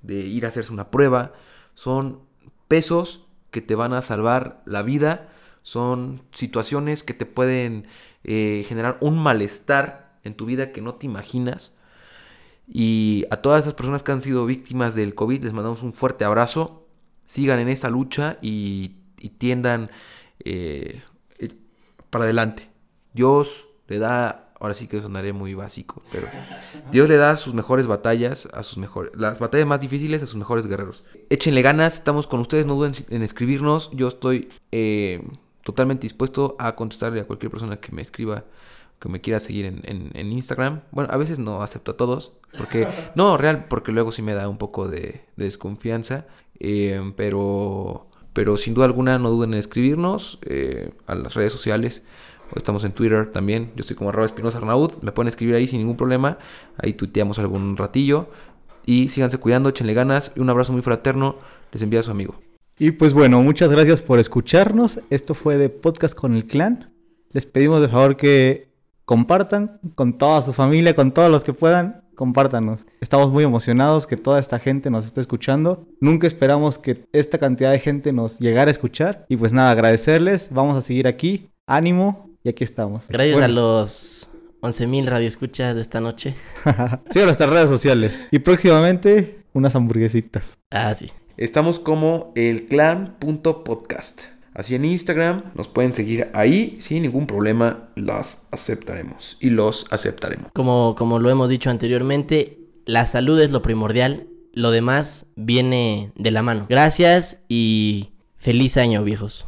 de 0.03 0.21
ir 0.21 0.45
a 0.45 0.49
hacerse 0.49 0.73
una 0.73 0.91
prueba. 0.91 1.33
Son 1.75 2.21
pesos 2.69 3.27
que 3.51 3.61
te 3.61 3.75
van 3.75 3.93
a 3.93 4.03
salvar 4.03 4.63
la 4.65 4.83
vida. 4.83 5.29
Son 5.63 6.23
situaciones 6.33 7.03
que 7.03 7.15
te 7.15 7.27
pueden 7.27 7.87
eh, 8.23 8.65
generar 8.69 8.99
un 9.01 9.19
malestar 9.19 10.19
en 10.23 10.35
tu 10.35 10.47
vida 10.47 10.73
que 10.73 10.81
no 10.81 10.95
te 10.95 11.07
imaginas. 11.07 11.73
Y 12.69 13.25
a 13.31 13.37
todas 13.37 13.63
esas 13.63 13.75
personas 13.75 14.03
que 14.03 14.13
han 14.13 14.21
sido 14.21 14.47
víctimas 14.47 14.95
del 14.95 15.15
COVID 15.15 15.45
les 15.45 15.53
mandamos 15.53 15.83
un 15.83 15.93
fuerte 15.93 16.25
abrazo. 16.25 16.86
Sigan 17.27 17.59
en 17.59 17.69
esta 17.69 17.91
lucha 17.91 18.39
y, 18.41 18.97
tiendan 19.39 19.91
eh, 20.45 21.03
para 22.11 22.25
adelante. 22.25 22.71
Dios 23.13 23.67
le 23.89 23.99
da, 23.99 24.53
ahora 24.61 24.73
sí 24.73 24.87
que 24.87 25.03
sonaré 25.03 25.33
muy 25.33 25.55
básico, 25.55 26.01
pero 26.13 26.29
Dios 26.93 27.09
le 27.09 27.17
da 27.17 27.37
sus 27.37 27.55
mejores 27.55 27.87
batallas 27.87 28.49
a 28.53 28.63
sus 28.63 28.79
mejores, 28.79 29.13
las 29.17 29.39
batallas 29.39 29.67
más 29.67 29.81
difíciles 29.81 30.23
a 30.23 30.27
sus 30.27 30.37
mejores 30.37 30.67
guerreros. 30.67 31.05
Échenle 31.29 31.63
ganas, 31.63 31.95
estamos 31.95 32.27
con 32.27 32.41
ustedes, 32.41 32.67
no 32.67 32.75
duden 32.75 32.93
en 33.11 33.23
escribirnos. 33.23 33.91
Yo 33.93 34.07
estoy 34.07 34.49
eh, 34.71 35.23
totalmente 35.65 36.03
dispuesto 36.03 36.57
a 36.59 36.77
contestarle 36.77 37.21
a 37.21 37.25
cualquier 37.25 37.51
persona 37.51 37.79
que 37.79 37.91
me 37.93 38.03
escriba 38.03 38.45
que 38.99 39.09
me 39.09 39.21
quiera 39.21 39.41
seguir 39.41 39.67
en, 39.67 40.33
Instagram. 40.33 40.83
Bueno, 40.91 41.11
a 41.13 41.17
veces 41.17 41.39
no 41.39 41.63
acepto 41.63 41.93
a 41.93 41.97
todos. 41.97 42.39
Porque. 42.57 42.87
No, 43.15 43.37
real, 43.37 43.67
porque 43.69 43.93
luego 43.93 44.13
sí 44.13 44.23
me 44.23 44.35
da 44.35 44.49
un 44.49 44.59
poco 44.59 44.89
de, 44.89 45.25
desconfianza. 45.37 46.27
Eh, 46.61 47.13
pero. 47.17 48.09
Pero 48.33 48.59
sin 48.59 48.75
duda 48.75 48.85
alguna 48.85 49.19
no 49.19 49.31
duden 49.31 49.55
en 49.55 49.59
escribirnos 49.59 50.39
eh, 50.43 50.91
a 51.07 51.15
las 51.15 51.35
redes 51.35 51.53
sociales. 51.53 52.05
Estamos 52.55 52.85
en 52.85 52.93
Twitter 52.93 53.33
también. 53.33 53.73
Yo 53.75 53.81
estoy 53.81 53.97
como 53.97 54.11
arroba 54.11 54.27
espinosa 54.27 54.59
Arnaud. 54.59 54.93
Me 55.01 55.11
pueden 55.11 55.29
escribir 55.29 55.55
ahí 55.55 55.67
sin 55.67 55.79
ningún 55.79 55.97
problema. 55.97 56.39
Ahí 56.77 56.93
tuiteamos 56.93 57.39
algún 57.39 57.77
ratillo. 57.79 58.29
Y 58.85 59.09
síganse 59.09 59.39
cuidando, 59.39 59.71
échenle 59.71 59.95
ganas. 59.95 60.33
Un 60.37 60.51
abrazo 60.51 60.73
muy 60.73 60.83
fraterno. 60.83 61.37
Les 61.73 61.81
envía 61.83 62.01
a 62.01 62.03
su 62.03 62.11
amigo. 62.11 62.39
Y 62.79 62.91
pues 62.91 63.15
bueno, 63.15 63.43
muchas 63.43 63.73
gracias 63.73 64.03
por 64.03 64.19
escucharnos. 64.19 65.01
Esto 65.09 65.33
fue 65.33 65.57
de 65.57 65.71
Podcast 65.71 66.15
con 66.15 66.35
el 66.35 66.45
Clan. 66.45 66.93
Les 67.33 67.47
pedimos 67.47 67.81
de 67.81 67.89
favor 67.89 68.17
que 68.17 68.69
compartan 69.07 69.81
con 69.95 70.19
toda 70.19 70.43
su 70.43 70.53
familia, 70.53 70.95
con 70.95 71.13
todos 71.13 71.31
los 71.31 71.43
que 71.43 71.55
puedan. 71.55 72.03
Compártanos. 72.17 72.81
Estamos 73.01 73.31
muy 73.31 73.45
emocionados 73.45 74.07
que 74.07 74.17
toda 74.17 74.41
esta 74.41 74.59
gente 74.59 74.91
nos 74.91 75.05
esté 75.07 75.21
escuchando. 75.21 75.87
Nunca 76.01 76.27
esperamos 76.27 76.79
que 76.79 77.05
esta 77.13 77.39
cantidad 77.39 77.71
de 77.71 77.79
gente 77.79 78.13
nos 78.13 78.39
llegara 78.39 78.71
a 78.71 78.73
escuchar. 78.73 79.27
Y 79.29 79.37
pues 79.37 79.53
nada, 79.53 79.71
agradecerles. 79.71 80.49
Vamos 80.51 80.77
a 80.77 80.83
seguir 80.83 81.07
aquí. 81.07 81.51
Ánimo, 81.67 82.31
y 82.43 82.49
aquí 82.49 82.65
estamos. 82.65 83.07
Gracias 83.09 83.41
a 83.41 83.49
los 83.49 84.29
11.000 84.63 85.05
radioescuchas 85.07 85.75
de 85.75 85.83
esta 85.83 86.01
noche. 86.01 86.35
sí, 87.11 87.21
a 87.21 87.25
nuestras 87.25 87.51
redes 87.51 87.69
sociales. 87.69 88.27
Y 88.31 88.39
próximamente, 88.39 89.45
unas 89.53 89.77
hamburguesitas. 89.77 90.57
Ah, 90.71 90.95
sí. 90.95 91.11
Estamos 91.37 91.79
como 91.79 92.33
el 92.35 92.67
clan.podcast. 92.67 94.36
Así 94.57 94.75
en 94.75 94.87
Instagram 94.87 95.53
nos 95.55 95.69
pueden 95.69 95.93
seguir 95.93 96.31
ahí 96.33 96.77
sin 96.81 97.03
ningún 97.03 97.27
problema. 97.27 97.91
Las 97.95 98.49
aceptaremos 98.53 99.37
y 99.39 99.51
los 99.51 99.87
aceptaremos. 99.93 100.51
Como, 100.55 100.95
como 100.97 101.19
lo 101.19 101.29
hemos 101.29 101.51
dicho 101.51 101.69
anteriormente, 101.69 102.59
la 102.87 103.05
salud 103.05 103.39
es 103.41 103.51
lo 103.51 103.61
primordial. 103.61 104.29
Lo 104.55 104.71
demás 104.71 105.27
viene 105.37 106.11
de 106.17 106.31
la 106.31 106.43
mano. 106.43 106.65
Gracias 106.71 107.43
y 107.49 108.13
feliz 108.37 108.79
año, 108.79 109.05
viejos. 109.05 109.47